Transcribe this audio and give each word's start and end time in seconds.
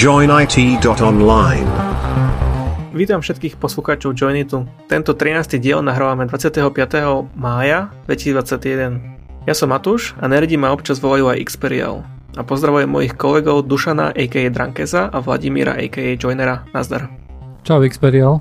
joinit.online 0.00 1.68
Vítam 2.96 3.20
všetkých 3.20 3.60
poslucháčov 3.60 4.16
Joinitu. 4.16 4.64
Tento 4.88 5.12
13. 5.12 5.60
diel 5.60 5.84
nahrávame 5.84 6.24
25. 6.24 6.72
mája 7.36 7.92
2021. 8.08 9.44
Ja 9.44 9.52
som 9.52 9.68
Matúš 9.68 10.16
a 10.16 10.24
nerdi 10.24 10.56
ma 10.56 10.72
občas 10.72 11.04
volajú 11.04 11.28
aj 11.28 11.44
Xperial. 11.52 12.00
A 12.32 12.40
pozdravujem 12.40 12.88
mojich 12.88 13.12
kolegov 13.12 13.68
Dušana 13.68 14.16
aka 14.16 14.48
Drankeza 14.48 15.12
a 15.12 15.20
Vladimíra 15.20 15.76
aka 15.76 16.16
Joinera. 16.16 16.64
Nazdar. 16.72 17.12
Čau 17.68 17.84
Xperial. 17.84 18.40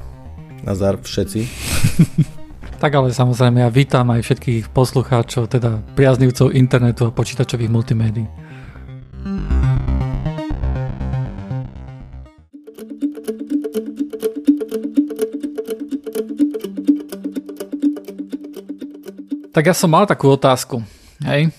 Nazdar 0.63 0.95
všetci. 1.03 1.39
Tak 2.80 2.95
ale 2.95 3.12
samozrejme 3.12 3.59
ja 3.59 3.67
vítam 3.67 4.07
aj 4.07 4.23
všetkých 4.23 4.71
poslucháčov, 4.71 5.52
teda 5.52 5.84
priaznivcov 5.99 6.55
internetu 6.55 7.03
a 7.03 7.12
počítačových 7.12 7.67
multimédií. 7.67 8.23
Tak 19.49 19.63
ja 19.66 19.73
som 19.73 19.89
mal 19.89 20.05
takú 20.05 20.30
otázku. 20.30 20.85
Hej. 21.26 21.49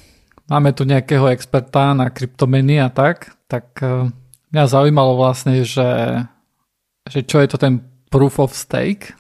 Máme 0.47 0.71
tu 0.71 0.87
nejakého 0.87 1.31
experta 1.31 1.91
na 1.95 2.11
kryptomeny 2.11 2.79
a 2.79 2.91
tak, 2.91 3.35
tak 3.51 3.71
uh, 3.83 4.11
mňa 4.51 4.65
zaujímalo 4.67 5.19
vlastne, 5.19 5.63
že, 5.63 6.23
že 7.07 7.23
čo 7.23 7.39
je 7.43 7.49
to 7.51 7.59
ten 7.59 7.83
proof 8.11 8.43
of 8.43 8.55
stake 8.55 9.15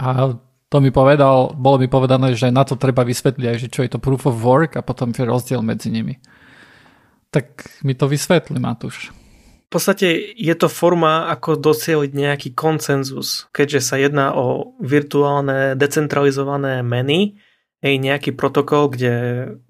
a 0.00 0.36
to 0.68 0.76
mi 0.84 0.92
povedal, 0.92 1.56
bolo 1.56 1.80
mi 1.80 1.88
povedané, 1.88 2.36
že 2.36 2.52
na 2.52 2.64
to 2.64 2.76
treba 2.76 3.00
vysvetliť 3.00 3.44
aj, 3.48 3.56
že 3.56 3.68
čo 3.72 3.80
je 3.80 3.90
to 3.96 3.98
proof 4.00 4.28
of 4.28 4.36
work 4.44 4.76
a 4.76 4.84
potom 4.84 5.16
je 5.16 5.24
rozdiel 5.24 5.64
medzi 5.64 5.88
nimi. 5.88 6.20
Tak 7.32 7.80
mi 7.84 7.96
to 7.96 8.04
vysvetli, 8.04 8.60
Matúš. 8.60 9.12
V 9.68 9.76
podstate 9.76 10.32
je 10.36 10.54
to 10.56 10.68
forma, 10.68 11.28
ako 11.28 11.60
docieliť 11.60 12.12
nejaký 12.12 12.48
koncenzus, 12.56 13.48
keďže 13.52 13.80
sa 13.84 13.96
jedná 14.00 14.32
o 14.32 14.76
virtuálne 14.80 15.76
decentralizované 15.76 16.80
meny, 16.80 17.36
hej, 17.78 17.94
nejaký 18.02 18.34
protokol, 18.34 18.90
kde 18.90 19.14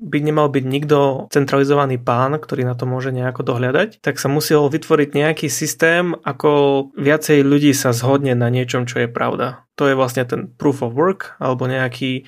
by 0.01 0.19
nemal 0.25 0.49
byť 0.49 0.65
nikto 0.65 1.29
centralizovaný 1.29 2.01
pán, 2.01 2.41
ktorý 2.41 2.65
na 2.65 2.73
to 2.73 2.89
môže 2.89 3.13
nejako 3.13 3.45
dohľadať, 3.45 4.01
tak 4.01 4.17
sa 4.17 4.33
musel 4.33 4.69
vytvoriť 4.73 5.09
nejaký 5.13 5.49
systém, 5.53 6.17
ako 6.25 6.51
viacej 6.97 7.45
ľudí 7.45 7.77
sa 7.77 7.93
zhodne 7.93 8.33
na 8.33 8.49
niečom, 8.49 8.89
čo 8.89 9.05
je 9.05 9.09
pravda. 9.09 9.69
To 9.77 9.87
je 9.87 9.99
vlastne 9.99 10.25
ten 10.25 10.49
proof 10.49 10.81
of 10.81 10.97
work, 10.97 11.37
alebo 11.37 11.69
nejaký, 11.69 12.25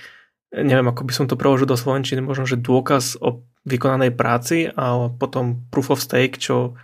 neviem, 0.53 0.89
ako 0.93 1.03
by 1.09 1.13
som 1.17 1.27
to 1.27 1.41
preložil 1.41 1.67
do 1.67 1.81
slovenčiny, 1.81 2.21
možno, 2.21 2.45
že 2.45 2.61
dôkaz 2.61 3.17
o 3.21 3.45
vykonanej 3.65 4.13
práci, 4.13 4.69
ale 4.73 5.13
potom 5.17 5.65
proof 5.73 5.93
of 5.97 6.05
stake, 6.05 6.37
čo 6.37 6.77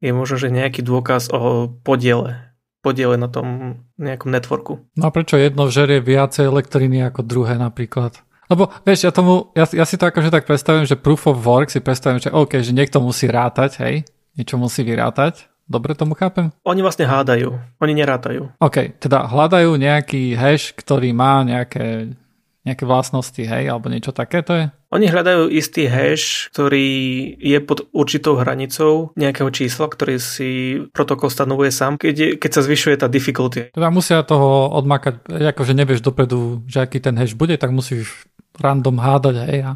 je 0.00 0.12
možno, 0.12 0.40
že 0.40 0.52
nejaký 0.52 0.80
dôkaz 0.80 1.28
o 1.32 1.68
podiele 1.84 2.48
podiele 2.78 3.18
na 3.18 3.26
tom 3.26 3.78
nejakom 3.98 4.30
networku. 4.30 4.86
No 4.94 5.10
a 5.10 5.12
prečo 5.12 5.34
jedno 5.34 5.66
žerie 5.66 5.98
viacej 5.98 6.46
elektriny 6.46 7.02
ako 7.10 7.26
druhé 7.26 7.58
napríklad? 7.58 8.22
Lebo 8.48 8.72
vieš, 8.82 9.04
ja, 9.04 9.12
tomu, 9.12 9.52
ja, 9.52 9.68
ja 9.68 9.84
si 9.84 10.00
to 10.00 10.08
akože 10.08 10.32
tak 10.32 10.48
predstavím, 10.48 10.88
že 10.88 10.96
proof 10.96 11.28
of 11.28 11.44
work 11.44 11.68
si 11.68 11.84
predstavím, 11.84 12.20
že 12.20 12.32
OK, 12.32 12.64
že 12.64 12.72
niekto 12.72 12.98
musí 12.98 13.28
rátať, 13.28 13.84
hej, 13.84 13.94
niečo 14.40 14.56
musí 14.56 14.80
vyrátať. 14.82 15.48
Dobre 15.68 15.92
tomu 15.92 16.16
chápem? 16.16 16.48
Oni 16.64 16.80
vlastne 16.80 17.04
hádajú, 17.04 17.52
oni 17.76 17.92
nerátajú. 17.92 18.56
OK, 18.56 18.96
teda 18.96 19.28
hľadajú 19.28 19.76
nejaký 19.76 20.32
hash, 20.32 20.72
ktorý 20.72 21.12
má 21.12 21.44
nejaké, 21.44 22.16
nejaké 22.68 22.84
vlastnosti, 22.84 23.40
hej, 23.40 23.64
alebo 23.66 23.88
niečo 23.88 24.12
také 24.12 24.44
to 24.44 24.52
je? 24.52 24.64
Oni 24.88 25.04
hľadajú 25.08 25.52
istý 25.52 25.84
hash, 25.84 26.48
ktorý 26.52 26.88
je 27.36 27.58
pod 27.60 27.88
určitou 27.92 28.40
hranicou 28.40 29.12
nejakého 29.16 29.52
čísla, 29.52 29.88
ktorý 29.88 30.16
si 30.16 30.80
protokol 30.96 31.28
stanovuje 31.28 31.68
sám, 31.68 32.00
keď, 32.00 32.14
je, 32.16 32.28
keď 32.40 32.50
sa 32.52 32.64
zvyšuje 32.64 32.96
tá 32.96 33.06
difficulty. 33.08 33.68
Teda 33.72 33.92
musia 33.92 34.24
toho 34.24 34.72
odmakať, 34.72 35.28
akože 35.28 35.76
nevieš 35.76 36.00
dopredu, 36.00 36.64
že 36.64 36.84
aký 36.84 37.04
ten 37.04 37.16
hash 37.20 37.36
bude, 37.36 37.56
tak 37.60 37.72
musíš 37.72 38.28
random 38.56 38.96
hádať 38.96 39.36
hej, 39.48 39.60
a 39.64 39.72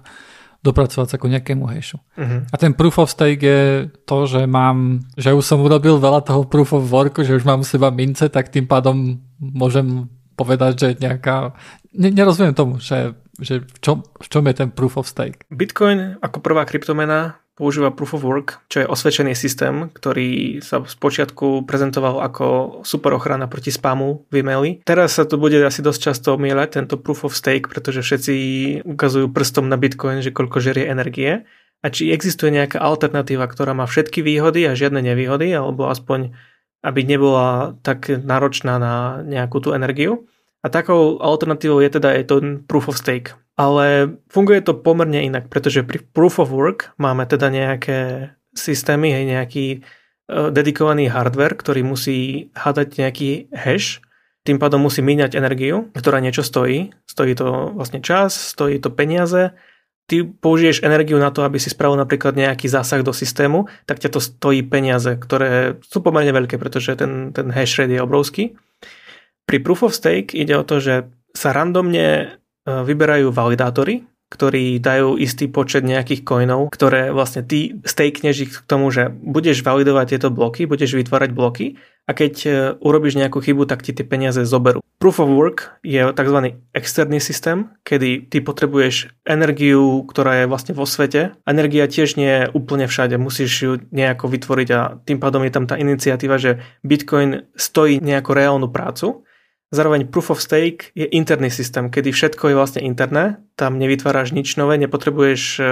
dopracovať 0.62 1.08
sa 1.10 1.18
ku 1.18 1.26
nejakému 1.26 1.66
hashu. 1.66 1.98
Uh-huh. 2.14 2.46
A 2.48 2.54
ten 2.54 2.70
proof 2.72 3.02
of 3.02 3.10
stake 3.10 3.42
je 3.42 3.90
to, 4.06 4.30
že 4.30 4.46
mám, 4.46 5.02
že 5.18 5.34
už 5.34 5.42
som 5.42 5.58
urobil 5.58 5.98
veľa 5.98 6.22
toho 6.22 6.46
proof 6.46 6.70
of 6.72 6.86
worku, 6.86 7.26
že 7.26 7.34
už 7.34 7.42
mám 7.42 7.60
u 7.60 7.66
seba 7.66 7.90
mince, 7.90 8.30
tak 8.30 8.48
tým 8.48 8.70
pádom 8.70 9.18
môžem 9.42 10.06
povedať, 10.38 10.72
že 10.78 10.88
nejaká... 11.02 11.52
Ne, 11.92 12.08
nerozumiem 12.08 12.56
tomu, 12.56 12.80
že, 12.80 13.12
že 13.36 13.60
v, 13.62 13.78
čom, 13.84 13.96
v 14.02 14.26
čom 14.28 14.44
je 14.48 14.54
ten 14.56 14.68
proof 14.72 14.96
of 14.96 15.08
stake. 15.08 15.44
Bitcoin 15.52 16.16
ako 16.24 16.40
prvá 16.40 16.64
kryptomena 16.64 17.42
používa 17.52 17.92
Proof 17.92 18.16
of 18.16 18.24
Work, 18.24 18.64
čo 18.72 18.82
je 18.82 18.90
osvedčený 18.90 19.36
systém, 19.36 19.92
ktorý 19.92 20.58
sa 20.64 20.80
z 20.82 20.96
počiatku 20.96 21.68
prezentoval 21.68 22.24
ako 22.24 22.80
super 22.82 23.12
ochrana 23.12 23.44
proti 23.44 23.68
spamu 23.68 24.24
v 24.32 24.40
e-maili. 24.40 24.70
Teraz 24.88 25.20
sa 25.20 25.28
to 25.28 25.36
bude 25.36 25.60
asi 25.60 25.84
dosť 25.84 26.00
často 26.00 26.28
omieľať, 26.34 26.80
tento 26.80 26.96
Proof 26.96 27.28
of 27.28 27.36
Stake, 27.36 27.68
pretože 27.68 28.00
všetci 28.00 28.34
ukazujú 28.88 29.28
prstom 29.30 29.68
na 29.68 29.76
Bitcoin, 29.76 30.24
že 30.24 30.32
koľko 30.32 30.64
žerie 30.64 30.88
energie. 30.88 31.44
A 31.82 31.90
či 31.90 32.14
existuje 32.14 32.54
nejaká 32.54 32.78
alternatíva, 32.78 33.44
ktorá 33.50 33.74
má 33.76 33.84
všetky 33.84 34.22
výhody 34.22 34.64
a 34.70 34.78
žiadne 34.78 35.02
nevýhody, 35.02 35.50
alebo 35.52 35.90
aspoň 35.92 36.32
aby 36.82 37.06
nebola 37.06 37.78
tak 37.86 38.10
náročná 38.10 38.74
na 38.82 39.22
nejakú 39.22 39.62
tú 39.62 39.70
energiu. 39.70 40.26
A 40.62 40.70
takou 40.70 41.18
alternatívou 41.18 41.82
je 41.82 41.90
teda 41.90 42.14
aj 42.14 42.22
ten 42.30 42.44
proof 42.62 42.86
of 42.86 42.98
stake. 42.98 43.34
Ale 43.58 44.16
funguje 44.30 44.62
to 44.62 44.78
pomerne 44.78 45.26
inak, 45.26 45.50
pretože 45.50 45.82
pri 45.82 46.00
proof 46.14 46.38
of 46.38 46.54
work 46.54 46.94
máme 46.96 47.26
teda 47.26 47.50
nejaké 47.50 48.30
systémy, 48.54 49.10
hej, 49.10 49.24
nejaký 49.26 49.66
uh, 49.82 50.48
dedikovaný 50.54 51.10
hardware, 51.10 51.58
ktorý 51.58 51.82
musí 51.84 52.48
hádať 52.54 52.88
nejaký 53.02 53.30
hash, 53.52 54.00
tým 54.42 54.58
pádom 54.58 54.82
musí 54.82 55.06
míňať 55.06 55.38
energiu, 55.38 55.90
ktorá 55.94 56.18
niečo 56.18 56.42
stojí. 56.42 56.90
Stojí 57.06 57.38
to 57.38 57.70
vlastne 57.78 58.02
čas, 58.02 58.34
stojí 58.34 58.82
to 58.82 58.90
peniaze. 58.90 59.54
Ty 60.10 60.26
použiješ 60.26 60.82
energiu 60.82 61.22
na 61.22 61.30
to, 61.30 61.46
aby 61.46 61.62
si 61.62 61.70
spravil 61.70 61.94
napríklad 61.94 62.34
nejaký 62.34 62.66
zásah 62.66 63.06
do 63.06 63.14
systému, 63.14 63.70
tak 63.86 64.02
ťa 64.02 64.18
to 64.18 64.18
stojí 64.18 64.66
peniaze, 64.66 65.14
ktoré 65.14 65.78
sú 65.86 66.02
pomerne 66.02 66.34
veľké, 66.34 66.58
pretože 66.58 66.98
ten, 66.98 67.30
ten 67.30 67.54
hash 67.54 67.78
rate 67.78 67.94
je 67.94 68.02
obrovský. 68.02 68.44
Pri 69.46 69.58
proof 69.60 69.86
of 69.86 69.96
stake 69.96 70.32
ide 70.32 70.56
o 70.56 70.66
to, 70.66 70.78
že 70.78 71.08
sa 71.32 71.52
randomne 71.56 72.38
E, 72.62 72.70
vyberajú 72.70 73.34
validátory, 73.34 74.06
ktorí 74.30 74.78
dajú 74.78 75.18
istý 75.18 75.50
počet 75.50 75.82
nejakých 75.82 76.22
coinov, 76.22 76.70
ktoré 76.70 77.10
vlastne 77.10 77.42
ty 77.42 77.74
stakneš 77.82 78.36
ich 78.38 78.52
k 78.54 78.64
tomu, 78.70 78.88
že 78.94 79.10
budeš 79.10 79.66
validovať 79.66 80.06
tieto 80.14 80.28
bloky, 80.30 80.70
budeš 80.70 80.94
vytvárať 80.94 81.30
bloky 81.34 81.82
a 82.06 82.14
keď 82.14 82.34
e, 82.46 82.50
urobíš 82.78 83.18
nejakú 83.18 83.42
chybu, 83.42 83.66
tak 83.66 83.82
ti 83.82 83.90
tie 83.90 84.06
peniaze 84.06 84.46
zoberú. 84.46 84.78
Proof 85.02 85.18
of 85.18 85.34
work 85.34 85.74
je 85.82 86.06
tzv. 86.14 86.38
externý 86.70 87.18
systém, 87.18 87.74
kedy 87.82 88.30
ty 88.30 88.38
potrebuješ 88.38 89.10
energiu, 89.26 90.06
ktorá 90.06 90.46
je 90.46 90.46
vlastne 90.46 90.78
vo 90.78 90.86
svete. 90.86 91.34
Energia 91.42 91.90
tiež 91.90 92.14
nie 92.14 92.30
je 92.30 92.50
úplne 92.54 92.86
všade, 92.86 93.18
musíš 93.18 93.52
ju 93.58 93.72
nejako 93.90 94.30
vytvoriť 94.30 94.68
a 94.70 95.02
tým 95.02 95.18
pádom 95.18 95.42
je 95.42 95.50
tam 95.50 95.66
tá 95.66 95.74
iniciatíva, 95.74 96.38
že 96.38 96.62
Bitcoin 96.86 97.50
stojí 97.58 97.98
nejakú 97.98 98.30
reálnu 98.38 98.70
prácu 98.70 99.26
Zároveň 99.72 100.04
Proof 100.12 100.36
of 100.36 100.44
Stake 100.44 100.92
je 100.92 101.08
interný 101.08 101.48
systém, 101.48 101.88
kedy 101.88 102.12
všetko 102.12 102.52
je 102.52 102.58
vlastne 102.60 102.80
interné, 102.84 103.40
tam 103.56 103.80
nevytváraš 103.80 104.36
nič 104.36 104.60
nové, 104.60 104.76
nepotrebuješ 104.76 105.42
e, 105.58 105.64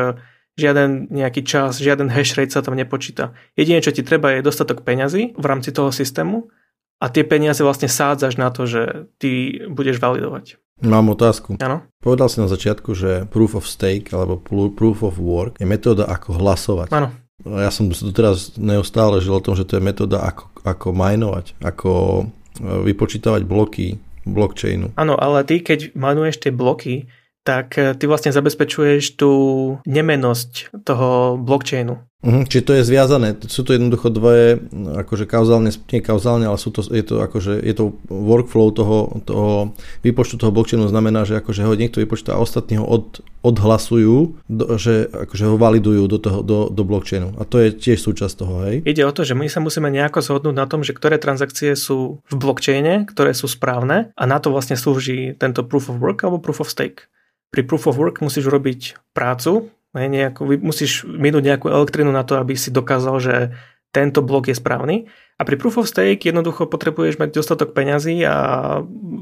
žiaden 0.57 1.13
nejaký 1.13 1.45
čas, 1.45 1.77
žiaden 1.77 2.09
hash 2.09 2.33
rate 2.41 2.57
sa 2.57 2.65
tam 2.65 2.81
nepočíta. 2.81 3.37
Jediné, 3.61 3.85
čo 3.85 3.93
ti 3.93 4.01
treba 4.01 4.33
je 4.33 4.47
dostatok 4.47 4.89
peňazí 4.89 5.37
v 5.37 5.45
rámci 5.45 5.77
toho 5.77 5.93
systému 5.93 6.49
a 6.97 7.13
tie 7.13 7.29
peniaze 7.29 7.61
vlastne 7.61 7.93
sádzaš 7.93 8.41
na 8.41 8.49
to, 8.49 8.65
že 8.65 9.13
ty 9.21 9.61
budeš 9.69 10.01
validovať. 10.01 10.57
Mám 10.81 11.13
otázku. 11.13 11.61
Áno. 11.61 11.85
Povedal 12.01 12.33
si 12.33 12.41
na 12.41 12.49
začiatku, 12.49 12.97
že 12.97 13.29
proof 13.29 13.53
of 13.53 13.69
stake 13.69 14.09
alebo 14.17 14.41
proof 14.73 15.05
of 15.05 15.21
work 15.21 15.61
je 15.61 15.69
metóda 15.69 16.09
ako 16.09 16.41
hlasovať. 16.41 16.89
Áno. 16.89 17.13
Ja 17.45 17.69
som 17.73 17.93
tu 17.93 18.13
teraz 18.13 18.57
neustále 18.57 19.21
žil 19.21 19.37
o 19.37 19.45
tom, 19.45 19.57
že 19.57 19.69
to 19.69 19.77
je 19.77 19.85
metóda 19.85 20.25
ako, 20.25 20.53
ako 20.65 20.89
minovať, 20.93 21.57
ako 21.61 21.91
vypočítavať 22.59 23.43
bloky 23.47 24.01
blockchainu. 24.27 24.93
Áno, 24.97 25.15
ale 25.17 25.47
ty, 25.47 25.63
keď 25.65 25.97
manuješ 25.97 26.43
tie 26.45 26.53
bloky, 26.53 27.09
tak 27.43 27.77
eh, 27.81 27.97
ty 27.97 28.05
vlastne 28.05 28.33
zabezpečuješ 28.33 29.17
tú 29.17 29.33
nemenosť 29.89 30.75
toho 30.85 31.41
blockchainu. 31.41 32.01
Uh-huh, 32.21 32.45
čiže 32.45 32.67
to 32.69 32.73
je 32.77 32.85
zviazané, 32.85 33.33
sú 33.49 33.65
to 33.65 33.73
jednoducho 33.73 34.13
dvoje, 34.13 34.61
akože 34.77 35.25
kauzálne, 35.25 35.73
nie 35.73 36.05
kauzálne, 36.05 36.45
ale 36.45 36.61
sú 36.61 36.69
to, 36.69 36.85
je 36.85 37.01
to 37.01 37.25
akože, 37.25 37.57
je 37.65 37.73
to 37.73 37.97
workflow 38.13 38.69
toho, 38.77 39.25
toho 39.25 39.73
výpočtu 40.05 40.37
toho 40.37 40.53
blockchainu 40.53 40.85
znamená, 40.85 41.25
že 41.25 41.41
akože 41.41 41.65
ho 41.65 41.73
niekto 41.73 42.05
vypočíta 42.05 42.37
a 42.37 42.43
ostatní 42.45 42.77
ho 42.77 42.85
od, 42.85 43.25
odhlasujú, 43.41 44.37
do, 44.53 44.65
že 44.77 45.09
akože 45.09 45.45
ho 45.49 45.57
validujú 45.57 46.05
do, 46.13 46.21
toho, 46.21 46.45
do, 46.45 46.69
do 46.69 46.83
blockchainu. 46.85 47.41
A 47.41 47.49
to 47.49 47.57
je 47.57 47.73
tiež 47.73 48.05
súčasť 48.05 48.35
toho, 48.37 48.55
hej? 48.69 48.85
Ide 48.85 49.09
o 49.09 49.17
to, 49.17 49.25
že 49.25 49.33
my 49.33 49.49
sa 49.49 49.65
musíme 49.65 49.89
nejako 49.89 50.21
zhodnúť 50.21 50.57
na 50.61 50.69
tom, 50.69 50.85
že 50.85 50.93
ktoré 50.93 51.17
transakcie 51.17 51.73
sú 51.73 52.21
v 52.29 52.35
blockchaine, 52.37 53.09
ktoré 53.09 53.33
sú 53.33 53.49
správne 53.49 54.13
a 54.13 54.23
na 54.29 54.37
to 54.45 54.53
vlastne 54.53 54.77
slúži 54.77 55.33
tento 55.41 55.65
proof 55.65 55.89
of 55.89 55.97
work 55.97 56.21
alebo 56.21 56.37
proof 56.37 56.61
of 56.61 56.69
stake. 56.69 57.09
Pri 57.49 57.65
proof 57.65 57.89
of 57.89 57.97
work 57.97 58.21
musíš 58.21 58.53
robiť 58.53 59.01
prácu, 59.17 59.73
nejako, 59.95 60.47
musíš 60.63 61.03
minúť 61.07 61.43
nejakú 61.55 61.67
elektrinu 61.67 62.15
na 62.15 62.23
to, 62.23 62.39
aby 62.39 62.55
si 62.55 62.71
dokázal, 62.71 63.17
že 63.19 63.35
tento 63.91 64.23
blok 64.23 64.47
je 64.47 64.55
správny. 64.55 65.11
A 65.41 65.43
pri 65.49 65.57
Proof 65.57 65.81
of 65.81 65.89
Stake 65.89 66.29
jednoducho 66.29 66.69
potrebuješ 66.69 67.17
mať 67.17 67.33
dostatok 67.33 67.73
peňazí 67.73 68.21
a 68.29 68.37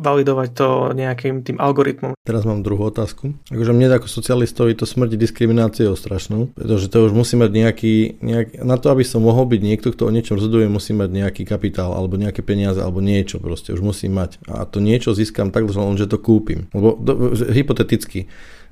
validovať 0.02 0.48
to 0.50 0.68
nejakým 0.90 1.46
tým 1.46 1.62
algoritmom. 1.62 2.18
Teraz 2.26 2.42
mám 2.42 2.66
druhú 2.66 2.90
otázku. 2.90 3.38
Akože 3.54 3.70
mne 3.70 4.02
ako 4.02 4.10
socialistovi 4.10 4.74
to 4.74 4.82
smrti 4.82 5.14
diskrimináciou 5.14 5.94
strašnou, 5.94 6.50
pretože 6.58 6.90
to 6.90 7.06
už 7.06 7.14
musí 7.14 7.38
mať 7.38 7.50
nejaký, 7.54 7.94
nejaký, 8.18 8.54
na 8.66 8.76
to, 8.82 8.90
aby 8.90 9.06
som 9.06 9.22
mohol 9.22 9.46
byť 9.46 9.60
niekto, 9.62 9.94
kto 9.94 10.10
o 10.10 10.14
niečom 10.14 10.42
rozhoduje, 10.42 10.66
musí 10.66 10.90
mať 10.90 11.06
nejaký 11.06 11.42
kapitál 11.46 11.94
alebo 11.94 12.18
nejaké 12.18 12.42
peniaze 12.42 12.82
alebo 12.82 12.98
niečo 12.98 13.38
proste, 13.38 13.70
už 13.70 13.80
musí 13.80 14.10
mať. 14.10 14.42
A 14.50 14.66
to 14.66 14.82
niečo 14.82 15.14
získam 15.14 15.54
tak, 15.54 15.70
že 15.70 16.10
to 16.10 16.18
kúpim. 16.18 16.66
Lebo 16.74 16.98
do, 16.98 17.30
hypoteticky, 17.46 18.26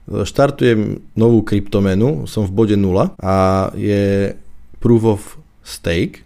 štartujem 0.07 1.03
novú 1.19 1.43
kryptomenu, 1.43 2.31
som 2.31 2.47
v 2.47 2.55
bode 2.55 2.77
0 2.79 3.19
a 3.19 3.37
je 3.75 4.39
proof 4.79 5.03
of 5.03 5.23
stake, 5.67 6.23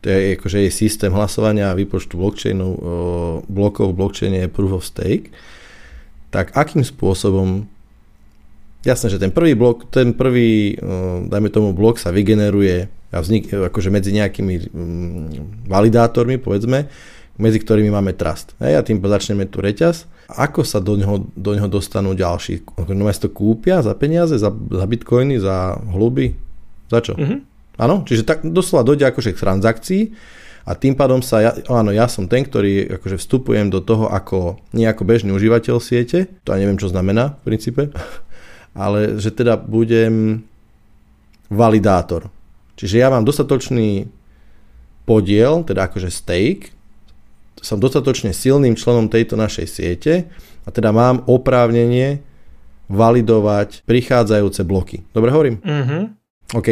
to 0.00 0.08
je 0.08 0.40
akože 0.40 0.64
je 0.64 0.70
systém 0.72 1.12
hlasovania 1.12 1.68
a 1.68 1.76
výpočtu 1.76 2.16
blockchainov, 2.16 2.72
blokov 3.44 3.92
v 3.92 3.98
blockchaine 4.00 4.38
je 4.44 4.48
proof 4.48 4.80
of 4.80 4.84
stake, 4.88 5.28
tak 6.32 6.56
akým 6.56 6.80
spôsobom? 6.80 7.68
Jasné, 8.80 9.12
že 9.12 9.20
ten 9.20 9.28
prvý 9.28 9.52
blok, 9.52 9.92
ten 9.92 10.16
prvý, 10.16 10.80
dajme 11.28 11.52
tomu 11.52 11.76
blok 11.76 12.00
sa 12.00 12.08
vygeneruje 12.08 12.88
a 13.12 13.18
vznik, 13.20 13.52
akože 13.52 13.92
medzi 13.92 14.16
nejakými 14.16 14.72
mm, 14.72 15.68
validátormi, 15.68 16.40
povedzme, 16.40 16.88
medzi 17.40 17.58
ktorými 17.64 17.88
máme 17.88 18.12
trust. 18.12 18.52
Hej, 18.60 18.76
a 18.76 18.84
tým 18.84 19.00
začneme 19.00 19.48
tu 19.48 19.64
reťaz. 19.64 20.04
Ako 20.30 20.62
sa 20.62 20.78
do 20.78 20.94
neho, 20.94 21.24
do 21.34 21.56
neho 21.56 21.66
dostanú 21.66 22.12
ďalší? 22.12 22.62
No 22.92 23.08
to 23.10 23.28
kúpia 23.32 23.80
za 23.80 23.96
peniaze, 23.96 24.36
za, 24.36 24.52
za 24.52 24.84
bitcoiny, 24.86 25.40
za 25.40 25.80
hluby? 25.90 26.36
Za 26.92 27.00
čo? 27.00 27.16
Mm-hmm. 27.16 27.38
Áno, 27.80 28.04
čiže 28.04 28.28
tak 28.28 28.44
doslova 28.44 28.84
dojde 28.84 29.08
akože 29.08 29.32
k 29.32 29.40
transakcii 29.40 30.02
a 30.68 30.76
tým 30.76 30.92
pádom 30.92 31.24
sa, 31.24 31.40
ja, 31.40 31.52
áno, 31.72 31.88
ja 31.90 32.04
som 32.06 32.28
ten, 32.28 32.44
ktorý 32.44 33.00
akože 33.00 33.16
vstupujem 33.16 33.72
do 33.72 33.80
toho 33.80 34.12
ako 34.12 34.60
nejako 34.76 35.02
bežný 35.08 35.32
užívateľ 35.32 35.80
siete, 35.80 36.28
to 36.44 36.52
ja 36.52 36.60
neviem, 36.60 36.76
čo 36.76 36.92
znamená 36.92 37.40
v 37.40 37.44
princípe, 37.48 37.82
ale 38.76 39.16
že 39.16 39.32
teda 39.32 39.56
budem 39.56 40.44
validátor. 41.48 42.28
Čiže 42.76 43.00
ja 43.00 43.08
mám 43.08 43.24
dostatočný 43.24 44.06
podiel, 45.08 45.64
teda 45.66 45.88
akože 45.88 46.12
stake, 46.12 46.70
som 47.60 47.80
dostatočne 47.80 48.32
silným 48.34 48.76
členom 48.76 49.08
tejto 49.08 49.36
našej 49.36 49.66
siete 49.68 50.12
a 50.64 50.68
teda 50.68 50.90
mám 50.90 51.24
oprávnenie 51.28 52.24
validovať 52.90 53.86
prichádzajúce 53.86 54.66
bloky. 54.66 55.06
Dobre 55.14 55.30
hovorím? 55.30 55.56
Mm-hmm. 55.62 56.02
OK. 56.58 56.68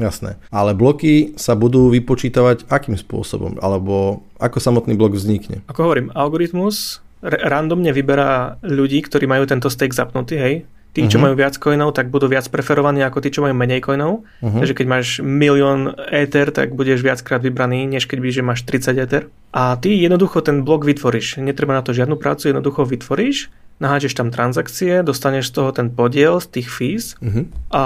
Jasné. 0.00 0.40
Ale 0.48 0.72
bloky 0.72 1.36
sa 1.36 1.52
budú 1.52 1.92
vypočítavať 1.92 2.72
akým 2.72 2.96
spôsobom? 2.96 3.60
Alebo 3.60 4.24
ako 4.40 4.56
samotný 4.56 4.96
blok 4.96 5.12
vznikne? 5.12 5.60
Ako 5.68 5.84
hovorím, 5.84 6.08
algoritmus 6.16 7.04
randomne 7.20 7.92
vyberá 7.92 8.56
ľudí, 8.64 9.04
ktorí 9.04 9.28
majú 9.28 9.44
tento 9.44 9.68
stake 9.68 9.92
zapnutý, 9.92 10.40
hej. 10.40 10.54
Tí, 10.90 11.06
čo 11.06 11.22
uh-huh. 11.22 11.30
majú 11.30 11.34
viac 11.38 11.54
coinov, 11.54 11.94
tak 11.94 12.10
budú 12.10 12.26
viac 12.26 12.50
preferovaní 12.50 12.98
ako 13.06 13.22
tí, 13.22 13.30
čo 13.30 13.46
majú 13.46 13.54
menej 13.54 13.78
coinov. 13.78 14.26
Uh-huh. 14.42 14.58
Takže 14.58 14.74
keď 14.74 14.86
máš 14.90 15.06
milión 15.22 15.94
Ether, 16.10 16.50
tak 16.50 16.74
budeš 16.74 17.06
viackrát 17.06 17.38
vybraný, 17.38 17.86
než 17.86 18.10
keď 18.10 18.18
by, 18.18 18.28
že 18.34 18.42
máš 18.42 18.60
30 18.66 18.98
Ether. 18.98 19.22
A 19.54 19.78
ty 19.78 19.94
jednoducho 19.94 20.42
ten 20.42 20.66
blok 20.66 20.82
vytvoríš. 20.82 21.38
Netreba 21.38 21.78
na 21.78 21.86
to 21.86 21.94
žiadnu 21.94 22.18
prácu, 22.18 22.50
jednoducho 22.50 22.82
vytvoríš, 22.82 23.54
naháčeš 23.78 24.18
tam 24.18 24.34
transakcie, 24.34 25.06
dostaneš 25.06 25.50
z 25.50 25.62
toho 25.62 25.70
ten 25.70 25.94
podiel 25.94 26.42
z 26.42 26.58
tých 26.58 26.68
fees 26.68 27.14
uh-huh. 27.22 27.46
a 27.70 27.82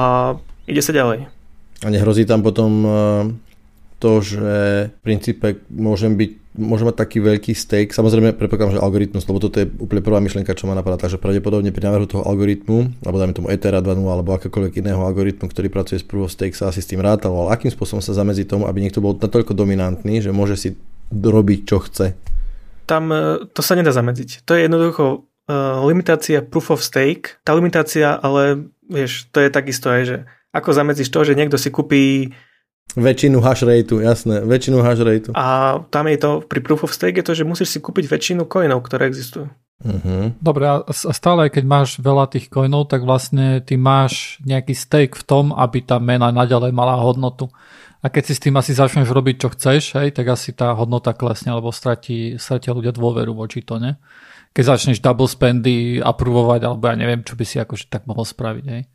ide 0.65 0.81
sa 0.81 0.97
ďalej. 0.97 1.29
A 1.85 1.93
nehrozí 1.93 2.25
tam 2.25 2.41
potom 2.41 2.73
eh, 2.81 2.91
to, 4.05 4.21
že 4.21 4.53
v 4.93 5.01
princípe 5.01 5.65
môžem 5.73 6.13
byť 6.13 6.45
môžem 6.55 6.87
mať 6.87 7.03
taký 7.03 7.19
veľký 7.19 7.51
stake, 7.51 7.91
samozrejme 7.91 8.39
predpokladám, 8.39 8.79
že 8.79 8.85
algoritmus, 8.85 9.27
lebo 9.27 9.43
toto 9.43 9.59
je 9.59 9.67
úplne 9.67 10.07
prvá 10.07 10.23
myšlienka, 10.23 10.55
čo 10.55 10.71
ma 10.71 10.79
napadá, 10.79 10.95
takže 10.95 11.19
pravdepodobne 11.19 11.75
pri 11.75 11.91
návrhu 11.91 12.07
toho 12.07 12.23
algoritmu, 12.23 13.03
alebo 13.03 13.17
dajme 13.19 13.35
tomu 13.35 13.51
Ethera 13.51 13.83
2.0 13.83 14.07
alebo 14.07 14.39
akékoľvek 14.39 14.79
iného 14.79 15.03
algoritmu, 15.03 15.51
ktorý 15.51 15.67
pracuje 15.67 15.99
s 15.99 16.07
proof 16.07 16.31
of 16.31 16.35
stake, 16.35 16.55
sa 16.55 16.71
asi 16.71 16.79
s 16.79 16.87
tým 16.87 17.03
rátal, 17.03 17.35
ale 17.35 17.59
akým 17.59 17.75
spôsobom 17.75 17.99
sa 17.99 18.15
zamedzí 18.15 18.47
tomu, 18.47 18.71
aby 18.71 18.87
niekto 18.87 19.03
bol 19.03 19.19
natoľko 19.19 19.51
dominantný, 19.51 20.23
že 20.23 20.31
môže 20.31 20.55
si 20.55 20.69
robiť, 21.11 21.61
čo 21.67 21.83
chce? 21.83 22.15
Tam 22.87 23.11
eh, 23.11 23.43
to 23.51 23.59
sa 23.59 23.75
nedá 23.75 23.91
zamedziť. 23.91 24.47
To 24.47 24.55
je 24.55 24.71
jednoducho 24.71 25.05
uh, 25.51 25.83
limitácia 25.83 26.39
proof 26.39 26.71
of 26.71 26.87
stake. 26.87 27.43
Tá 27.43 27.51
limitácia, 27.59 28.15
ale 28.15 28.71
vieš, 28.87 29.27
to 29.35 29.43
je 29.43 29.51
takisto 29.51 29.91
aj, 29.91 30.03
že 30.07 30.17
ako 30.55 30.71
zamedzíš 30.71 31.11
to, 31.11 31.27
že 31.27 31.35
niekto 31.35 31.59
si 31.59 31.75
kúpi 31.75 32.31
Väčšinu 32.95 33.43
hash 33.43 33.67
rateu, 33.67 33.99
jasné, 33.99 34.45
väčšinu 34.45 34.79
hash 34.85 35.03
rateu. 35.03 35.33
A 35.35 35.81
tam 35.91 36.07
je 36.07 36.19
to, 36.21 36.31
pri 36.47 36.61
proof 36.63 36.87
of 36.87 36.95
stake 36.95 37.19
je 37.19 37.27
to, 37.27 37.33
že 37.35 37.49
musíš 37.49 37.75
si 37.75 37.79
kúpiť 37.83 38.07
väčšinu 38.07 38.47
coinov, 38.47 38.87
ktoré 38.87 39.11
existujú. 39.11 39.51
Uh-huh. 39.83 40.31
Dobre, 40.39 40.65
a 40.71 40.87
stále 40.93 41.51
keď 41.51 41.65
máš 41.67 41.99
veľa 41.99 42.31
tých 42.31 42.47
coinov, 42.47 42.87
tak 42.87 43.03
vlastne 43.03 43.59
ty 43.67 43.75
máš 43.75 44.39
nejaký 44.47 44.73
stake 44.79 45.19
v 45.19 45.27
tom, 45.27 45.51
aby 45.51 45.83
tá 45.83 45.99
mena 45.99 46.31
naďalej 46.31 46.71
mala 46.71 46.95
hodnotu. 47.03 47.51
A 47.99 48.13
keď 48.13 48.23
si 48.31 48.33
s 48.39 48.43
tým 48.47 48.55
asi 48.55 48.77
začneš 48.77 49.11
robiť, 49.11 49.37
čo 49.43 49.49
chceš, 49.51 49.99
hej, 49.99 50.15
tak 50.15 50.31
asi 50.31 50.55
tá 50.55 50.71
hodnota 50.77 51.17
klesne, 51.17 51.51
alebo 51.51 51.75
stratí, 51.75 52.39
stratia 52.39 52.77
ľudia 52.77 52.95
dôveru 52.95 53.35
voči 53.35 53.65
to, 53.67 53.83
ne? 53.83 53.99
Keď 54.55 54.65
začneš 54.71 55.03
double 55.03 55.27
spendy 55.27 55.99
aprovovať, 55.99 56.61
alebo 56.63 56.85
ja 56.87 56.95
neviem, 56.95 57.27
čo 57.27 57.35
by 57.35 57.43
si 57.43 57.59
akože 57.59 57.91
tak 57.91 58.07
mohol 58.07 58.23
spraviť, 58.23 58.65
hej. 58.71 58.87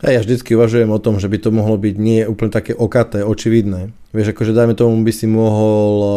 A 0.00 0.16
ja 0.16 0.24
vždycky 0.24 0.56
uvažujem 0.56 0.88
o 0.88 1.02
tom, 1.02 1.20
že 1.20 1.28
by 1.28 1.38
to 1.44 1.52
mohlo 1.52 1.76
byť 1.76 1.94
nie 2.00 2.24
úplne 2.24 2.48
také 2.48 2.72
okaté, 2.72 3.20
očividné. 3.20 3.92
Vieš, 4.10 4.34
akože 4.34 4.56
dajme 4.56 4.74
tomu 4.74 4.96
by 5.06 5.12
si 5.14 5.30
mohol 5.30 5.92
eh, 6.00 6.10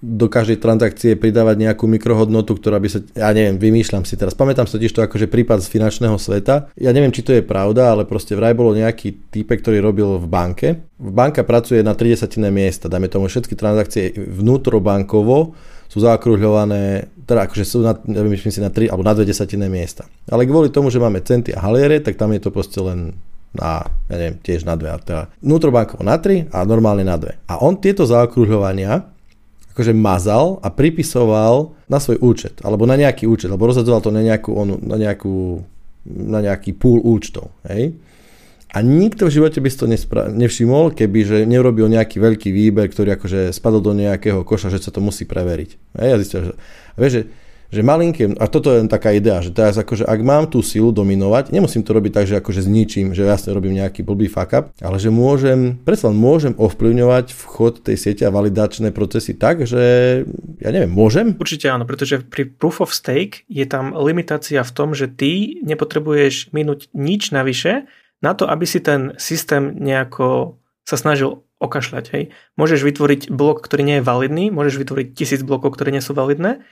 do 0.00 0.26
každej 0.30 0.56
transakcie 0.56 1.18
pridávať 1.18 1.68
nejakú 1.68 1.84
mikrohodnotu, 1.84 2.56
ktorá 2.56 2.80
by 2.80 2.88
sa, 2.88 3.04
ja 3.12 3.28
neviem, 3.34 3.60
vymýšľam 3.60 4.08
si 4.08 4.16
teraz. 4.16 4.32
Pamätám 4.32 4.64
sa 4.70 4.80
tiež 4.80 4.94
to 4.94 5.04
akože 5.04 5.28
prípad 5.28 5.60
z 5.60 5.68
finančného 5.68 6.16
sveta. 6.16 6.72
Ja 6.78 6.94
neviem, 6.94 7.12
či 7.12 7.26
to 7.26 7.34
je 7.36 7.44
pravda, 7.44 7.92
ale 7.92 8.08
proste 8.08 8.38
vraj 8.38 8.56
bolo 8.56 8.72
nejaký 8.72 9.28
type, 9.28 9.52
ktorý 9.52 9.84
robil 9.84 10.16
v 10.22 10.26
banke. 10.30 10.68
Banka 10.96 11.44
pracuje 11.44 11.84
na 11.84 11.92
30 11.92 12.30
miesta, 12.48 12.88
dajme 12.88 13.10
tomu 13.12 13.28
všetky 13.28 13.52
transakcie 13.52 14.16
vnútrobankovo 14.16 15.52
sú 15.86 16.02
zaokruhľované, 16.02 17.10
teda 17.26 17.50
akože 17.50 17.64
sú 17.66 17.82
na, 17.82 17.94
myslím 18.06 18.52
si 18.52 18.60
na 18.62 18.70
3 18.70 18.90
alebo 18.90 19.02
na 19.02 19.14
2 19.14 19.26
desatinné 19.26 19.66
miesta. 19.66 20.06
Ale 20.30 20.46
kvôli 20.46 20.70
tomu, 20.70 20.90
že 20.90 21.02
máme 21.02 21.22
centy 21.22 21.54
a 21.54 21.62
haliere, 21.62 22.02
tak 22.02 22.18
tam 22.18 22.30
je 22.34 22.40
to 22.42 22.50
proste 22.54 22.78
len 22.78 23.18
na, 23.56 23.88
ja 24.12 24.16
neviem, 24.20 24.36
tiež 24.42 24.68
na 24.68 24.76
2. 24.76 25.06
Teda 25.06 25.32
vnútrobankovo 25.40 26.04
na 26.04 26.20
3 26.20 26.52
a 26.52 26.62
normálne 26.68 27.02
na 27.02 27.16
2. 27.16 27.48
A 27.48 27.54
on 27.62 27.78
tieto 27.80 28.04
zaokruhľovania 28.04 29.08
akože 29.76 29.92
mazal 29.92 30.56
a 30.64 30.72
pripisoval 30.72 31.76
na 31.84 32.00
svoj 32.00 32.16
účet, 32.24 32.64
alebo 32.64 32.88
na 32.88 32.96
nejaký 32.96 33.28
účet, 33.28 33.52
alebo 33.52 33.68
rozhadzoval 33.68 34.00
to 34.00 34.08
na 34.08 34.24
nejakú, 34.24 34.56
on, 34.56 34.80
na 34.80 34.96
nejakú 34.96 35.60
na 36.06 36.38
nejaký 36.38 36.78
pool 36.78 37.02
účtov. 37.02 37.50
Hej? 37.66 37.98
A 38.76 38.84
nikto 38.84 39.24
v 39.24 39.40
živote 39.40 39.56
by 39.64 39.72
si 39.72 39.80
to 39.80 39.88
nespra- 39.88 40.28
nevšimol, 40.28 40.92
keby 40.92 41.20
že 41.24 41.38
neurobil 41.48 41.88
nejaký 41.88 42.20
veľký 42.20 42.52
výber, 42.52 42.92
ktorý 42.92 43.16
akože 43.16 43.48
spadol 43.56 43.80
do 43.80 43.96
nejakého 43.96 44.44
koša, 44.44 44.68
že 44.68 44.84
sa 44.84 44.92
to 44.92 45.00
musí 45.00 45.24
preveriť. 45.24 45.96
A 45.96 46.12
ja 46.12 46.20
zistil, 46.20 46.52
že, 46.52 46.52
a 46.92 46.96
vieš, 47.00 47.12
že, 47.16 47.22
že 47.72 47.80
malinké, 47.80 48.36
a 48.36 48.44
toto 48.52 48.76
je 48.76 48.84
taká 48.84 49.16
idea, 49.16 49.40
že 49.40 49.56
teraz 49.56 49.80
akože 49.80 50.04
ak 50.04 50.20
mám 50.20 50.52
tú 50.52 50.60
silu 50.60 50.92
dominovať, 50.92 51.56
nemusím 51.56 51.88
to 51.88 51.96
robiť 51.96 52.12
tak, 52.20 52.28
že 52.28 52.36
akože 52.36 52.68
zničím, 52.68 53.16
že 53.16 53.24
jasne 53.24 53.56
robím 53.56 53.80
nejaký 53.80 54.04
blbý 54.04 54.28
fuck 54.28 54.52
up, 54.52 54.68
ale 54.84 55.00
že 55.00 55.08
môžem, 55.08 55.80
predsa 55.80 56.12
môžem 56.12 56.52
ovplyvňovať 56.52 57.32
vchod 57.32 57.80
tej 57.80 57.96
siete 57.96 58.28
a 58.28 58.34
validačné 58.34 58.92
procesy 58.92 59.32
tak, 59.32 59.64
že 59.64 60.20
ja 60.60 60.68
neviem, 60.68 60.92
môžem? 60.92 61.32
Určite 61.40 61.72
áno, 61.72 61.88
pretože 61.88 62.20
pri 62.20 62.44
proof 62.44 62.84
of 62.84 62.92
stake 62.92 63.48
je 63.48 63.64
tam 63.64 63.96
limitácia 63.96 64.60
v 64.60 64.74
tom, 64.76 64.92
že 64.92 65.08
ty 65.08 65.64
nepotrebuješ 65.64 66.52
minúť 66.52 66.92
nič 66.92 67.32
navyše, 67.32 67.88
na 68.26 68.34
to, 68.34 68.50
aby 68.50 68.66
si 68.66 68.82
ten 68.82 69.14
systém 69.22 69.78
nejako 69.78 70.58
sa 70.82 70.98
snažil 70.98 71.46
okašľať. 71.62 72.04
Hej. 72.10 72.22
Môžeš 72.58 72.82
vytvoriť 72.82 73.30
blok, 73.30 73.62
ktorý 73.62 73.82
nie 73.86 73.96
je 74.02 74.04
validný, 74.04 74.44
môžeš 74.50 74.82
vytvoriť 74.82 75.06
tisíc 75.14 75.40
blokov, 75.46 75.78
ktoré 75.78 75.94
nie 75.94 76.02
sú 76.02 76.12
validné 76.12 76.66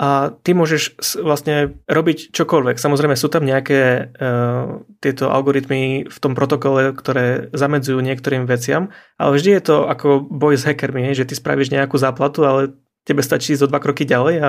a 0.00 0.32
ty 0.32 0.56
môžeš 0.56 0.96
vlastne 1.20 1.76
robiť 1.84 2.32
čokoľvek. 2.32 2.80
Samozrejme 2.80 3.20
sú 3.20 3.28
tam 3.28 3.44
nejaké 3.44 4.08
uh, 4.08 4.80
tieto 5.04 5.28
algoritmy 5.28 6.08
v 6.08 6.18
tom 6.24 6.32
protokole, 6.32 6.96
ktoré 6.96 7.52
zamedzujú 7.52 8.00
niektorým 8.00 8.48
veciam, 8.48 8.96
ale 9.20 9.36
vždy 9.36 9.60
je 9.60 9.62
to 9.68 9.76
ako 9.84 10.24
boj 10.24 10.56
s 10.56 10.64
hackermi, 10.64 11.04
hej, 11.04 11.20
že 11.20 11.28
ty 11.28 11.34
spravíš 11.36 11.68
nejakú 11.68 12.00
záplatu, 12.00 12.48
ale 12.48 12.72
tebe 13.04 13.20
stačí 13.20 13.52
ísť 13.52 13.68
o 13.68 13.70
dva 13.76 13.76
kroky 13.76 14.08
ďalej 14.08 14.34
a 14.40 14.48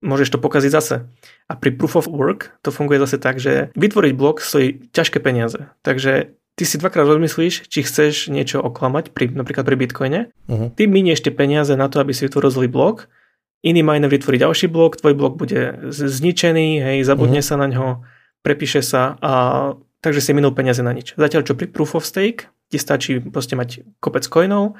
môžeš 0.00 0.32
to 0.32 0.38
pokaziť 0.40 0.72
zase. 0.72 1.12
A 1.54 1.56
pri 1.56 1.70
proof 1.70 1.94
of 1.94 2.10
work 2.10 2.50
to 2.66 2.74
funguje 2.74 2.98
zase 2.98 3.22
tak, 3.22 3.38
že 3.38 3.70
vytvoriť 3.78 4.12
blok 4.18 4.42
stojí 4.42 4.90
ťažké 4.90 5.22
peniaze. 5.22 5.70
Takže 5.86 6.34
ty 6.58 6.62
si 6.66 6.82
dvakrát 6.82 7.06
rozmyslíš, 7.06 7.70
či 7.70 7.86
chceš 7.86 8.26
niečo 8.26 8.58
oklamať, 8.58 9.14
pri, 9.14 9.30
napríklad 9.30 9.62
pri 9.62 9.76
Bitcoine. 9.78 10.20
Uh-huh. 10.50 10.74
Ty 10.74 10.90
minieš 10.90 11.22
tie 11.22 11.30
peniaze 11.30 11.78
na 11.78 11.86
to, 11.86 12.02
aby 12.02 12.10
si 12.10 12.26
vytvoril 12.26 12.50
zlý 12.50 12.66
blok, 12.66 13.06
iný 13.62 13.86
miner 13.86 14.10
vytvorí 14.10 14.42
ďalší 14.42 14.66
blok, 14.66 14.98
tvoj 14.98 15.14
blok 15.14 15.38
bude 15.38 15.90
zničený, 15.94 16.82
hej, 16.82 16.98
zabudne 17.06 17.38
uh-huh. 17.38 17.54
sa 17.54 17.62
na 17.62 17.70
ňo, 17.70 18.02
prepíše 18.42 18.82
sa 18.82 19.14
a 19.22 19.32
takže 20.02 20.20
si 20.20 20.34
minul 20.34 20.52
peniaze 20.52 20.82
na 20.82 20.90
nič. 20.90 21.14
Zatiaľ 21.14 21.46
čo 21.46 21.54
pri 21.54 21.70
proof 21.70 21.94
of 21.94 22.04
stake 22.04 22.50
ti 22.68 22.82
stačí 22.82 23.22
proste 23.22 23.54
mať 23.54 23.86
kopec 24.02 24.26
coinov, 24.26 24.74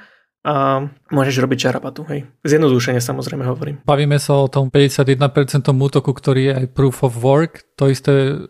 a 0.45 0.85
môžeš 1.09 1.41
robiť 1.41 1.57
čarapatu, 1.57 2.05
hej. 2.13 2.29
Zjednodušene 2.45 3.01
samozrejme 3.01 3.49
hovorím. 3.49 3.81
Bavíme 3.81 4.21
sa 4.21 4.37
o 4.37 4.47
tom 4.47 4.69
51% 4.69 5.73
útoku, 5.73 6.13
ktorý 6.13 6.41
je 6.45 6.53
aj 6.53 6.65
proof 6.77 7.01
of 7.01 7.17
work, 7.17 7.65
to 7.73 7.89
isté 7.89 8.45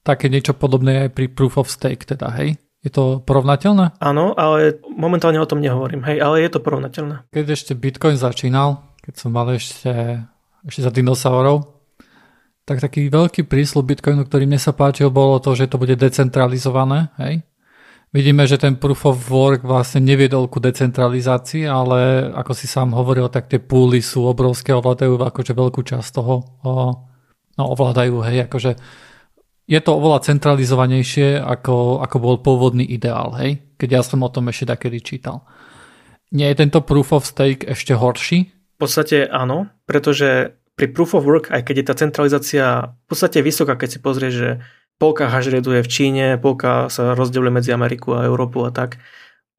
také 0.00 0.32
niečo 0.32 0.56
podobné 0.56 1.06
aj 1.06 1.10
pri 1.12 1.28
proof 1.28 1.60
of 1.60 1.68
stake 1.68 2.08
teda, 2.08 2.32
hej? 2.40 2.56
Je 2.80 2.88
to 2.88 3.20
porovnateľné? 3.28 4.00
Áno, 4.00 4.32
ale 4.32 4.80
momentálne 4.88 5.36
o 5.36 5.44
tom 5.44 5.60
nehovorím, 5.60 6.00
hej, 6.08 6.24
ale 6.24 6.40
je 6.40 6.50
to 6.56 6.64
porovnateľné. 6.64 7.28
Keď 7.28 7.46
ešte 7.52 7.72
Bitcoin 7.76 8.16
začínal, 8.16 8.96
keď 9.04 9.14
som 9.20 9.36
mal 9.36 9.52
ešte, 9.52 10.24
ešte 10.64 10.80
za 10.80 10.88
dinosaurov, 10.88 11.84
tak 12.64 12.80
taký 12.80 13.12
veľký 13.12 13.44
prísľub 13.44 13.92
Bitcoinu, 13.92 14.24
ktorý 14.24 14.48
mne 14.48 14.56
sa 14.56 14.72
páčil, 14.72 15.12
bolo 15.12 15.36
to, 15.44 15.52
že 15.52 15.68
to 15.68 15.76
bude 15.76 15.92
decentralizované, 16.00 17.12
hej? 17.20 17.44
Vidíme, 18.10 18.42
že 18.42 18.58
ten 18.58 18.74
proof 18.74 19.06
of 19.06 19.30
work 19.30 19.62
vlastne 19.62 20.02
neviedol 20.02 20.50
ku 20.50 20.58
decentralizácii, 20.58 21.62
ale 21.62 22.26
ako 22.34 22.52
si 22.58 22.66
sám 22.66 22.90
hovoril, 22.90 23.30
tak 23.30 23.46
tie 23.46 23.62
púly 23.62 24.02
sú 24.02 24.26
obrovské, 24.26 24.74
ovládajú 24.74 25.14
akože 25.14 25.54
veľkú 25.54 25.80
časť 25.86 26.08
toho, 26.18 26.42
no 27.54 27.62
ovládajú, 27.62 28.18
hej, 28.26 28.50
akože 28.50 28.74
je 29.70 29.78
to 29.78 29.90
oveľa 29.94 30.26
centralizovanejšie, 30.26 31.38
ako, 31.38 32.02
ako 32.02 32.16
bol 32.18 32.36
pôvodný 32.42 32.82
ideál, 32.82 33.30
hej, 33.38 33.62
keď 33.78 33.88
ja 33.94 34.02
som 34.02 34.26
o 34.26 34.32
tom 34.34 34.50
ešte 34.50 34.74
takedy 34.74 34.98
čítal. 34.98 35.46
Nie 36.34 36.50
je 36.50 36.66
tento 36.66 36.82
proof 36.82 37.14
of 37.14 37.22
stake 37.22 37.62
ešte 37.62 37.94
horší? 37.94 38.50
V 38.50 38.78
podstate 38.82 39.30
áno, 39.30 39.70
pretože 39.86 40.58
pri 40.74 40.90
proof 40.90 41.14
of 41.14 41.22
work, 41.22 41.46
aj 41.54 41.62
keď 41.62 41.74
je 41.78 41.86
tá 41.86 41.94
centralizácia 41.94 42.66
v 42.90 43.06
podstate 43.06 43.38
vysoká, 43.38 43.78
keď 43.78 43.88
si 43.94 43.98
pozrieš, 44.02 44.34
že 44.34 44.50
polka 45.00 45.24
je 45.32 45.80
v 45.80 45.88
Číne, 45.90 46.36
polka 46.36 46.92
sa 46.92 47.16
rozdeľuje 47.16 47.50
medzi 47.50 47.70
Ameriku 47.72 48.12
a 48.12 48.28
Európu 48.28 48.68
a 48.68 48.70
tak. 48.70 49.00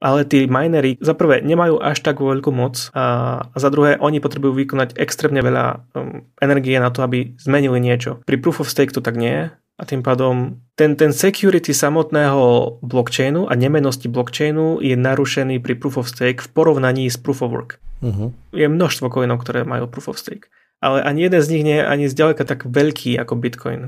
Ale 0.01 0.25
tí 0.25 0.50
minery 0.50 0.98
za 0.98 1.13
prvé 1.13 1.45
nemajú 1.45 1.77
až 1.77 2.01
tak 2.01 2.21
veľkú 2.21 2.50
moc 2.50 2.89
a 2.93 3.38
za 3.53 3.69
druhé 3.69 4.01
oni 4.01 4.17
potrebujú 4.17 4.57
vykonať 4.57 4.98
extrémne 4.98 5.45
veľa 5.45 5.65
um, 5.93 6.25
energie 6.41 6.74
na 6.81 6.89
to, 6.89 7.05
aby 7.05 7.38
zmenili 7.38 7.77
niečo. 7.77 8.17
Pri 8.25 8.41
proof 8.41 8.65
of 8.65 8.69
stake 8.69 8.93
to 8.93 9.01
tak 9.01 9.13
nie 9.13 9.29
je 9.29 9.45
a 9.53 9.83
tým 9.86 10.01
pádom 10.01 10.62
ten, 10.74 10.98
ten 10.98 11.13
security 11.13 11.69
samotného 11.69 12.77
blockchainu 12.81 13.45
a 13.45 13.53
nemenosti 13.53 14.10
blockchainu 14.10 14.81
je 14.81 14.98
narušený 14.98 15.62
pri 15.62 15.77
proof 15.77 16.01
of 16.01 16.10
stake 16.10 16.41
v 16.41 16.50
porovnaní 16.50 17.05
s 17.05 17.21
proof 17.21 17.45
of 17.45 17.53
work. 17.53 17.71
Uh-huh. 18.01 18.33
Je 18.53 18.65
množstvo 18.65 19.05
coinov, 19.13 19.45
ktoré 19.45 19.69
majú 19.69 19.86
proof 19.86 20.10
of 20.10 20.17
stake 20.17 20.50
ale 20.81 21.05
ani 21.05 21.29
jeden 21.29 21.41
z 21.45 21.51
nich 21.53 21.63
nie 21.63 21.77
je 21.77 21.85
ani 21.85 22.05
zďaleka 22.09 22.41
tak 22.41 22.65
veľký 22.65 23.21
ako 23.21 23.33
Bitcoin. 23.38 23.81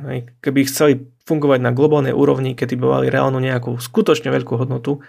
Keby 0.45 0.69
chceli 0.69 1.09
fungovať 1.25 1.59
na 1.65 1.73
globálnej 1.73 2.13
úrovni, 2.13 2.53
kedy 2.53 2.77
by 2.77 2.85
mali 2.85 3.07
reálnu 3.09 3.41
nejakú 3.41 3.81
skutočne 3.81 4.29
veľkú 4.29 4.53
hodnotu, 4.61 5.01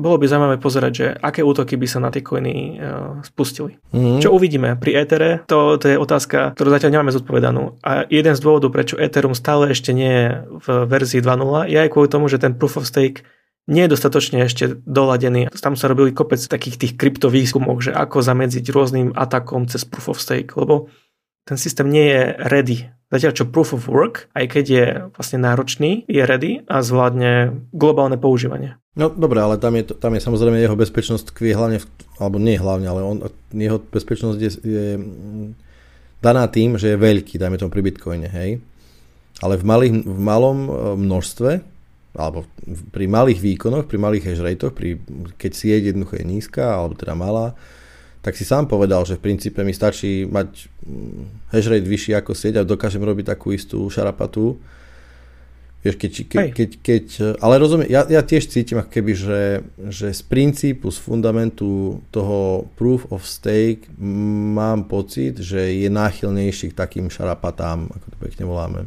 bolo 0.00 0.16
by 0.16 0.26
zaujímavé 0.26 0.56
pozerať, 0.56 0.92
že 0.96 1.06
aké 1.12 1.44
útoky 1.44 1.76
by 1.76 1.86
sa 1.86 2.00
na 2.00 2.08
tie 2.08 2.24
coiny 2.24 2.80
uh, 2.80 3.20
spustili. 3.20 3.76
Mm-hmm. 3.92 4.22
Čo 4.22 4.32
uvidíme 4.32 4.74
pri 4.80 5.04
Ethere, 5.04 5.30
to, 5.44 5.76
to 5.76 5.92
je 5.92 6.00
otázka, 6.00 6.56
ktorú 6.56 6.72
zatiaľ 6.72 6.90
nemáme 6.98 7.12
zodpovedanú. 7.12 7.76
A 7.84 8.08
jeden 8.08 8.32
z 8.32 8.40
dôvodov, 8.40 8.72
prečo 8.72 8.96
Ethereum 8.96 9.36
stále 9.36 9.74
ešte 9.74 9.92
nie 9.92 10.08
je 10.08 10.26
v 10.46 10.66
verzii 10.88 11.20
2.0, 11.20 11.68
je 11.68 11.78
aj 11.78 11.90
kvôli 11.92 12.08
tomu, 12.08 12.32
že 12.32 12.40
ten 12.40 12.56
proof 12.56 12.80
of 12.80 12.88
stake 12.88 13.28
nie 13.68 13.86
je 13.86 13.92
dostatočne 13.92 14.40
ešte 14.40 14.80
doladený. 14.88 15.52
Tam 15.52 15.76
sa 15.76 15.86
robili 15.86 16.16
kopec 16.16 16.40
takých 16.40 16.80
tých 16.80 16.92
kryptovýskumov, 16.96 17.84
že 17.84 17.92
ako 17.92 18.24
zamedziť 18.24 18.64
rôznym 18.72 19.12
atakom 19.12 19.68
cez 19.68 19.84
proof 19.84 20.16
of 20.16 20.18
stake, 20.18 20.56
lebo 20.56 20.88
ten 21.44 21.56
systém 21.58 21.88
nie 21.90 22.06
je 22.06 22.22
ready. 22.48 22.78
Zatiaľ 23.10 23.32
čo 23.34 23.50
proof 23.50 23.74
of 23.74 23.90
work, 23.90 24.30
aj 24.38 24.46
keď 24.54 24.64
je 24.70 24.86
vlastne 25.18 25.42
náročný, 25.42 26.06
je 26.06 26.22
ready 26.22 26.62
a 26.70 26.78
zvládne 26.78 27.66
globálne 27.74 28.14
používanie. 28.14 28.78
No 28.94 29.10
dobre, 29.10 29.42
ale 29.42 29.58
tam 29.58 29.74
je, 29.74 29.82
tam 29.98 30.14
je 30.14 30.22
samozrejme 30.22 30.62
jeho 30.62 30.78
bezpečnosť 30.78 31.34
kvie 31.34 31.54
hlavne, 31.54 31.82
v, 31.82 31.86
alebo 32.22 32.38
nie 32.38 32.54
hlavne, 32.54 32.86
ale 32.86 33.02
on, 33.02 33.18
jeho 33.50 33.82
bezpečnosť 33.82 34.38
je, 34.38 34.50
je 34.62 34.86
daná 36.22 36.46
tým, 36.46 36.78
že 36.78 36.94
je 36.94 37.02
veľký, 37.02 37.40
dajme 37.40 37.58
tomu 37.58 37.74
pri 37.74 37.82
Bitcoine, 37.82 38.30
hej. 38.30 38.62
Ale 39.42 39.58
v, 39.58 39.64
malých, 39.66 39.92
v 40.06 40.20
malom 40.20 40.58
e, 40.66 40.70
množstve, 41.00 41.50
alebo 42.14 42.46
pri 42.90 43.06
malých 43.06 43.38
výkonoch, 43.42 43.86
pri 43.86 43.98
malých 43.98 44.26
hash 44.30 44.42
ratech, 44.42 44.74
pri, 44.74 44.98
keď 45.34 45.50
sieť 45.54 45.82
jednoducho 45.90 46.18
je 46.18 46.24
nízka, 46.26 46.62
alebo 46.62 46.94
teda 46.98 47.14
malá, 47.18 47.54
tak 48.20 48.36
si 48.36 48.44
sám 48.44 48.68
povedal, 48.68 49.00
že 49.08 49.16
v 49.16 49.24
princípe 49.32 49.64
mi 49.64 49.72
stačí 49.72 50.28
mať 50.28 50.68
mm, 50.84 51.52
hash 51.56 51.68
rate 51.72 51.88
vyšší 51.88 52.12
ako 52.20 52.32
sieť 52.36 52.60
a 52.60 52.68
dokážem 52.68 53.00
robiť 53.00 53.32
takú 53.32 53.56
istú 53.56 53.88
šarapatu. 53.88 54.60
Vieš, 55.80 55.96
keď, 55.96 56.12
keď, 56.28 56.46
keď, 56.52 56.70
keď, 56.84 57.04
ale 57.40 57.56
rozumiem, 57.56 57.88
ja, 57.88 58.04
ja 58.04 58.20
tiež 58.20 58.52
cítim 58.52 58.76
ako 58.84 58.92
keby, 58.92 59.12
že, 59.16 59.64
že 59.88 60.12
z 60.12 60.22
princípu, 60.28 60.92
z 60.92 61.00
fundamentu 61.00 62.04
toho 62.12 62.68
proof 62.76 63.08
of 63.08 63.24
stake 63.24 63.88
mám 63.96 64.84
pocit, 64.84 65.40
že 65.40 65.72
je 65.72 65.88
náchylnejší 65.88 66.76
k 66.76 66.78
takým 66.84 67.08
šarapatám, 67.08 67.88
ako 67.96 68.06
to 68.12 68.16
pekne 68.20 68.44
voláme. 68.44 68.80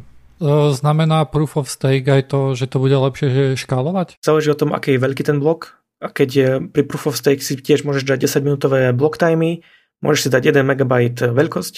Znamená 0.70 1.26
proof 1.26 1.58
of 1.58 1.66
stake 1.66 2.06
aj 2.06 2.30
to, 2.30 2.54
že 2.54 2.70
to 2.70 2.78
bude 2.78 2.94
lepšie 2.94 3.58
škálovať? 3.58 4.22
Záleží 4.22 4.54
o 4.54 4.58
tom, 4.58 4.70
aký 4.70 4.94
je 4.94 5.02
veľký 5.02 5.26
ten 5.26 5.42
blok 5.42 5.83
a 6.02 6.08
keď 6.10 6.28
je 6.30 6.48
pri 6.70 6.82
Proof 6.86 7.10
of 7.12 7.18
Stake 7.18 7.42
si 7.44 7.58
tiež 7.58 7.86
môžeš 7.86 8.06
dať 8.06 8.26
10 8.26 8.46
minútové 8.46 8.80
block 8.90 9.18
timey, 9.18 9.62
môžeš 10.04 10.28
si 10.28 10.28
dať 10.30 10.42
1 10.54 10.64
MB 10.64 10.92
veľkosť 11.32 11.74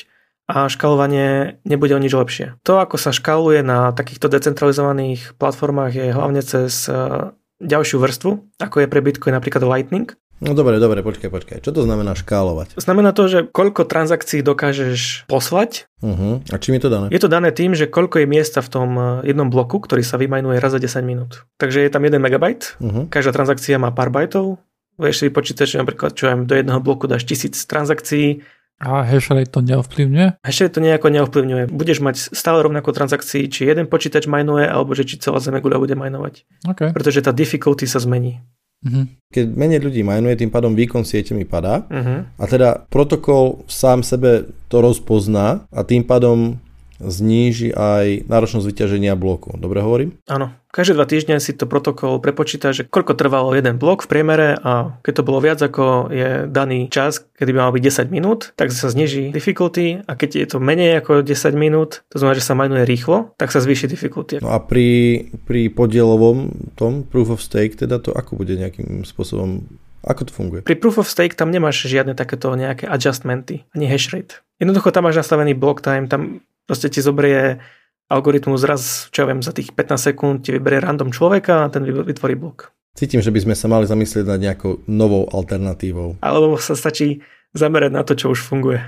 a 0.46 0.70
škalovanie 0.70 1.58
nebude 1.66 1.94
o 1.94 2.00
nič 2.02 2.14
lepšie. 2.14 2.54
To, 2.62 2.78
ako 2.78 2.96
sa 3.02 3.10
škaluje 3.10 3.66
na 3.66 3.90
takýchto 3.90 4.30
decentralizovaných 4.30 5.34
platformách 5.42 5.92
je 5.94 6.14
hlavne 6.14 6.42
cez 6.42 6.86
eh, 6.86 7.34
ďalšiu 7.58 7.98
vrstvu, 7.98 8.30
ako 8.62 8.76
je 8.84 8.90
pre 8.90 9.00
Bitcoin 9.02 9.34
napríklad 9.34 9.66
Lightning, 9.66 10.14
No 10.36 10.52
dobre, 10.52 10.76
dobre, 10.76 11.00
počkaj, 11.00 11.32
počkaj. 11.32 11.58
Čo 11.64 11.72
to 11.72 11.88
znamená 11.88 12.12
škálovať? 12.12 12.76
Znamená 12.76 13.16
to, 13.16 13.24
že 13.24 13.48
koľko 13.48 13.88
transakcií 13.88 14.44
dokážeš 14.44 15.24
poslať. 15.32 15.88
Uh-huh. 16.04 16.44
A 16.52 16.56
čím 16.60 16.76
je 16.76 16.82
to 16.84 16.90
dané? 16.92 17.06
Je 17.08 17.20
to 17.20 17.32
dané 17.32 17.56
tým, 17.56 17.72
že 17.72 17.88
koľko 17.88 18.20
je 18.20 18.28
miesta 18.28 18.60
v 18.60 18.68
tom 18.68 18.90
eh, 19.00 19.32
jednom 19.32 19.48
bloku, 19.48 19.80
ktorý 19.80 20.04
sa 20.04 20.20
vymajnuje 20.20 20.60
raz 20.60 20.76
za 20.76 20.80
10 20.80 21.00
minút. 21.08 21.48
Takže 21.56 21.80
je 21.80 21.88
tam 21.88 22.04
1 22.04 22.20
MB, 22.20 22.44
uh-huh. 22.44 23.04
každá 23.08 23.32
transakcia 23.32 23.80
má 23.80 23.88
pár 23.96 24.12
bajtov, 24.12 24.60
vieš 25.00 25.24
si 25.24 25.32
vypočítať, 25.32 25.66
že 25.72 25.80
napríklad 25.80 26.12
čo 26.12 26.28
aj 26.28 26.44
do 26.44 26.54
jedného 26.56 26.80
bloku 26.84 27.08
dáš 27.08 27.24
tisíc 27.24 27.64
transakcií, 27.64 28.44
a 28.76 29.08
hashrate 29.08 29.48
to 29.48 29.64
neovplyvňuje? 29.64 30.44
Hashrate 30.44 30.76
to 30.76 30.84
nejako 30.84 31.08
neovplyvňuje. 31.08 31.72
Budeš 31.72 32.04
mať 32.04 32.36
stále 32.36 32.60
rovnako 32.60 32.92
transakcií, 32.92 33.48
či 33.48 33.64
jeden 33.64 33.88
počítač 33.88 34.28
majnuje, 34.28 34.68
alebo 34.68 34.92
že 34.92 35.08
či 35.08 35.16
celá 35.16 35.40
zemeguľa 35.40 35.80
bude 35.80 35.96
majnovať. 35.96 36.44
Okay. 36.76 36.92
Pretože 36.92 37.24
tá 37.24 37.32
difficulty 37.32 37.88
sa 37.88 38.04
zmení. 38.04 38.44
Uh-huh. 38.86 39.04
Keď 39.34 39.44
menej 39.58 39.82
ľudí 39.82 40.06
majnuje, 40.06 40.38
tým 40.38 40.54
pádom 40.54 40.78
výkon 40.78 41.02
siete 41.02 41.34
mi 41.34 41.42
padá 41.42 41.82
uh-huh. 41.90 42.30
a 42.38 42.44
teda 42.46 42.86
protokol 42.86 43.66
sám 43.66 44.06
sebe 44.06 44.46
to 44.70 44.78
rozpozná 44.78 45.66
a 45.74 45.82
tým 45.82 46.06
pádom 46.06 46.62
zníži 47.00 47.72
aj 47.72 48.28
náročnosť 48.28 48.66
vyťaženia 48.66 49.14
bloku. 49.18 49.54
Dobre 49.56 49.84
hovorím? 49.84 50.16
Áno. 50.28 50.52
Každé 50.76 50.92
dva 50.92 51.08
týždne 51.08 51.40
si 51.40 51.56
to 51.56 51.64
protokol 51.64 52.20
prepočíta, 52.20 52.68
že 52.68 52.84
koľko 52.84 53.16
trvalo 53.16 53.56
jeden 53.56 53.80
blok 53.80 54.04
v 54.04 54.12
priemere 54.12 54.60
a 54.60 55.00
keď 55.00 55.12
to 55.16 55.22
bolo 55.24 55.40
viac 55.40 55.56
ako 55.56 56.12
je 56.12 56.44
daný 56.52 56.92
čas, 56.92 57.24
kedy 57.32 57.56
by 57.56 57.58
mal 57.64 57.72
byť 57.72 57.80
10 58.04 58.12
minút, 58.12 58.52
tak 58.60 58.68
sa 58.76 58.92
zniží 58.92 59.32
difficulty 59.32 60.04
a 60.04 60.12
keď 60.12 60.30
je 60.36 60.46
to 60.52 60.58
menej 60.60 61.00
ako 61.00 61.24
10 61.24 61.32
minút, 61.56 62.04
to 62.12 62.20
znamená, 62.20 62.36
že 62.36 62.44
sa 62.44 62.52
majnuje 62.52 62.84
rýchlo, 62.84 63.32
tak 63.40 63.56
sa 63.56 63.64
zvýši 63.64 63.88
difficulty. 63.88 64.36
No 64.44 64.52
a 64.52 64.60
pri, 64.60 65.32
pri 65.48 65.72
podielovom 65.72 66.52
tom 66.76 67.08
proof 67.08 67.32
of 67.32 67.40
stake, 67.40 67.80
teda 67.80 67.96
to 67.96 68.12
ako 68.12 68.36
bude 68.36 68.52
nejakým 68.52 69.08
spôsobom 69.08 69.64
ako 70.06 70.22
to 70.22 70.32
funguje? 70.32 70.60
Pri 70.62 70.78
Proof 70.78 71.02
of 71.02 71.10
Stake 71.10 71.34
tam 71.34 71.50
nemáš 71.50 71.90
žiadne 71.90 72.14
takéto 72.14 72.54
nejaké 72.54 72.86
adjustmenty, 72.86 73.66
ani 73.74 73.90
hash 73.90 74.14
rate. 74.14 74.38
Jednoducho 74.62 74.94
tam 74.94 75.10
máš 75.10 75.26
nastavený 75.26 75.58
block 75.58 75.82
time, 75.82 76.06
tam 76.06 76.46
proste 76.66 76.90
ti 76.92 77.00
zobrie 77.00 77.62
algoritmus 78.06 78.62
raz, 78.62 79.10
čo 79.10 79.24
ja 79.24 79.30
viem, 79.30 79.42
za 79.42 79.50
tých 79.50 79.74
15 79.74 80.12
sekúnd 80.12 80.36
ti 80.46 80.54
vyberie 80.54 80.82
random 80.82 81.10
človeka 81.10 81.66
a 81.66 81.70
ten 81.70 81.82
vytvorí 81.86 82.38
blok. 82.38 82.74
Cítim, 82.96 83.20
že 83.20 83.34
by 83.34 83.40
sme 83.44 83.54
sa 83.58 83.66
mali 83.68 83.84
zamyslieť 83.84 84.24
nad 84.24 84.40
nejakou 84.40 84.86
novou 84.88 85.28
alternatívou. 85.28 86.16
Alebo 86.24 86.56
sa 86.56 86.72
stačí 86.72 87.20
zamerať 87.52 87.92
na 87.92 88.02
to, 88.04 88.16
čo 88.16 88.32
už 88.32 88.40
funguje. 88.40 88.80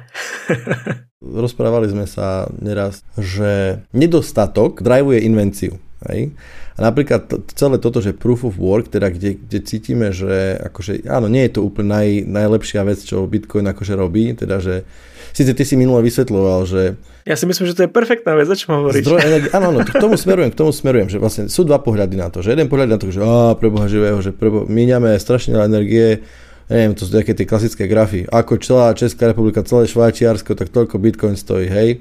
Rozprávali 1.45 1.91
sme 1.91 2.07
sa 2.09 2.47
neraz, 2.57 3.05
že 3.19 3.83
nedostatok 3.93 4.81
drivuje 4.81 5.27
invenciu. 5.27 5.77
Hej? 6.07 6.31
A 6.79 6.87
napríklad 6.87 7.27
to, 7.27 7.43
celé 7.59 7.83
toto, 7.83 7.99
že 7.99 8.15
proof 8.15 8.47
of 8.47 8.55
work, 8.55 8.87
teda 8.87 9.11
kde, 9.11 9.35
kde 9.35 9.59
cítime, 9.67 10.15
že 10.15 10.55
akože, 10.63 11.11
áno, 11.11 11.27
nie 11.27 11.43
je 11.51 11.59
to 11.59 11.67
úplne 11.67 11.91
naj, 11.91 12.09
najlepšia 12.31 12.87
vec, 12.87 13.03
čo 13.03 13.27
Bitcoin 13.27 13.67
akože 13.67 13.99
robí, 13.99 14.31
teda 14.39 14.63
že 14.63 14.87
síce 15.35 15.51
ty 15.59 15.67
si 15.67 15.75
minule 15.75 15.99
vysvetloval, 16.07 16.63
že 16.71 16.95
ja 17.29 17.37
si 17.37 17.45
myslím, 17.45 17.69
že 17.69 17.77
to 17.77 17.85
je 17.85 17.91
perfektná 17.93 18.33
vec, 18.33 18.49
o 18.49 18.57
čom 18.57 18.81
hovoríš. 18.81 19.05
Zdroj 19.05 19.21
energie, 19.21 19.51
áno, 19.53 19.69
áno, 19.69 19.85
k 19.85 20.01
tomu 20.01 20.17
smerujem, 20.17 20.49
k 20.49 20.57
tomu 20.57 20.73
smerujem, 20.73 21.13
že 21.13 21.21
vlastne 21.21 21.45
sú 21.53 21.61
dva 21.61 21.77
pohľady 21.77 22.17
na 22.17 22.33
to. 22.33 22.41
Že 22.41 22.57
jeden 22.57 22.73
pohľad 22.73 22.89
na 22.89 22.97
to, 22.97 23.13
že 23.13 23.21
á, 23.21 23.53
preboha 23.53 23.85
živého, 23.85 24.17
že 24.25 24.33
prebo, 24.33 24.65
míňame 24.65 25.13
strašne 25.21 25.61
energie, 25.61 26.25
neviem, 26.73 26.97
to 26.97 27.05
sú 27.05 27.13
také 27.13 27.37
tie 27.37 27.45
klasické 27.45 27.85
grafy. 27.85 28.25
Ako 28.33 28.57
celá 28.65 28.97
Česká 28.97 29.29
republika, 29.29 29.61
celé 29.61 29.85
Švajčiarsko, 29.85 30.57
tak 30.57 30.73
toľko 30.73 30.97
Bitcoin 30.97 31.37
stojí, 31.37 31.69
hej. 31.69 32.01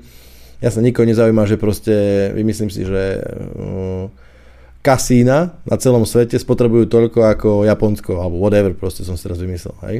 Ja 0.58 0.74
sa 0.74 0.82
nikoho 0.82 1.06
nezaujíma, 1.06 1.46
že 1.46 1.62
proste, 1.62 1.96
vymyslím 2.34 2.74
si, 2.74 2.82
že 2.82 3.22
uh, 3.22 4.10
kasína 4.82 5.60
na 5.68 5.76
celom 5.78 6.08
svete 6.08 6.40
spotrebujú 6.40 6.90
toľko 6.90 7.20
ako 7.28 7.50
Japonsko, 7.68 8.18
alebo 8.18 8.42
whatever, 8.42 8.74
proste 8.74 9.04
som 9.04 9.20
si 9.20 9.28
teraz 9.28 9.38
vymyslel, 9.38 9.76
hej. 9.86 9.98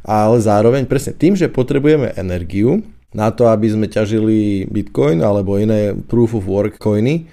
ale 0.00 0.36
zároveň 0.40 0.88
presne 0.88 1.12
tým, 1.12 1.36
že 1.36 1.52
potrebujeme 1.52 2.16
energiu 2.16 2.80
na 3.14 3.30
to, 3.30 3.46
aby 3.46 3.70
sme 3.70 3.86
ťažili 3.86 4.66
Bitcoin 4.66 5.22
alebo 5.22 5.60
iné 5.60 5.94
Proof 5.94 6.34
of 6.34 6.48
Work 6.50 6.82
coiny, 6.82 7.30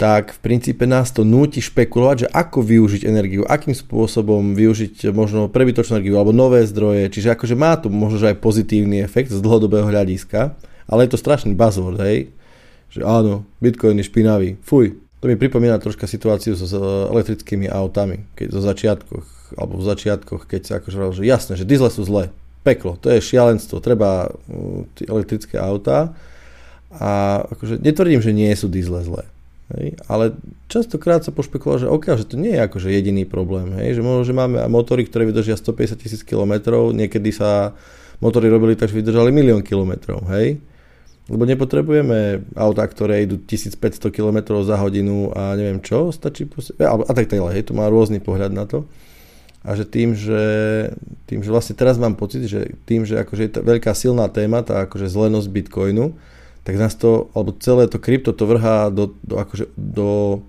tak 0.00 0.32
v 0.32 0.38
princípe 0.40 0.88
nás 0.88 1.12
to 1.12 1.28
núti 1.28 1.60
špekulovať, 1.60 2.24
že 2.24 2.28
ako 2.32 2.64
využiť 2.64 3.04
energiu, 3.04 3.44
akým 3.44 3.76
spôsobom 3.76 4.56
využiť 4.56 5.12
možno 5.12 5.52
prebytočnú 5.52 6.00
energiu 6.00 6.16
alebo 6.16 6.32
nové 6.32 6.64
zdroje, 6.64 7.12
čiže 7.12 7.36
akože 7.36 7.52
má 7.52 7.76
to 7.76 7.92
možno 7.92 8.32
aj 8.32 8.40
pozitívny 8.40 9.04
efekt 9.04 9.28
z 9.28 9.44
dlhodobého 9.44 9.84
hľadiska, 9.84 10.56
ale 10.90 11.06
je 11.06 11.14
to 11.14 11.22
strašný 11.22 11.54
buzzword, 11.54 12.02
hej, 12.02 12.34
že 12.90 13.06
áno, 13.06 13.46
Bitcoin 13.62 14.02
je 14.02 14.10
špinavý, 14.10 14.58
fuj. 14.66 14.98
To 15.20 15.28
mi 15.28 15.36
pripomína 15.36 15.76
troška 15.78 16.08
situáciu 16.08 16.56
so 16.56 16.80
elektrickými 17.12 17.68
autami, 17.68 18.24
keď 18.34 18.46
zo 18.56 18.60
začiatkoch, 18.64 19.54
alebo 19.54 19.78
v 19.78 19.84
začiatkoch, 19.84 20.48
keď 20.48 20.60
sa 20.64 20.72
akože 20.80 21.20
že 21.20 21.28
jasné, 21.28 21.52
že 21.60 21.68
diesle 21.68 21.92
sú 21.92 22.02
zlé, 22.08 22.32
peklo, 22.64 22.96
to 22.96 23.12
je 23.12 23.22
šialenstvo, 23.22 23.84
treba 23.84 24.32
uh, 24.32 24.82
elektrické 25.04 25.60
autá 25.60 26.16
a 26.90 27.44
akože 27.52 27.78
netvrdím, 27.84 28.24
že 28.24 28.34
nie 28.34 28.50
sú 28.56 28.66
diesle 28.66 29.04
zlé, 29.04 29.28
Hej, 29.70 30.02
ale 30.10 30.34
častokrát 30.66 31.22
sa 31.22 31.30
pošpekulo, 31.30 31.78
že 31.78 31.86
OK, 31.86 32.18
že 32.18 32.26
to 32.26 32.34
nie 32.34 32.58
je 32.58 32.66
akože 32.66 32.90
jediný 32.90 33.22
problém, 33.22 33.70
hej, 33.78 33.94
že 33.94 34.02
možno, 34.02 34.26
že 34.26 34.34
máme 34.34 34.66
motory, 34.66 35.06
ktoré 35.06 35.30
vydržia 35.30 35.54
150 35.54 35.94
tisíc 35.94 36.26
km, 36.26 36.58
niekedy 36.90 37.30
sa 37.30 37.78
motory 38.18 38.50
robili 38.50 38.74
tak, 38.74 38.90
že 38.90 38.98
vydržali 38.98 39.30
milión 39.30 39.62
kilometrov, 39.62 40.26
hej, 40.34 40.58
lebo 41.28 41.46
nepotrebujeme 41.46 42.42
autá, 42.56 42.86
ktoré 42.88 43.22
idú 43.22 43.38
1500 43.38 44.00
km 44.08 44.56
za 44.64 44.80
hodinu 44.80 45.30
a 45.36 45.54
neviem 45.54 45.78
čo, 45.84 46.10
stačí 46.10 46.48
proste, 46.48 46.74
a, 46.80 46.96
tak 46.96 47.30
ďalej, 47.30 47.70
to 47.70 47.76
má 47.76 47.86
rôzny 47.86 48.18
pohľad 48.18 48.50
na 48.50 48.64
to. 48.64 48.88
A 49.60 49.76
že 49.76 49.84
tým, 49.84 50.16
že, 50.16 50.40
tým, 51.28 51.44
že 51.44 51.52
vlastne 51.52 51.76
teraz 51.76 52.00
mám 52.00 52.16
pocit, 52.16 52.48
že 52.48 52.80
tým, 52.88 53.04
že 53.04 53.20
akože 53.20 53.42
je 53.44 53.52
to 53.52 53.60
veľká 53.60 53.92
silná 53.92 54.24
téma, 54.32 54.64
tá 54.64 54.88
akože 54.88 55.12
zlenosť 55.12 55.52
Bitcoinu, 55.52 56.16
tak 56.64 56.80
nás 56.80 56.96
to, 56.96 57.28
alebo 57.36 57.52
celé 57.60 57.84
to 57.84 58.00
krypto 58.00 58.32
to 58.32 58.48
vrhá 58.48 58.88
do, 58.88 59.12
do, 59.20 59.36
akože, 59.36 59.68
do 59.76 60.40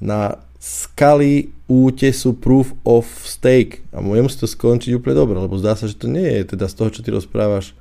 na 0.00 0.40
skaly 0.56 1.52
útesu 1.68 2.32
proof 2.32 2.72
of 2.84 3.06
stake 3.24 3.84
a 3.92 4.00
musí 4.00 4.40
to 4.40 4.48
skončiť 4.48 4.96
úplne 4.96 5.14
dobre, 5.14 5.36
lebo 5.36 5.60
zdá 5.60 5.76
sa, 5.76 5.84
že 5.84 5.98
to 5.98 6.08
nie 6.08 6.26
je 6.40 6.56
teda 6.56 6.66
z 6.66 6.74
toho, 6.74 6.88
čo 6.90 7.00
ty 7.04 7.12
rozprávaš 7.12 7.76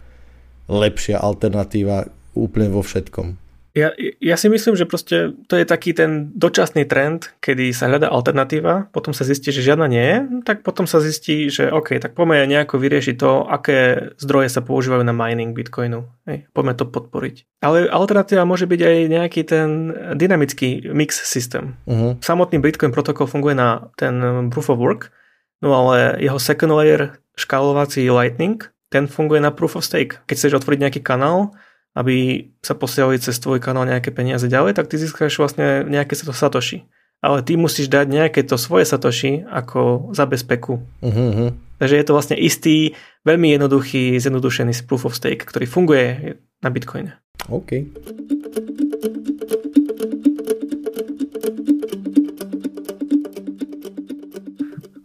lepšia 0.69 1.22
alternatíva 1.22 2.10
úplne 2.36 2.67
vo 2.69 2.84
všetkom. 2.84 3.45
Ja, 3.75 3.91
ja 4.24 4.39
si 4.39 4.48
myslím, 4.48 4.79
že 4.79 4.88
proste 4.88 5.36
to 5.51 5.60
je 5.60 5.67
taký 5.67 5.91
ten 5.91 6.31
dočasný 6.31 6.88
trend, 6.88 7.36
kedy 7.43 7.75
sa 7.75 7.91
hľadá 7.91 8.07
alternatíva, 8.07 8.88
potom 8.95 9.12
sa 9.12 9.27
zistí, 9.27 9.51
že 9.51 9.67
žiadna 9.67 9.91
nie 9.91 10.00
je, 10.00 10.17
tak 10.48 10.63
potom 10.63 10.88
sa 10.88 11.03
zistí, 11.03 11.51
že 11.51 11.67
OK, 11.67 12.00
tak 12.00 12.15
poďme 12.15 12.48
nejako 12.48 12.79
vyriešiť 12.79 13.15
to, 13.19 13.43
aké 13.43 14.10
zdroje 14.15 14.48
sa 14.48 14.63
používajú 14.63 15.03
na 15.03 15.12
mining 15.12 15.51
Bitcoinu. 15.51 16.07
Hej, 16.24 16.48
poďme 16.55 16.79
to 16.79 16.88
podporiť. 16.88 17.60
Ale 17.60 17.91
alternatíva 17.91 18.48
môže 18.48 18.63
byť 18.63 18.79
aj 18.79 18.98
nejaký 19.12 19.41
ten 19.43 19.91
dynamický 20.15 20.95
mix 20.95 21.19
systém. 21.27 21.75
Uh-huh. 21.84 22.15
Samotný 22.24 22.63
Bitcoin 22.63 22.95
protokol 22.95 23.27
funguje 23.27 23.60
na 23.60 23.91
ten 24.00 24.48
Proof 24.55 24.72
of 24.72 24.79
Work, 24.79 25.12
no 25.60 25.75
ale 25.75 26.15
jeho 26.24 26.39
second 26.39 26.72
layer 26.72 27.19
škálovací 27.36 28.07
Lightning, 28.07 28.72
ten 28.89 29.10
funguje 29.10 29.42
na 29.42 29.51
Proof 29.51 29.82
of 29.82 29.86
Stake. 29.86 30.22
Keď 30.30 30.36
chceš 30.38 30.58
otvoriť 30.62 30.80
nejaký 30.82 31.01
kanál, 31.01 31.54
aby 31.96 32.48
sa 32.60 32.75
posielali 32.75 33.18
cez 33.18 33.39
tvoj 33.39 33.63
kanál 33.63 33.88
nejaké 33.88 34.12
peniaze 34.12 34.46
ďalej, 34.46 34.75
tak 34.75 34.92
ty 34.92 35.00
získaš 35.00 35.39
vlastne 35.39 35.88
nejaké 35.88 36.13
satoshi. 36.15 36.84
Ale 37.24 37.42
ty 37.42 37.56
musíš 37.56 37.88
dať 37.88 38.06
nejaké 38.12 38.44
to 38.44 38.60
svoje 38.60 38.84
satoshi 38.86 39.48
ako 39.48 40.12
za 40.12 40.27
bezpeku. 40.27 40.84
Uh-huh. 41.01 41.56
Takže 41.80 41.96
je 41.96 42.06
to 42.06 42.13
vlastne 42.13 42.38
istý, 42.38 42.94
veľmi 43.24 43.56
jednoduchý, 43.56 44.20
zjednodušený 44.20 44.75
proof 44.86 45.07
of 45.07 45.16
stake, 45.16 45.48
ktorý 45.48 45.66
funguje 45.66 46.38
na 46.62 46.70
Bitcoine. 46.70 47.18
OK. 47.50 47.88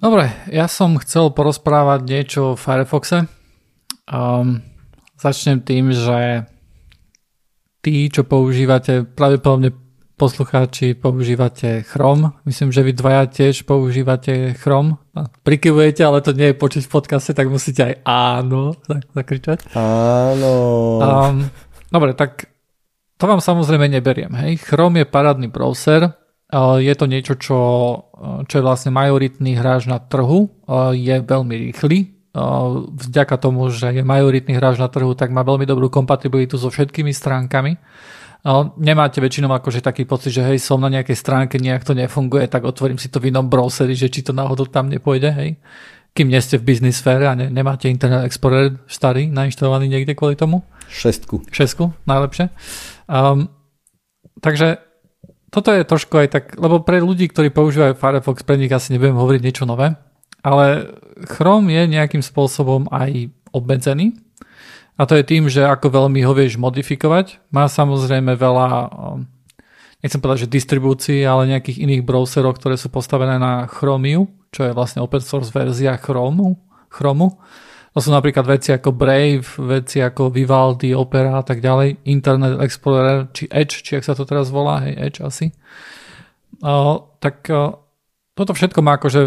Dobre, 0.00 0.32
ja 0.50 0.66
som 0.66 0.96
chcel 0.98 1.30
porozprávať 1.30 2.00
niečo 2.08 2.40
o 2.52 2.58
Firefoxe. 2.58 3.30
Um, 4.08 4.62
začnem 5.20 5.60
tým, 5.60 5.92
že 5.92 6.48
tí, 7.84 8.08
čo 8.08 8.24
používate, 8.24 9.04
pravdepodobne 9.04 9.72
poslucháči 10.20 10.92
používate 11.00 11.80
Chrome. 11.80 12.36
Myslím, 12.44 12.68
že 12.68 12.84
vy 12.84 12.92
dvaja 12.92 13.24
tiež 13.24 13.64
používate 13.64 14.52
Chrome. 14.52 15.00
Prikyvujete, 15.40 16.04
ale 16.04 16.20
to 16.20 16.36
nie 16.36 16.52
je 16.52 16.60
počuť 16.60 16.84
v 16.84 16.92
podcaste, 16.92 17.32
tak 17.32 17.48
musíte 17.48 17.88
aj 17.88 17.94
áno 18.04 18.76
zakričať. 19.16 19.72
Áno. 19.72 20.52
Um, 21.00 21.48
dobre, 21.88 22.12
tak 22.12 22.52
to 23.16 23.24
vám 23.24 23.40
samozrejme 23.40 23.88
neberiem. 23.88 24.36
Hej. 24.36 24.60
Chrome 24.60 25.00
je 25.00 25.08
parádny 25.08 25.48
browser. 25.48 26.12
Je 26.80 26.94
to 26.98 27.08
niečo, 27.08 27.40
čo, 27.40 27.58
čo 28.44 28.54
je 28.60 28.64
vlastne 28.64 28.92
majoritný 28.92 29.56
hráč 29.56 29.88
na 29.88 30.04
trhu. 30.04 30.52
Je 30.92 31.16
veľmi 31.16 31.54
rýchly 31.68 32.19
vďaka 32.30 33.34
tomu, 33.42 33.66
že 33.74 33.90
je 33.90 34.06
majoritný 34.06 34.54
hráč 34.54 34.78
na 34.78 34.86
trhu, 34.86 35.18
tak 35.18 35.34
má 35.34 35.42
veľmi 35.42 35.66
dobrú 35.66 35.90
kompatibilitu 35.90 36.54
so 36.54 36.70
všetkými 36.70 37.10
stránkami. 37.10 37.74
Nemáte 38.78 39.18
väčšinou 39.20 39.50
akože 39.50 39.82
taký 39.82 40.06
pocit, 40.06 40.32
že 40.32 40.46
hej, 40.46 40.62
som 40.62 40.80
na 40.80 40.88
nejakej 40.88 41.18
stránke, 41.18 41.58
nejak 41.58 41.84
to 41.84 41.92
nefunguje, 41.92 42.46
tak 42.46 42.64
otvorím 42.64 42.96
si 42.96 43.10
to 43.10 43.20
v 43.20 43.34
inom 43.34 43.50
browseri, 43.50 43.98
že 43.98 44.08
či 44.08 44.22
to 44.22 44.32
náhodou 44.32 44.64
tam 44.70 44.88
nepôjde, 44.88 45.30
hej. 45.34 45.50
Kým 46.10 46.30
nie 46.30 46.40
ste 46.42 46.58
v 46.58 46.66
business 46.66 46.98
sfére 47.02 47.26
a 47.26 47.34
ne, 47.38 47.50
nemáte 47.50 47.86
Internet 47.86 48.26
Explorer 48.26 48.78
starý, 48.90 49.30
nainštalovaný 49.30 49.86
niekde 49.90 50.18
kvôli 50.18 50.34
tomu. 50.34 50.66
Šestku. 50.90 51.46
Šestku, 51.54 51.94
najlepšie. 52.02 52.50
Um, 53.06 53.46
takže 54.42 54.82
toto 55.54 55.70
je 55.70 55.86
trošku 55.86 56.14
aj 56.18 56.28
tak, 56.30 56.44
lebo 56.58 56.82
pre 56.82 56.98
ľudí, 56.98 57.30
ktorí 57.30 57.54
používajú 57.54 57.94
Firefox, 57.94 58.42
pre 58.42 58.58
nich 58.58 58.70
asi 58.74 58.94
nebudem 58.94 59.18
hovoriť 59.18 59.42
niečo 59.42 59.66
nové, 59.70 59.94
ale 60.40 60.96
Chrome 61.28 61.72
je 61.72 61.82
nejakým 61.88 62.24
spôsobom 62.24 62.88
aj 62.88 63.28
obmedzený. 63.52 64.16
A 65.00 65.08
to 65.08 65.16
je 65.16 65.24
tým, 65.24 65.48
že 65.48 65.64
ako 65.64 65.88
veľmi 65.88 66.20
ho 66.28 66.36
vieš 66.36 66.60
modifikovať. 66.60 67.40
Má 67.48 67.72
samozrejme 67.72 68.36
veľa, 68.36 68.68
um, 68.92 69.24
nechcem 70.04 70.20
povedať, 70.20 70.44
že 70.44 70.54
distribúcií, 70.60 71.24
ale 71.24 71.48
nejakých 71.48 71.80
iných 71.88 72.04
browserov, 72.04 72.60
ktoré 72.60 72.76
sú 72.76 72.92
postavené 72.92 73.40
na 73.40 73.64
Chromium, 73.64 74.28
čo 74.52 74.68
je 74.68 74.76
vlastne 74.76 75.00
open 75.00 75.24
source 75.24 75.48
verzia 75.56 75.96
Chromu. 75.96 76.60
Chromu. 76.92 77.40
To 77.90 77.98
sú 77.98 78.14
napríklad 78.14 78.46
veci 78.46 78.70
ako 78.70 78.94
Brave, 78.94 79.46
veci 79.66 79.98
ako 79.98 80.30
Vivaldi, 80.30 80.94
Opera 80.94 81.42
a 81.42 81.44
tak 81.44 81.58
ďalej, 81.58 82.06
Internet 82.06 82.62
Explorer, 82.62 83.26
či 83.34 83.50
Edge, 83.50 83.82
či 83.82 83.98
ak 83.98 84.06
sa 84.06 84.14
to 84.14 84.22
teraz 84.22 84.46
volá, 84.52 84.84
hej, 84.86 84.94
Edge 84.94 85.18
asi. 85.26 85.50
O, 86.62 87.02
tak 87.18 87.50
o, 87.50 87.82
toto 88.38 88.54
všetko 88.54 88.78
má 88.84 88.94
akože 88.94 89.20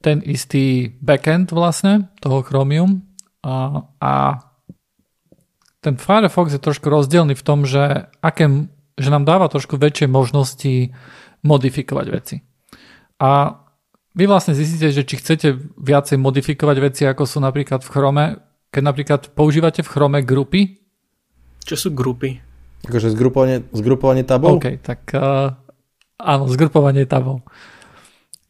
ten 0.00 0.24
istý 0.24 0.96
backend 1.00 1.52
vlastne 1.52 2.08
toho 2.24 2.40
Chromium 2.40 3.04
a, 3.44 3.84
a 4.00 4.12
ten 5.80 5.96
Firefox 5.96 6.52
je 6.56 6.60
trošku 6.60 6.92
rozdielný 6.92 7.32
v 7.36 7.44
tom, 7.44 7.64
že, 7.64 8.08
aké, 8.20 8.68
že 9.00 9.08
nám 9.08 9.24
dáva 9.24 9.48
trošku 9.48 9.80
väčšie 9.80 10.12
možnosti 10.12 10.92
modifikovať 11.40 12.06
veci. 12.12 12.36
A 13.20 13.60
vy 14.12 14.24
vlastne 14.28 14.52
zistíte, 14.52 14.92
že 14.92 15.06
či 15.08 15.20
chcete 15.20 15.48
viacej 15.80 16.20
modifikovať 16.20 16.76
veci, 16.80 17.02
ako 17.08 17.24
sú 17.24 17.38
napríklad 17.40 17.80
v 17.80 17.92
Chrome, 17.92 18.24
keď 18.68 18.82
napríklad 18.84 19.20
používate 19.32 19.80
v 19.80 19.88
Chrome 19.88 20.20
grupy. 20.20 20.80
Čo 21.64 21.76
sú 21.76 21.88
grupy? 21.96 22.40
Akože 22.84 23.12
zgrupovanie, 23.12 23.64
zgrupovanie 23.72 24.24
tabov? 24.24 24.60
OK, 24.60 24.80
tak 24.80 25.04
uh, 25.12 25.52
áno, 26.16 26.48
zgrupovanie 26.48 27.04
tabov. 27.04 27.44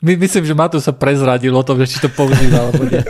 My, 0.00 0.16
myslím, 0.16 0.48
že 0.48 0.56
Matúš 0.56 0.88
sa 0.88 0.96
prezradil 0.96 1.52
o 1.52 1.60
tom, 1.60 1.76
že 1.76 1.92
či 1.92 2.00
to 2.00 2.08
používa 2.08 2.68
alebo 2.68 2.88
nie. 2.88 3.04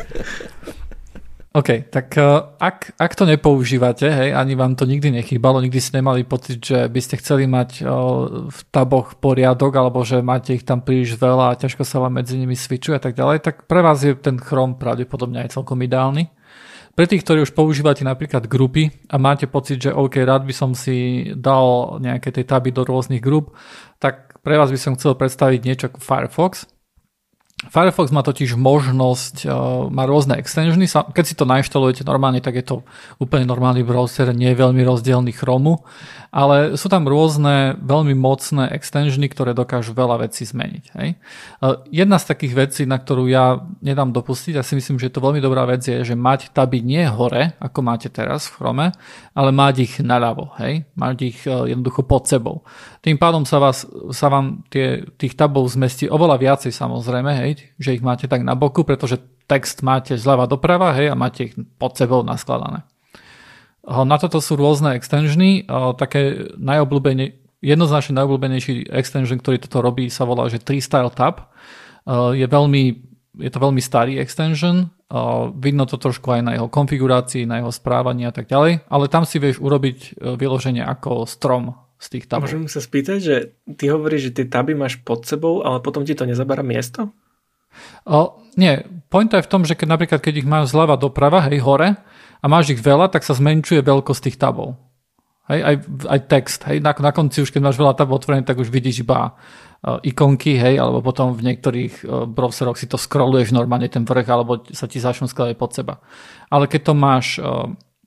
OK, 1.50 1.90
tak 1.90 2.14
uh, 2.14 2.54
ak, 2.62 2.94
ak 2.94 3.12
to 3.18 3.26
nepoužívate, 3.26 4.06
hej, 4.06 4.30
ani 4.30 4.54
vám 4.54 4.78
to 4.78 4.86
nikdy 4.86 5.10
nechýbalo, 5.10 5.58
nikdy 5.58 5.82
ste 5.82 5.98
nemali 5.98 6.22
pocit, 6.22 6.62
že 6.62 6.86
by 6.86 7.00
ste 7.02 7.18
chceli 7.18 7.50
mať 7.50 7.82
uh, 7.82 7.90
v 8.46 8.60
taboch 8.70 9.18
poriadok, 9.18 9.74
alebo 9.74 10.06
že 10.06 10.22
máte 10.22 10.54
ich 10.54 10.62
tam 10.62 10.78
príliš 10.78 11.18
veľa 11.18 11.50
a 11.50 11.58
ťažko 11.58 11.82
sa 11.82 11.98
vám 11.98 12.22
medzi 12.22 12.38
nimi 12.38 12.54
switchuje 12.54 12.94
a 12.94 13.02
tak 13.02 13.18
ďalej, 13.18 13.42
tak 13.42 13.66
pre 13.66 13.82
vás 13.82 13.98
je 13.98 14.14
ten 14.14 14.38
Chrome 14.38 14.78
pravdepodobne 14.78 15.42
aj 15.42 15.58
celkom 15.58 15.82
ideálny. 15.82 16.30
Pre 16.94 17.06
tých, 17.06 17.26
ktorí 17.26 17.42
už 17.42 17.50
používate 17.50 18.06
napríklad 18.06 18.46
grupy 18.46 18.94
a 19.10 19.18
máte 19.18 19.50
pocit, 19.50 19.82
že 19.82 19.90
OK, 19.90 20.22
rád 20.22 20.46
by 20.46 20.54
som 20.54 20.70
si 20.78 21.30
dal 21.34 21.98
nejaké 21.98 22.30
tie 22.30 22.46
taby 22.46 22.70
do 22.70 22.86
rôznych 22.86 23.22
grup, 23.22 23.58
tak 23.98 24.38
pre 24.46 24.54
vás 24.54 24.70
by 24.70 24.78
som 24.78 24.94
chcel 24.94 25.18
predstaviť 25.18 25.60
niečo 25.66 25.90
ako 25.90 25.98
Firefox, 25.98 26.70
Firefox 27.68 28.08
má 28.08 28.24
totiž 28.24 28.56
možnosť, 28.56 29.44
uh, 29.44 29.52
má 29.92 30.08
rôzne 30.08 30.40
extensiony, 30.40 30.88
keď 30.88 31.24
si 31.28 31.36
to 31.36 31.44
nainštalujete 31.44 32.08
normálne, 32.08 32.40
tak 32.40 32.56
je 32.56 32.64
to 32.64 32.76
úplne 33.20 33.44
normálny 33.44 33.84
browser, 33.84 34.32
nie 34.32 34.56
je 34.56 34.60
veľmi 34.64 34.80
rozdielný 34.80 35.36
Chromu, 35.36 35.84
ale 36.32 36.80
sú 36.80 36.88
tam 36.88 37.04
rôzne 37.04 37.76
veľmi 37.84 38.16
mocné 38.16 38.72
extensiony, 38.72 39.28
ktoré 39.28 39.52
dokážu 39.52 39.92
veľa 39.92 40.24
vecí 40.24 40.48
zmeniť. 40.48 40.84
Hej. 40.96 41.08
Uh, 41.60 41.84
jedna 41.92 42.16
z 42.16 42.32
takých 42.32 42.54
vecí, 42.56 42.82
na 42.88 42.96
ktorú 42.96 43.28
ja 43.28 43.60
nedám 43.84 44.08
dopustiť. 44.08 44.56
Ja 44.56 44.64
si 44.64 44.80
myslím, 44.80 44.96
že 44.96 45.12
to 45.12 45.20
veľmi 45.20 45.44
dobrá 45.44 45.68
vec 45.68 45.84
je, 45.84 46.00
že 46.00 46.16
mať 46.16 46.56
taby 46.56 46.80
nie 46.80 47.04
hore, 47.04 47.60
ako 47.60 47.84
máte 47.84 48.08
teraz 48.08 48.48
v 48.48 48.56
Chrome, 48.56 48.86
ale 49.36 49.50
mať 49.52 49.74
ich 49.84 49.94
naľavo, 50.00 50.54
hej? 50.62 50.88
Mať 50.94 51.16
ich 51.22 51.38
e, 51.44 51.76
jednoducho 51.76 52.06
pod 52.06 52.24
sebou. 52.30 52.62
Tým 53.02 53.16
pádom 53.16 53.42
sa, 53.48 53.56
vás, 53.56 53.88
sa 54.12 54.28
vám 54.28 54.62
tie, 54.68 55.02
tých 55.16 55.32
tabov 55.32 55.66
zmestí 55.72 56.06
oveľa 56.06 56.36
viacej 56.36 56.72
samozrejme, 56.72 57.32
hej? 57.42 57.49
Že 57.78 57.98
ich 57.98 58.02
máte 58.04 58.26
tak 58.30 58.44
na 58.44 58.54
boku, 58.54 58.84
pretože 58.86 59.18
text 59.50 59.82
máte 59.82 60.14
zľava 60.14 60.46
doprava, 60.46 60.94
hej? 60.94 61.10
A 61.10 61.18
máte 61.18 61.50
ich 61.50 61.54
pod 61.78 61.98
sebou 61.98 62.22
naskladané. 62.22 62.86
Na 63.86 64.16
toto 64.20 64.38
sú 64.44 64.54
rôzne 64.60 64.94
extensiony, 64.94 65.64
také 65.96 66.52
najobľúbene, 66.60 67.32
jednoznačne 67.64 68.20
najobľúbenejší 68.20 68.92
extension, 68.92 69.40
ktorý 69.40 69.56
toto 69.58 69.80
robí, 69.80 70.12
sa 70.12 70.28
volá, 70.28 70.46
že 70.52 70.60
3 70.60 70.78
Style 70.78 71.10
Tab 71.10 71.48
je 72.36 72.44
veľmi, 72.44 72.82
je 73.40 73.50
to 73.50 73.58
veľmi 73.58 73.80
starý 73.80 74.20
extension, 74.20 74.92
vidno 75.58 75.84
to 75.90 75.98
trošku 75.98 76.30
aj 76.30 76.40
na 76.44 76.52
jeho 76.54 76.68
konfigurácii, 76.70 77.48
na 77.48 77.58
jeho 77.58 77.72
správaní 77.74 78.30
a 78.30 78.32
tak 78.32 78.46
ďalej, 78.46 78.86
ale 78.86 79.10
tam 79.10 79.26
si 79.26 79.42
vieš 79.42 79.58
urobiť 79.58 79.98
eh, 79.98 80.38
vyloženie 80.38 80.86
ako 80.86 81.26
strom 81.26 81.74
z 82.00 82.06
tých 82.16 82.24
tabov. 82.30 82.48
Môžem 82.48 82.70
sa 82.70 82.80
spýtať, 82.80 83.18
že 83.20 83.36
ty 83.76 83.92
hovoríš, 83.92 84.30
že 84.30 84.34
tie 84.40 84.46
taby 84.48 84.72
máš 84.72 85.02
pod 85.04 85.28
sebou, 85.28 85.60
ale 85.66 85.84
potom 85.84 86.06
ti 86.06 86.16
to 86.16 86.24
nezabera 86.24 86.64
miesto? 86.64 87.12
O, 88.04 88.40
nie, 88.58 88.82
pointa 89.08 89.38
je 89.38 89.46
v 89.46 89.52
tom, 89.52 89.62
že 89.62 89.76
keď 89.78 89.88
napríklad 89.96 90.20
keď 90.20 90.34
ich 90.42 90.48
máš 90.48 90.74
zľava 90.74 90.98
doprava, 91.00 91.44
hej, 91.48 91.62
hore, 91.62 91.96
a 92.40 92.44
máš 92.48 92.72
ich 92.72 92.80
veľa, 92.80 93.12
tak 93.12 93.22
sa 93.22 93.36
zmenšuje 93.36 93.84
veľkosť 93.84 94.22
tých 94.26 94.40
tabov. 94.40 94.80
Hej, 95.50 95.60
aj, 95.60 95.74
aj 96.08 96.20
text. 96.30 96.60
Hej, 96.64 96.78
na, 96.80 96.96
na 96.96 97.12
konci 97.12 97.42
už 97.42 97.50
keď 97.52 97.62
máš 97.68 97.76
veľa 97.76 97.98
tabov 97.98 98.22
otvorených, 98.22 98.48
tak 98.48 98.62
už 98.62 98.70
vidíš 98.70 99.02
iba 99.02 99.34
Eh, 99.80 100.12
ikonky, 100.12 100.60
hej, 100.60 100.76
alebo 100.76 101.00
potom 101.00 101.32
v 101.32 101.40
niektorých 101.40 102.04
eh, 102.04 102.28
browseroch 102.28 102.76
si 102.76 102.84
to 102.84 103.00
scrolluješ 103.00 103.56
normálne 103.56 103.88
ten 103.88 104.04
vrch, 104.04 104.28
alebo 104.28 104.60
sa 104.76 104.84
ti 104.84 105.00
začnú 105.00 105.24
skladať 105.24 105.56
pod 105.56 105.72
seba. 105.72 106.04
Ale 106.52 106.68
keď 106.68 106.92
to 106.92 106.92
máš 106.92 107.40
eh, 107.40 107.48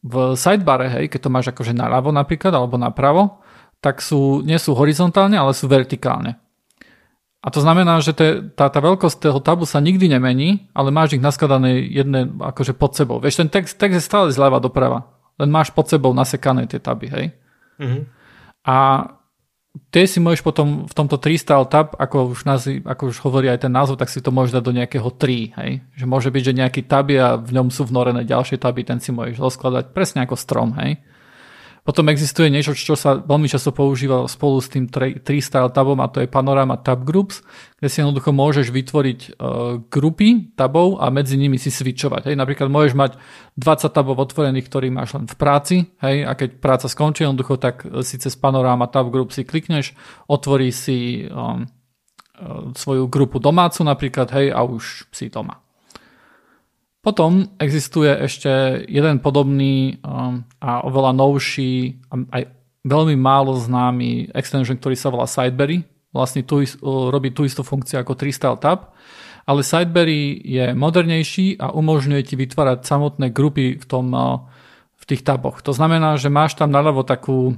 v 0.06 0.38
sidebare, 0.38 0.94
hej, 0.94 1.10
keď 1.10 1.20
to 1.26 1.34
máš 1.34 1.50
akože 1.50 1.74
naľavo 1.74 2.14
napríklad, 2.14 2.54
alebo 2.54 2.78
napravo, 2.78 3.42
tak 3.82 4.06
sú, 4.06 4.46
nie 4.46 4.62
sú 4.62 4.78
horizontálne, 4.78 5.34
ale 5.34 5.58
sú 5.58 5.66
vertikálne. 5.66 6.38
A 7.44 7.52
to 7.52 7.60
znamená, 7.60 8.00
že 8.00 8.16
te, 8.16 8.40
tá, 8.56 8.72
tá 8.72 8.80
veľkosť 8.80 9.20
toho 9.20 9.44
tabu 9.44 9.68
sa 9.68 9.84
nikdy 9.84 10.08
nemení, 10.08 10.72
ale 10.72 10.96
máš 10.96 11.20
ich 11.20 11.24
naskladané 11.24 11.84
jedné 11.92 12.24
akože 12.40 12.72
pod 12.72 12.96
sebou. 12.96 13.20
Vieš, 13.20 13.44
ten 13.44 13.52
text, 13.52 13.76
text 13.76 14.00
je 14.00 14.08
stále 14.08 14.32
zľava 14.32 14.64
doprava, 14.64 15.12
len 15.36 15.52
máš 15.52 15.76
pod 15.76 15.92
sebou 15.92 16.16
nasekané 16.16 16.72
tie 16.72 16.80
taby, 16.80 17.12
hej. 17.12 17.26
Mm-hmm. 17.84 18.04
A 18.64 18.78
tie 19.92 20.08
si 20.08 20.24
môžeš 20.24 20.40
potom 20.40 20.88
v 20.88 20.94
tomto 20.96 21.20
3 21.20 21.36
style 21.36 21.68
tab, 21.68 22.00
ako 22.00 22.32
už, 22.32 22.48
nazv, 22.48 22.80
ako 22.80 23.12
už 23.12 23.18
hovorí 23.28 23.52
aj 23.52 23.68
ten 23.68 23.76
názov, 23.76 24.00
tak 24.00 24.08
si 24.08 24.24
to 24.24 24.32
môžeš 24.32 24.56
dať 24.56 24.64
do 24.64 24.78
nejakého 24.80 25.10
3, 25.12 25.60
hej? 25.60 25.72
Že 26.00 26.06
môže 26.08 26.30
byť, 26.32 26.44
že 26.48 26.60
nejaký 26.64 26.82
tab 26.88 27.12
a 27.12 27.36
v 27.36 27.52
ňom 27.60 27.68
sú 27.76 27.84
vnorené 27.84 28.24
ďalšie 28.24 28.56
taby, 28.56 28.88
ten 28.88 29.04
si 29.04 29.12
môžeš 29.12 29.36
rozkladať 29.36 29.92
presne 29.92 30.24
ako 30.24 30.40
strom, 30.40 30.80
hej? 30.80 30.96
Potom 31.84 32.08
existuje 32.08 32.48
niečo, 32.48 32.72
čo 32.72 32.96
sa 32.96 33.20
veľmi 33.20 33.52
často 33.52 33.76
používa 33.76 34.24
spolu 34.32 34.64
s 34.64 34.72
tým 34.72 34.88
3-style 34.88 35.68
tabom 35.76 36.00
a 36.00 36.08
to 36.08 36.24
je 36.24 36.32
Panorama 36.32 36.80
Tab 36.80 37.04
Groups, 37.04 37.44
kde 37.76 37.92
si 37.92 38.00
jednoducho 38.00 38.32
môžeš 38.32 38.72
vytvoriť 38.72 39.20
uh, 39.36 39.84
grupy 39.92 40.56
tabov 40.56 41.04
a 41.04 41.12
medzi 41.12 41.36
nimi 41.36 41.60
si 41.60 41.68
switchovať. 41.68 42.32
Hej. 42.32 42.36
Napríklad 42.40 42.72
môžeš 42.72 42.96
mať 42.96 43.12
20 43.60 43.92
tabov 43.92 44.16
otvorených, 44.16 44.72
ktorý 44.72 44.96
máš 44.96 45.20
len 45.20 45.28
v 45.28 45.36
práci 45.36 45.76
hej, 46.00 46.24
a 46.24 46.32
keď 46.40 46.64
práca 46.64 46.88
skončí 46.88 47.28
jednoducho, 47.28 47.60
tak 47.60 47.84
si 48.08 48.16
cez 48.16 48.32
Panorama 48.40 48.88
Tab 48.88 49.12
Group 49.12 49.36
si 49.36 49.44
klikneš, 49.44 49.92
otvorí 50.32 50.72
si 50.72 51.28
um, 51.28 51.68
uh, 52.40 52.72
svoju 52.72 53.12
grupu 53.12 53.44
domácu 53.44 53.84
napríklad 53.84 54.32
hej, 54.32 54.56
a 54.56 54.64
už 54.64 55.12
si 55.12 55.28
doma. 55.28 55.63
Potom 57.04 57.52
existuje 57.60 58.08
ešte 58.08 58.48
jeden 58.88 59.20
podobný 59.20 60.00
um, 60.00 60.40
a 60.64 60.88
oveľa 60.88 61.12
novší, 61.12 62.00
aj 62.32 62.48
veľmi 62.88 63.20
málo 63.20 63.60
známy 63.60 64.32
extension, 64.32 64.80
ktorý 64.80 64.96
sa 64.96 65.12
volá 65.12 65.28
Sideberry. 65.28 65.84
Vlastne 66.16 66.48
tu, 66.48 66.64
robí 67.12 67.36
tú 67.36 67.44
istú 67.44 67.60
funkciu 67.60 68.00
ako 68.00 68.16
3 68.16 68.56
Tab, 68.56 68.96
ale 69.44 69.68
Sideberry 69.68 70.40
je 70.48 70.72
modernejší 70.72 71.60
a 71.60 71.76
umožňuje 71.76 72.24
ti 72.24 72.40
vytvárať 72.40 72.88
samotné 72.88 73.36
grupy 73.36 73.76
v, 73.76 73.84
tom, 73.84 74.08
uh, 74.16 74.40
v 74.96 75.04
tých 75.04 75.28
taboch. 75.28 75.60
To 75.68 75.76
znamená, 75.76 76.16
že 76.16 76.32
máš 76.32 76.56
tam 76.56 76.72
naľavo 76.72 77.04
takú, 77.04 77.52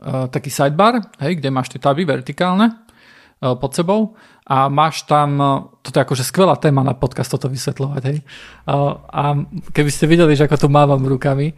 uh, 0.00 0.32
taký 0.32 0.48
sidebar, 0.48 1.12
hej, 1.20 1.36
kde 1.36 1.52
máš 1.52 1.76
tie 1.76 1.80
taby 1.82 2.08
vertikálne 2.08 2.72
uh, 2.72 3.52
pod 3.52 3.76
sebou 3.76 4.16
a 4.50 4.66
máš 4.66 5.06
tam, 5.06 5.38
e, 5.38 5.46
toto 5.78 5.94
je 5.94 6.04
akože 6.04 6.24
skvelá 6.26 6.58
téma 6.58 6.82
na 6.82 6.98
podcast 6.98 7.30
toto 7.30 7.46
vysvetľovať, 7.46 8.02
hej. 8.10 8.18
A 8.66 9.22
keby 9.70 9.90
ste 9.94 10.10
videli, 10.10 10.34
že 10.34 10.50
ako 10.50 10.66
tu 10.66 10.68
mávam 10.68 10.98
rukami, 11.06 11.54
e, 11.54 11.56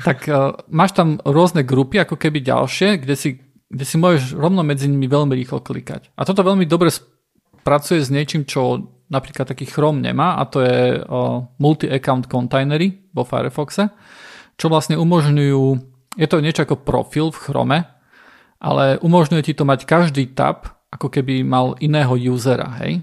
tak 0.00 0.24
e, 0.24 0.32
máš 0.72 0.96
tam 0.96 1.20
rôzne 1.20 1.60
grupy, 1.60 2.00
ako 2.00 2.16
keby 2.16 2.40
ďalšie, 2.40 3.04
kde 3.04 3.14
si, 3.20 3.36
kde 3.68 3.84
si 3.84 4.00
môžeš 4.00 4.32
rovno 4.32 4.64
medzi 4.64 4.88
nimi 4.88 5.04
veľmi 5.04 5.36
rýchlo 5.36 5.60
klikať. 5.60 6.16
A 6.16 6.24
toto 6.24 6.40
veľmi 6.40 6.64
dobre 6.64 6.88
pracuje 7.60 8.00
s 8.00 8.08
niečím, 8.08 8.48
čo 8.48 8.80
napríklad 9.12 9.52
taký 9.52 9.68
Chrome 9.68 10.00
nemá 10.00 10.40
a 10.40 10.48
to 10.48 10.64
je 10.64 11.04
multi-account 11.60 12.24
containery 12.24 13.12
vo 13.12 13.22
Firefoxe, 13.22 13.92
čo 14.56 14.72
vlastne 14.72 14.96
umožňujú, 14.96 15.64
je 16.16 16.26
to 16.28 16.40
niečo 16.40 16.64
ako 16.64 16.80
profil 16.80 17.28
v 17.28 17.42
Chrome, 17.44 17.78
ale 18.64 18.96
umožňuje 19.04 19.42
ti 19.44 19.52
to 19.52 19.68
mať 19.68 19.84
každý 19.84 20.32
tab 20.32 20.74
ako 20.94 21.10
keby 21.10 21.42
mal 21.42 21.74
iného 21.82 22.14
usera, 22.30 22.70
hej? 22.86 23.02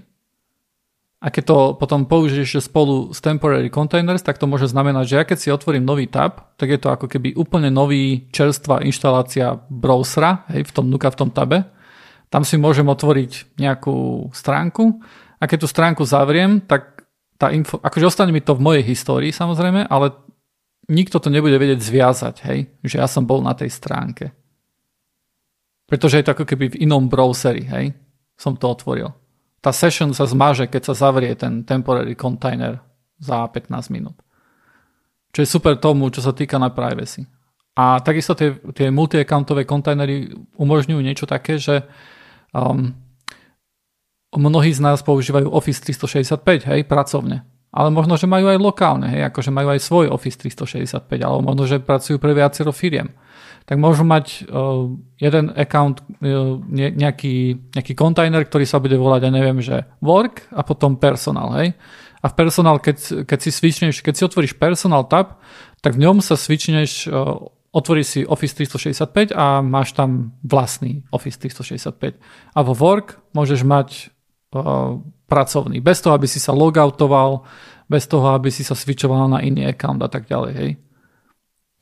A 1.22 1.30
keď 1.30 1.44
to 1.46 1.58
potom 1.78 2.02
použiješ 2.10 2.66
spolu 2.66 3.14
s 3.14 3.22
temporary 3.22 3.70
containers, 3.70 4.26
tak 4.26 4.42
to 4.42 4.50
môže 4.50 4.74
znamenať, 4.74 5.04
že 5.06 5.18
ja 5.22 5.24
keď 5.28 5.38
si 5.38 5.54
otvorím 5.54 5.86
nový 5.86 6.10
tab, 6.10 6.58
tak 6.58 6.66
je 6.66 6.82
to 6.82 6.90
ako 6.90 7.06
keby 7.06 7.38
úplne 7.38 7.70
nový 7.70 8.26
čerstvá 8.34 8.82
inštalácia 8.82 9.54
browsera, 9.70 10.42
hej, 10.50 10.66
v 10.66 10.74
tom 10.74 10.90
nuka 10.90 11.14
v 11.14 11.18
tom 11.22 11.30
tabe. 11.30 11.70
Tam 12.26 12.42
si 12.42 12.58
môžem 12.58 12.90
otvoriť 12.90 13.54
nejakú 13.54 14.28
stránku 14.34 14.98
a 15.38 15.46
keď 15.46 15.58
tú 15.62 15.68
stránku 15.70 16.02
zavriem, 16.02 16.58
tak 16.58 17.06
tá 17.38 17.54
info, 17.54 17.78
akože 17.78 18.08
ostane 18.10 18.34
mi 18.34 18.42
to 18.42 18.58
v 18.58 18.64
mojej 18.66 18.82
histórii 18.82 19.30
samozrejme, 19.30 19.86
ale 19.86 20.18
nikto 20.90 21.22
to 21.22 21.30
nebude 21.30 21.54
vedieť 21.54 21.78
zviazať, 21.86 22.36
hej, 22.50 22.58
že 22.82 22.98
ja 22.98 23.06
som 23.06 23.22
bol 23.22 23.38
na 23.46 23.54
tej 23.54 23.70
stránke. 23.70 24.34
Pretože 25.92 26.16
je 26.16 26.24
to 26.24 26.32
ako 26.32 26.48
keby 26.48 26.72
v 26.72 26.88
inom 26.88 27.04
browseri, 27.04 27.68
hej, 27.68 27.92
som 28.32 28.56
to 28.56 28.64
otvoril. 28.64 29.12
Tá 29.60 29.76
session 29.76 30.16
sa 30.16 30.24
zmaže, 30.24 30.64
keď 30.64 30.88
sa 30.88 30.94
zavrie 30.96 31.36
ten 31.36 31.68
temporary 31.68 32.16
container 32.16 32.80
za 33.20 33.44
15 33.44 33.92
minút. 33.92 34.16
Čo 35.36 35.44
je 35.44 35.52
super 35.52 35.76
tomu, 35.76 36.08
čo 36.08 36.24
sa 36.24 36.32
týka 36.32 36.56
na 36.56 36.72
privacy. 36.72 37.28
A 37.76 38.00
takisto 38.00 38.32
tie, 38.32 38.56
tie 38.72 38.88
multi-accountové 38.88 39.68
kontajnery 39.68 40.32
umožňujú 40.56 41.00
niečo 41.04 41.28
také, 41.28 41.60
že 41.60 41.84
um, 42.56 42.96
mnohí 44.32 44.72
z 44.72 44.80
nás 44.80 45.04
používajú 45.04 45.52
Office 45.52 45.84
365, 45.92 46.72
hej, 46.72 46.80
pracovne. 46.88 47.44
Ale 47.68 47.92
možno, 47.92 48.16
že 48.16 48.24
majú 48.24 48.48
aj 48.48 48.56
lokálne, 48.56 49.12
hej, 49.12 49.28
akože 49.28 49.52
majú 49.52 49.76
aj 49.76 49.80
svoj 49.84 50.06
Office 50.08 50.40
365, 50.40 51.04
alebo 51.20 51.52
možno, 51.52 51.68
že 51.68 51.84
pracujú 51.84 52.16
pre 52.16 52.32
viacero 52.32 52.72
firiem 52.72 53.12
tak 53.66 53.78
môžu 53.78 54.02
mať 54.02 54.46
uh, 54.46 54.90
jeden 55.18 55.52
account, 55.54 56.02
uh, 56.02 56.58
nejaký, 56.72 57.70
nejaký 57.74 57.92
kontajner, 57.94 58.42
ktorý 58.46 58.66
sa 58.66 58.82
bude 58.82 58.98
volať, 58.98 59.20
ja 59.28 59.32
neviem, 59.32 59.58
že 59.62 59.86
work 60.02 60.46
a 60.50 60.66
potom 60.66 60.98
personal, 60.98 61.54
hej. 61.62 61.78
A 62.22 62.30
v 62.30 62.34
personal, 62.38 62.78
keď, 62.78 63.26
keď 63.26 63.38
si 63.42 63.50
switchneš, 63.50 63.98
keď 64.02 64.14
si 64.14 64.22
otvoríš 64.22 64.54
personal 64.54 65.02
tab, 65.10 65.42
tak 65.82 65.98
v 65.98 66.06
ňom 66.06 66.22
sa 66.22 66.38
switchneš, 66.38 67.10
uh, 67.10 67.50
otvoríš 67.74 68.06
si 68.06 68.20
Office 68.22 68.54
365 68.54 69.34
a 69.34 69.58
máš 69.58 69.94
tam 69.94 70.36
vlastný 70.46 71.02
Office 71.10 71.38
365. 71.42 72.18
A 72.54 72.58
vo 72.62 72.74
work 72.78 73.18
môžeš 73.34 73.66
mať 73.66 73.88
uh, 74.54 75.02
pracovný, 75.26 75.80
bez 75.80 75.98
toho, 76.04 76.14
aby 76.14 76.28
si 76.28 76.38
sa 76.38 76.54
logoutoval, 76.54 77.42
bez 77.88 78.04
toho, 78.06 78.36
aby 78.36 78.52
si 78.52 78.62
sa 78.62 78.76
switchoval 78.76 79.26
na 79.32 79.40
iný 79.40 79.66
account 79.66 79.98
a 80.04 80.08
tak 80.12 80.28
ďalej, 80.28 80.52
hej. 80.54 80.70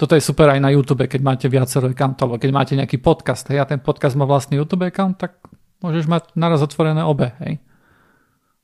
Toto 0.01 0.17
je 0.17 0.25
super 0.25 0.49
aj 0.49 0.65
na 0.65 0.73
YouTube, 0.73 1.05
keď 1.05 1.21
máte 1.21 1.45
viacero 1.45 1.93
accountov, 1.93 2.41
keď 2.41 2.51
máte 2.57 2.73
nejaký 2.73 3.05
podcast, 3.05 3.45
hej, 3.53 3.61
a 3.61 3.69
ten 3.69 3.85
podcast 3.85 4.17
má 4.17 4.25
vlastný 4.25 4.57
YouTube 4.57 4.89
account, 4.89 5.21
tak 5.21 5.37
môžeš 5.85 6.09
mať 6.09 6.33
naraz 6.41 6.65
otvorené 6.65 7.05
obe, 7.05 7.37
hej. 7.45 7.61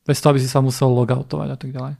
Bez 0.01 0.17
toho, 0.17 0.33
aby 0.33 0.41
si 0.41 0.49
sa 0.49 0.65
musel 0.65 0.89
logoutovať 0.89 1.49
a 1.53 1.57
tak 1.61 1.69
ďalej. 1.69 1.93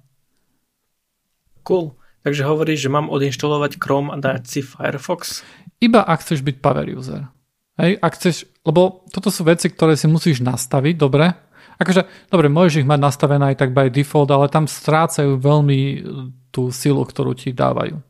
Cool. 1.62 1.94
Takže 2.26 2.50
hovoríš, 2.50 2.90
že 2.90 2.90
mám 2.90 3.14
odinštalovať 3.14 3.78
Chrome 3.78 4.10
a 4.10 4.18
dať 4.18 4.42
si 4.50 4.66
Firefox? 4.66 5.46
Iba 5.78 6.02
ak 6.02 6.26
chceš 6.26 6.42
byť 6.42 6.58
power 6.58 6.90
user. 6.90 7.30
Hej, 7.78 8.02
ak 8.02 8.18
chceš, 8.18 8.50
lebo 8.66 9.06
toto 9.14 9.30
sú 9.30 9.46
veci, 9.46 9.70
ktoré 9.70 9.94
si 9.94 10.10
musíš 10.10 10.42
nastaviť, 10.42 10.98
dobre? 10.98 11.30
Akože, 11.78 12.10
dobre, 12.34 12.50
môžeš 12.50 12.82
ich 12.82 12.90
mať 12.90 13.00
nastavené 13.06 13.54
aj 13.54 13.62
tak 13.62 13.70
by 13.70 13.94
default, 13.94 14.34
ale 14.34 14.50
tam 14.50 14.66
strácajú 14.66 15.38
veľmi 15.38 16.02
tú 16.50 16.74
silu, 16.74 17.06
ktorú 17.06 17.38
ti 17.38 17.54
dávajú. 17.54 18.02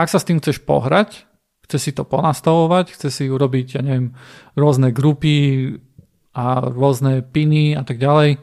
Ak 0.00 0.08
sa 0.08 0.16
s 0.16 0.24
tým 0.24 0.40
chceš 0.40 0.64
pohrať, 0.64 1.28
chce 1.68 1.76
si 1.76 1.90
to 1.92 2.08
ponastavovať, 2.08 2.96
chce 2.96 3.08
si 3.12 3.24
urobiť, 3.28 3.76
ja 3.76 3.82
neviem, 3.84 4.16
rôzne 4.56 4.96
grupy 4.96 5.76
a 6.32 6.64
rôzne 6.72 7.20
piny 7.20 7.76
a 7.76 7.84
tak 7.84 8.00
ďalej, 8.00 8.40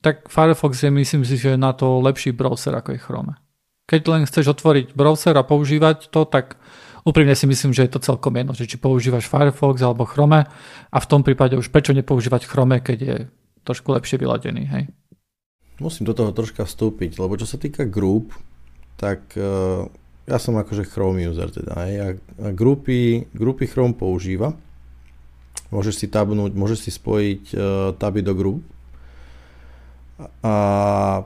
tak 0.00 0.32
Firefox 0.32 0.80
je 0.80 0.88
myslím 0.88 1.28
si, 1.28 1.36
že 1.36 1.54
je 1.54 1.60
na 1.60 1.76
to 1.76 2.00
lepší 2.00 2.32
browser 2.32 2.72
ako 2.72 2.96
je 2.96 3.04
Chrome. 3.04 3.36
Keď 3.84 4.00
len 4.08 4.24
chceš 4.24 4.56
otvoriť 4.56 4.96
browser 4.96 5.36
a 5.36 5.44
používať 5.44 6.08
to, 6.08 6.24
tak 6.24 6.56
úprimne 7.04 7.36
si 7.36 7.44
myslím, 7.44 7.76
že 7.76 7.84
je 7.84 7.92
to 7.92 8.00
celkom 8.00 8.32
jedno, 8.40 8.56
že 8.56 8.64
či 8.64 8.80
používaš 8.80 9.28
Firefox 9.28 9.84
alebo 9.84 10.08
Chrome 10.08 10.48
a 10.88 10.96
v 10.96 11.08
tom 11.08 11.20
prípade 11.20 11.52
už 11.52 11.68
prečo 11.68 11.92
nepoužívať 11.92 12.48
Chrome, 12.48 12.80
keď 12.80 12.98
je 13.04 13.16
trošku 13.60 13.92
lepšie 13.92 14.16
vyladený, 14.16 14.64
hej? 14.72 14.84
Musím 15.84 16.08
do 16.08 16.16
toho 16.16 16.32
troška 16.32 16.64
vstúpiť, 16.64 17.20
lebo 17.20 17.36
čo 17.36 17.44
sa 17.44 17.60
týka 17.60 17.84
group, 17.84 18.32
tak 18.96 19.36
uh, 19.36 19.84
ja 20.24 20.40
som 20.40 20.56
akože 20.56 20.88
Chrome 20.88 21.28
user 21.28 21.52
teda, 21.52 21.72
hej, 21.84 21.94
a, 22.00 22.08
grupy, 22.56 23.28
grupy 23.36 23.68
Chrome 23.68 23.92
používa, 23.92 24.56
môžeš 25.68 26.00
si 26.00 26.06
tabnúť, 26.08 26.56
môžeš 26.56 26.88
si 26.88 26.90
spojiť 26.94 27.42
uh, 27.52 27.60
taby 27.98 28.24
do 28.24 28.32
grup 28.32 28.62
a 30.46 30.56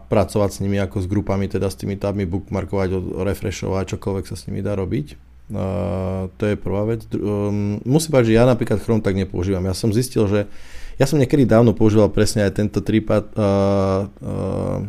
pracovať 0.08 0.50
s 0.50 0.58
nimi 0.64 0.80
ako 0.80 1.04
s 1.04 1.06
grupami, 1.06 1.44
teda 1.46 1.68
s 1.68 1.76
tými 1.76 2.00
tabmi 2.00 2.24
bookmarkovať, 2.24 3.20
refreshovať, 3.20 3.84
čokoľvek 3.94 4.24
sa 4.24 4.34
s 4.34 4.48
nimi 4.48 4.64
dá 4.64 4.72
robiť. 4.72 5.28
Uh, 5.48 6.32
to 6.40 6.48
je 6.48 6.56
prvá 6.56 6.88
vec. 6.88 7.04
Um, 7.12 7.84
musím 7.84 8.16
povedať, 8.16 8.32
že 8.32 8.38
ja 8.40 8.44
napríklad 8.48 8.80
Chrome 8.80 9.04
tak 9.04 9.16
nepoužívam. 9.16 9.64
Ja 9.68 9.76
som 9.76 9.92
zistil, 9.92 10.24
že 10.24 10.48
ja 10.96 11.04
som 11.04 11.20
niekedy 11.20 11.44
dávno 11.44 11.76
používal 11.76 12.08
presne 12.08 12.48
aj 12.48 12.64
tento 12.64 12.80
tripad, 12.80 13.28
uh, 13.36 14.08
uh, 14.08 14.80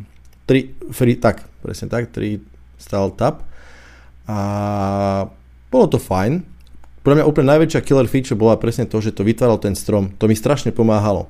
tri, 0.47 0.73
free, 0.95 1.19
tak, 1.19 1.43
presne 1.59 1.91
tak, 1.91 2.15
3 2.15 2.39
style 2.79 3.11
tab 3.19 3.48
a 4.29 4.37
bolo 5.73 5.89
to 5.89 5.97
fajn. 5.97 6.45
Pre 7.01 7.17
mňa 7.17 7.25
úplne 7.25 7.49
najväčšia 7.57 7.81
killer 7.81 8.05
feature 8.05 8.37
bola 8.37 8.53
presne 8.61 8.85
to, 8.85 9.01
že 9.01 9.17
to 9.17 9.25
vytváral 9.25 9.57
ten 9.57 9.73
strom. 9.73 10.13
To 10.21 10.29
mi 10.29 10.37
strašne 10.37 10.69
pomáhalo. 10.69 11.25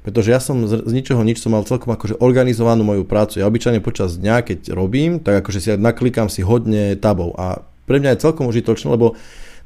Pretože 0.00 0.32
ja 0.32 0.40
som 0.40 0.64
z, 0.64 0.88
ničoho 0.88 1.20
nič 1.20 1.42
som 1.42 1.52
mal 1.52 1.68
celkom 1.68 1.92
akože 1.92 2.16
organizovanú 2.22 2.80
moju 2.86 3.04
prácu. 3.04 3.44
Ja 3.44 3.50
obyčajne 3.50 3.84
počas 3.84 4.16
dňa, 4.16 4.40
keď 4.40 4.72
robím, 4.72 5.20
tak 5.20 5.44
akože 5.44 5.58
si 5.60 5.68
naklikám 5.76 6.32
si 6.32 6.40
hodne 6.40 6.96
tabov 6.96 7.36
a 7.36 7.60
pre 7.84 8.00
mňa 8.00 8.16
je 8.16 8.22
celkom 8.24 8.48
užitočné, 8.48 8.88
lebo 8.88 9.18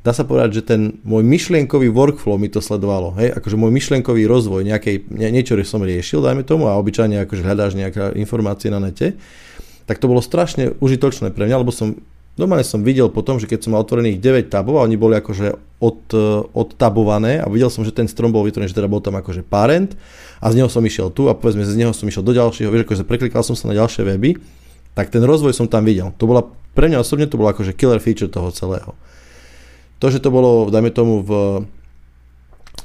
dá 0.02 0.10
sa 0.10 0.26
povedať, 0.26 0.50
že 0.58 0.62
ten 0.66 0.98
môj 1.06 1.22
myšlienkový 1.22 1.94
workflow 1.94 2.40
mi 2.40 2.50
to 2.50 2.58
sledovalo. 2.58 3.14
Hej? 3.22 3.38
Akože 3.38 3.54
môj 3.54 3.70
myšlienkový 3.70 4.26
rozvoj, 4.26 4.66
nejakej, 4.66 5.06
nie, 5.14 5.30
niečo 5.30 5.54
som 5.62 5.84
riešil, 5.84 6.18
dajme 6.24 6.42
tomu, 6.42 6.66
a 6.66 6.78
obyčajne 6.80 7.22
akože 7.22 7.42
hľadáš 7.46 7.78
nejaké 7.78 8.18
informácie 8.18 8.72
na 8.72 8.82
nete, 8.82 9.14
tak 9.86 9.98
to 9.98 10.10
bolo 10.10 10.22
strašne 10.22 10.74
užitočné 10.78 11.30
pre 11.30 11.46
mňa, 11.46 11.56
lebo 11.62 11.74
som 11.74 11.98
Normálne 12.32 12.64
som 12.64 12.80
videl 12.80 13.12
potom, 13.12 13.36
že 13.36 13.44
keď 13.44 13.68
som 13.68 13.76
mal 13.76 13.84
otvorených 13.84 14.16
9 14.16 14.48
tabov 14.48 14.80
a 14.80 14.88
oni 14.88 14.96
boli 14.96 15.20
akože 15.20 15.52
od, 15.84 16.00
odtabované 16.56 17.36
a 17.36 17.46
videl 17.52 17.68
som, 17.68 17.84
že 17.84 17.92
ten 17.92 18.08
strom 18.08 18.32
bol 18.32 18.40
vytvorený, 18.48 18.72
že 18.72 18.78
teda 18.80 18.88
bol 18.88 19.04
tam 19.04 19.20
akože 19.20 19.44
parent 19.44 19.92
a 20.40 20.48
z 20.48 20.56
neho 20.56 20.70
som 20.72 20.80
išiel 20.80 21.12
tu 21.12 21.28
a 21.28 21.36
povedzme 21.36 21.60
z 21.60 21.76
neho 21.76 21.92
som 21.92 22.08
išiel 22.08 22.24
do 22.24 22.32
ďalšieho, 22.32 22.72
vieš, 22.72 22.88
akože 22.88 23.04
preklikal 23.04 23.44
som 23.44 23.52
sa 23.52 23.68
na 23.68 23.76
ďalšie 23.76 24.08
weby, 24.08 24.40
tak 24.96 25.12
ten 25.12 25.20
rozvoj 25.20 25.52
som 25.52 25.68
tam 25.68 25.84
videl. 25.84 26.08
To 26.16 26.24
bola, 26.24 26.48
pre 26.72 26.88
mňa 26.88 27.04
osobne 27.04 27.28
to 27.28 27.36
bolo 27.36 27.52
akože 27.52 27.76
killer 27.76 28.00
feature 28.00 28.32
toho 28.32 28.48
celého. 28.48 28.96
To, 30.00 30.08
že 30.08 30.16
to 30.16 30.32
bolo, 30.32 30.72
dajme 30.72 30.88
tomu 30.88 31.20
v 31.20 31.30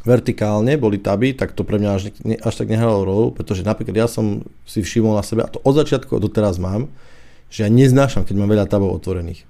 vertikálne 0.07 0.79
boli 0.79 0.99
taby, 0.99 1.35
tak 1.35 1.51
to 1.51 1.67
pre 1.67 1.79
mňa 1.79 1.89
až, 1.91 2.03
ne, 2.23 2.39
až 2.39 2.53
tak 2.55 2.71
nehralo 2.71 3.03
rolu, 3.03 3.27
pretože 3.35 3.67
napríklad 3.67 3.95
ja 3.95 4.07
som 4.07 4.47
si 4.63 4.79
všimol 4.79 5.15
na 5.15 5.23
sebe, 5.23 5.43
a 5.43 5.51
to 5.51 5.59
od 5.63 5.75
začiatku 5.75 6.15
do 6.19 6.31
teraz 6.31 6.55
mám, 6.55 6.87
že 7.47 7.63
ja 7.63 7.69
neznášam, 7.71 8.27
keď 8.27 8.35
mám 8.37 8.51
veľa 8.51 8.67
tabov 8.67 8.91
otvorených. 8.95 9.47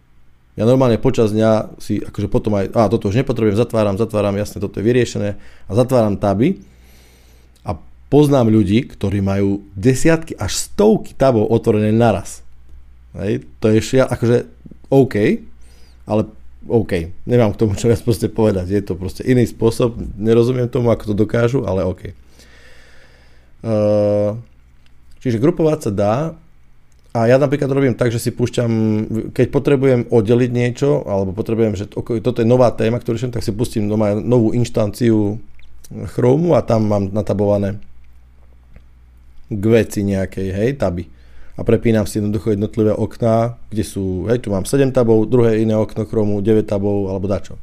Ja 0.58 0.66
normálne 0.66 0.98
počas 0.98 1.30
dňa 1.38 1.78
si 1.78 2.02
akože 2.02 2.28
potom 2.34 2.58
aj, 2.58 2.74
a 2.74 2.90
toto 2.90 3.14
už 3.14 3.22
nepotrebujem, 3.22 3.54
zatváram, 3.54 3.94
zatváram, 3.94 4.34
jasne, 4.42 4.58
toto 4.58 4.82
je 4.82 4.88
vyriešené 4.90 5.38
a 5.70 5.72
zatváram 5.78 6.18
taby 6.18 6.66
a 7.62 7.78
poznám 8.10 8.50
ľudí, 8.50 8.90
ktorí 8.90 9.22
majú 9.22 9.62
desiatky 9.78 10.34
až 10.34 10.58
stovky 10.58 11.14
tabov 11.14 11.46
otvorené 11.54 11.94
naraz. 11.94 12.42
Hej, 13.14 13.46
to 13.62 13.70
je 13.70 13.80
šia, 13.86 14.10
akože 14.10 14.50
OK, 14.90 15.46
ale 16.10 16.22
OK, 16.66 16.92
nemám 17.30 17.54
k 17.54 17.60
tomu 17.62 17.78
čo 17.78 17.94
viac 17.94 18.02
proste 18.02 18.26
povedať, 18.26 18.66
je 18.74 18.82
to 18.82 18.98
proste 18.98 19.22
iný 19.30 19.46
spôsob, 19.46 19.94
nerozumiem 20.18 20.66
tomu, 20.66 20.90
ako 20.90 21.14
to 21.14 21.16
dokážu, 21.16 21.70
ale 21.70 21.86
OK. 21.86 22.18
Uh, 23.62 24.42
čiže 25.22 25.38
grupovať 25.38 25.90
sa 25.90 25.92
dá, 25.94 26.16
a 27.18 27.26
ja 27.26 27.42
napríklad 27.42 27.74
robím 27.74 27.98
tak, 27.98 28.14
že 28.14 28.22
si 28.22 28.30
púšťam, 28.30 28.70
keď 29.34 29.48
potrebujem 29.50 30.02
oddeliť 30.14 30.52
niečo, 30.54 31.02
alebo 31.10 31.34
potrebujem, 31.34 31.74
že 31.74 31.90
toto 32.22 32.46
je 32.46 32.46
nová 32.46 32.70
téma, 32.70 33.02
ktorú 33.02 33.18
som, 33.18 33.34
tak 33.34 33.42
si 33.42 33.50
pustím 33.58 33.90
doma 33.90 34.14
novú 34.14 34.54
inštanciu 34.54 35.42
Chrome 36.14 36.54
a 36.54 36.62
tam 36.62 36.86
mám 36.86 37.10
natabované 37.10 37.82
k 39.50 39.64
veci 39.66 40.06
nejakej, 40.06 40.48
hej, 40.54 40.70
taby. 40.78 41.10
A 41.58 41.66
prepínam 41.66 42.06
si 42.06 42.22
jednoducho 42.22 42.54
jednotlivé 42.54 42.94
okná, 42.94 43.58
kde 43.74 43.82
sú, 43.82 44.30
hej, 44.30 44.46
tu 44.46 44.54
mám 44.54 44.70
7 44.70 44.94
tabov, 44.94 45.26
druhé 45.26 45.58
iné 45.66 45.74
okno 45.74 46.06
Chrome, 46.06 46.46
9 46.46 46.70
tabov, 46.70 47.10
alebo 47.10 47.26
dačo. 47.26 47.58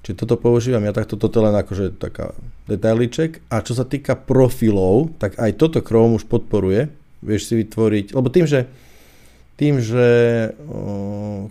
Čiže 0.00 0.16
toto 0.16 0.40
používam 0.40 0.80
ja 0.86 0.96
takto, 0.96 1.20
toto 1.20 1.44
len 1.44 1.52
akože 1.52 2.00
taká 2.00 2.32
detailiček. 2.70 3.52
A 3.52 3.60
čo 3.60 3.76
sa 3.76 3.84
týka 3.84 4.16
profilov, 4.16 5.12
tak 5.20 5.36
aj 5.36 5.60
toto 5.60 5.84
Chrome 5.84 6.16
už 6.16 6.24
podporuje, 6.24 6.88
vieš 7.26 7.50
si 7.50 7.58
vytvoriť, 7.58 8.14
lebo 8.14 8.30
tým, 8.30 8.46
že 8.46 8.70
tým, 9.56 9.80
že 9.80 10.08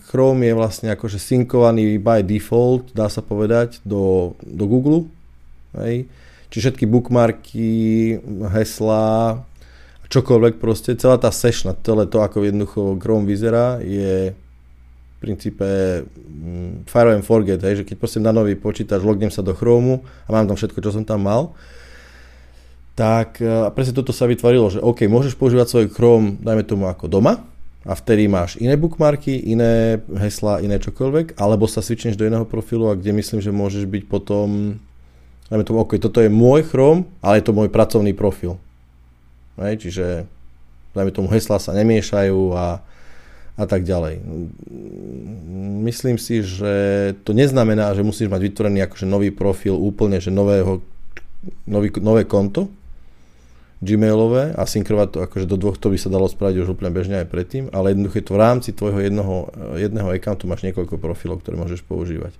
Chrome 0.09 0.45
je 0.45 0.53
vlastne 0.53 0.93
akože 0.93 1.17
synkovaný 1.17 1.97
by 1.97 2.21
default, 2.21 2.93
dá 2.93 3.09
sa 3.09 3.25
povedať, 3.25 3.81
do, 3.81 4.37
do 4.45 4.69
Google, 4.69 5.09
hej, 5.81 6.05
či 6.53 6.57
všetky 6.61 6.85
bookmarky, 6.85 8.21
heslá, 8.53 9.41
čokoľvek 10.05 10.61
proste, 10.61 10.93
celá 10.93 11.17
tá 11.17 11.33
sešna, 11.33 11.73
celé 11.81 12.05
to, 12.05 12.21
ako 12.21 12.45
jednoducho 12.45 13.01
Chrome 13.01 13.25
vyzerá, 13.25 13.81
je 13.81 14.37
v 14.37 15.17
princípe 15.17 15.65
mm, 16.05 16.85
fire 16.85 17.17
and 17.17 17.25
forget, 17.25 17.57
hej, 17.65 17.81
že 17.81 17.87
keď 17.89 17.95
proste 17.97 18.21
na 18.21 18.29
nový 18.29 18.53
počítač, 18.53 19.01
lognem 19.01 19.33
sa 19.33 19.41
do 19.41 19.57
Chromeu 19.57 20.05
a 20.23 20.29
mám 20.29 20.45
tam 20.45 20.53
všetko, 20.53 20.77
čo 20.77 20.93
som 20.93 21.01
tam 21.01 21.25
mal, 21.25 21.57
tak 22.95 23.43
e, 23.43 23.47
a 23.47 23.69
presne 23.69 23.91
toto 23.91 24.15
sa 24.15 24.25
vytvorilo, 24.25 24.71
že 24.71 24.79
OK, 24.79 25.05
môžeš 25.11 25.35
používať 25.35 25.67
svoj 25.67 25.87
Chrome, 25.91 26.39
dajme 26.39 26.63
tomu 26.63 26.87
ako 26.87 27.11
doma, 27.11 27.43
a 27.85 27.93
vtedy 27.93 28.25
máš 28.25 28.57
iné 28.57 28.73
bookmarky, 28.73 29.37
iné 29.45 30.01
hesla, 30.17 30.57
iné 30.65 30.81
čokoľvek, 30.81 31.37
alebo 31.37 31.69
sa 31.69 31.85
switchneš 31.85 32.17
do 32.17 32.25
iného 32.25 32.41
profilu 32.41 32.89
a 32.89 32.97
kde 32.97 33.13
myslím, 33.13 33.45
že 33.45 33.53
môžeš 33.53 33.85
byť 33.85 34.03
potom, 34.09 34.81
dajme 35.53 35.63
tomu, 35.67 35.85
OK, 35.85 36.01
toto 36.01 36.17
je 36.17 36.33
môj 36.33 36.65
Chrome, 36.65 37.05
ale 37.21 37.37
je 37.37 37.45
to 37.45 37.53
môj 37.53 37.69
pracovný 37.69 38.17
profil. 38.17 38.57
Hej, 39.61 39.85
čiže 39.85 40.25
dajme 40.97 41.13
tomu 41.13 41.27
hesla 41.29 41.61
sa 41.61 41.77
nemiešajú 41.77 42.57
a, 42.57 42.81
a 43.53 43.63
tak 43.69 43.85
ďalej. 43.85 44.17
Myslím 45.85 46.17
si, 46.17 46.41
že 46.41 46.73
to 47.21 47.37
neznamená, 47.37 47.93
že 47.93 48.01
musíš 48.01 48.33
mať 48.33 48.49
vytvorený 48.49 48.81
akože 48.81 49.05
nový 49.05 49.29
profil 49.29 49.77
úplne, 49.77 50.17
že 50.17 50.33
nového, 50.33 50.81
nový, 51.69 51.93
nové 52.01 52.25
konto, 52.25 52.73
Gmailové 53.83 54.55
a 54.55 54.63
synchrovať 54.63 55.07
to 55.11 55.17
akože 55.27 55.45
do 55.51 55.59
dvoch, 55.59 55.75
to 55.75 55.91
by 55.91 55.97
sa 55.99 56.07
dalo 56.07 56.31
spraviť 56.31 56.63
už 56.63 56.79
úplne 56.79 56.95
bežne 56.95 57.19
aj 57.23 57.27
predtým, 57.27 57.63
ale 57.75 57.91
jednoducho 57.91 58.23
to 58.23 58.35
v 58.35 58.39
rámci 58.39 58.69
tvojho 58.71 58.99
jednoho, 59.03 59.51
jedného 59.75 60.07
accountu 60.15 60.47
máš 60.47 60.63
niekoľko 60.63 60.95
profilov, 60.95 61.43
ktoré 61.43 61.59
môžeš 61.59 61.83
používať. 61.83 62.31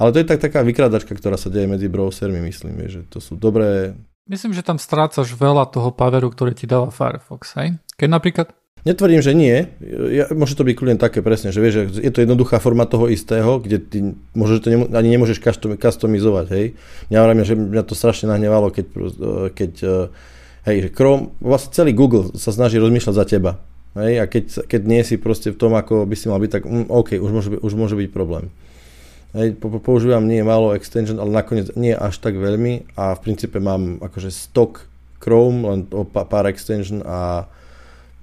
Ale 0.00 0.14
to 0.14 0.22
je 0.22 0.30
tak 0.30 0.40
taká 0.40 0.64
vykradačka, 0.64 1.12
ktorá 1.12 1.36
sa 1.36 1.52
deje 1.52 1.68
medzi 1.68 1.90
browsermi, 1.90 2.40
myslím, 2.48 2.86
že 2.88 3.04
to 3.10 3.20
sú 3.20 3.36
dobré... 3.36 3.98
Myslím, 4.30 4.54
že 4.54 4.62
tam 4.62 4.78
strácaš 4.78 5.34
veľa 5.34 5.68
toho 5.74 5.90
paveru, 5.90 6.30
ktorý 6.30 6.54
ti 6.54 6.64
dáva 6.64 6.94
Firefox, 6.94 7.58
hej? 7.58 7.76
Keď 7.98 8.08
napríklad 8.08 8.48
Netvrdím, 8.80 9.20
že 9.20 9.36
nie. 9.36 9.68
Ja, 10.08 10.32
môže 10.32 10.56
to 10.56 10.64
byť 10.64 10.72
kľudne 10.72 10.96
také 10.96 11.20
presne, 11.20 11.52
že 11.52 11.60
vieš, 11.60 11.84
že 11.92 12.00
je 12.00 12.12
to 12.16 12.24
jednoduchá 12.24 12.56
forma 12.64 12.88
toho 12.88 13.12
istého, 13.12 13.60
kde 13.60 13.76
ty 13.76 13.98
môžeš 14.32 14.64
to 14.64 14.68
nemo, 14.72 14.84
ani 14.88 15.20
nemôžeš 15.20 15.44
customizovať, 15.76 16.46
hej. 16.56 16.66
Mňa 17.12 17.18
vravím, 17.20 17.44
že 17.44 17.60
mňa 17.60 17.82
to 17.84 17.92
strašne 17.92 18.32
nahnevalo, 18.32 18.72
keď, 18.72 18.86
keď 19.52 19.72
Hej, 20.70 20.94
Chrome, 20.94 21.34
vlastne 21.42 21.74
celý 21.74 21.90
Google 21.90 22.30
sa 22.38 22.54
snaží 22.54 22.78
rozmýšľať 22.78 23.14
za 23.18 23.26
teba. 23.26 23.58
Hej, 23.98 24.22
a 24.22 24.24
keď, 24.30 24.70
keď 24.70 24.82
nie 24.86 25.02
si 25.02 25.18
proste 25.18 25.50
v 25.50 25.58
tom, 25.58 25.74
ako 25.74 26.06
by 26.06 26.14
si 26.14 26.30
mal 26.30 26.38
byť, 26.38 26.50
tak 26.54 26.62
mm, 26.62 26.86
OK, 26.86 27.18
už 27.18 27.30
môže, 27.34 27.48
už 27.58 27.72
môže 27.74 27.98
byť 27.98 28.06
problém. 28.14 28.54
Hej, 29.34 29.58
používam 29.58 30.30
nie 30.30 30.46
málo 30.46 30.70
extension, 30.78 31.18
ale 31.18 31.34
nakoniec 31.34 31.74
nie 31.74 31.90
až 31.90 32.22
tak 32.22 32.38
veľmi 32.38 32.94
a 32.94 33.18
v 33.18 33.22
princípe 33.26 33.58
mám 33.58 33.98
akože 33.98 34.30
stock 34.30 34.86
Chrome, 35.18 35.66
len 35.66 35.80
o 35.90 36.06
pár 36.06 36.46
extension 36.46 37.02
a 37.02 37.50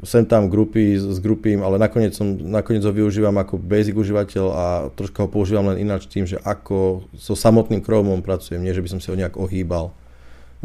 sem 0.07 0.23
tam 0.23 0.47
grupy 0.47 0.95
s 0.95 1.19
grupím, 1.19 1.67
ale 1.67 1.75
nakoniec, 1.75 2.15
som, 2.15 2.31
nakoniec 2.31 2.87
ho 2.87 2.95
využívam 2.95 3.35
ako 3.35 3.59
basic 3.59 3.99
užívateľ 3.99 4.45
a 4.55 4.65
troška 4.95 5.19
ho 5.19 5.27
používam 5.27 5.67
len 5.67 5.83
ináč 5.83 6.07
tým, 6.07 6.23
že 6.23 6.39
ako 6.47 7.11
so 7.11 7.35
samotným 7.35 7.83
Chromeom 7.83 8.23
pracujem, 8.23 8.63
nie 8.63 8.71
že 8.71 8.79
by 8.79 8.95
som 8.95 8.99
si 9.03 9.11
ho 9.11 9.19
nejak 9.19 9.35
ohýbal. 9.35 9.91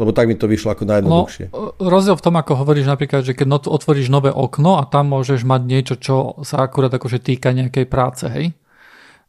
Lebo 0.00 0.10
tak 0.16 0.24
mi 0.24 0.36
to 0.38 0.48
vyšlo 0.48 0.72
ako 0.72 0.88
najjednoduchšie. 0.88 1.52
No, 1.52 1.76
rozdiel 1.76 2.16
v 2.16 2.24
tom, 2.24 2.34
ako 2.40 2.52
hovoríš 2.64 2.88
napríklad, 2.88 3.28
že 3.28 3.36
keď 3.36 3.68
otvoríš 3.68 4.08
nové 4.08 4.32
okno 4.32 4.80
a 4.80 4.88
tam 4.88 5.12
môžeš 5.12 5.44
mať 5.44 5.62
niečo, 5.68 5.94
čo 6.00 6.40
sa 6.48 6.64
akurát 6.64 6.88
akože 6.88 7.20
týka 7.20 7.52
nejakej 7.52 7.84
práce, 7.92 8.24
hej? 8.32 8.56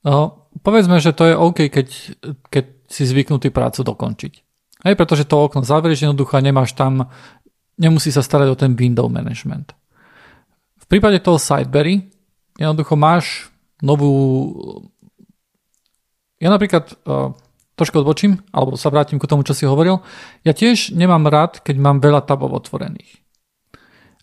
No, 0.07 0.47
povedzme, 0.63 1.03
že 1.03 1.11
to 1.11 1.27
je 1.27 1.35
OK, 1.35 1.67
keď, 1.67 1.87
keď 2.47 2.65
si 2.87 3.03
zvyknutý 3.03 3.51
prácu 3.51 3.83
dokončiť. 3.83 4.33
Hej, 4.83 4.95
pretože 4.99 5.27
to 5.27 5.39
okno 5.39 5.63
zavrieš 5.63 6.07
jednoducho 6.07 6.35
a 6.39 6.43
nemáš 6.43 6.75
tam 6.75 7.07
nemusí 7.79 8.11
sa 8.13 8.21
starať 8.21 8.47
o 8.51 8.59
ten 8.59 8.75
window 8.77 9.07
management. 9.09 9.73
V 10.79 10.85
prípade 10.85 11.23
toho 11.23 11.39
Sideberry 11.39 12.11
jednoducho 12.59 12.93
máš 12.99 13.49
novú... 13.81 14.11
Ja 16.37 16.51
napríklad 16.51 16.91
uh, 17.07 17.31
trošku 17.83 17.99
odbočím, 17.99 18.39
alebo 18.55 18.79
sa 18.79 18.87
vrátim 18.87 19.19
k 19.19 19.27
tomu, 19.27 19.43
čo 19.43 19.51
si 19.51 19.67
hovoril. 19.67 19.99
Ja 20.47 20.55
tiež 20.55 20.95
nemám 20.95 21.27
rád, 21.27 21.59
keď 21.59 21.75
mám 21.83 21.99
veľa 21.99 22.23
tabov 22.23 22.55
otvorených. 22.55 23.19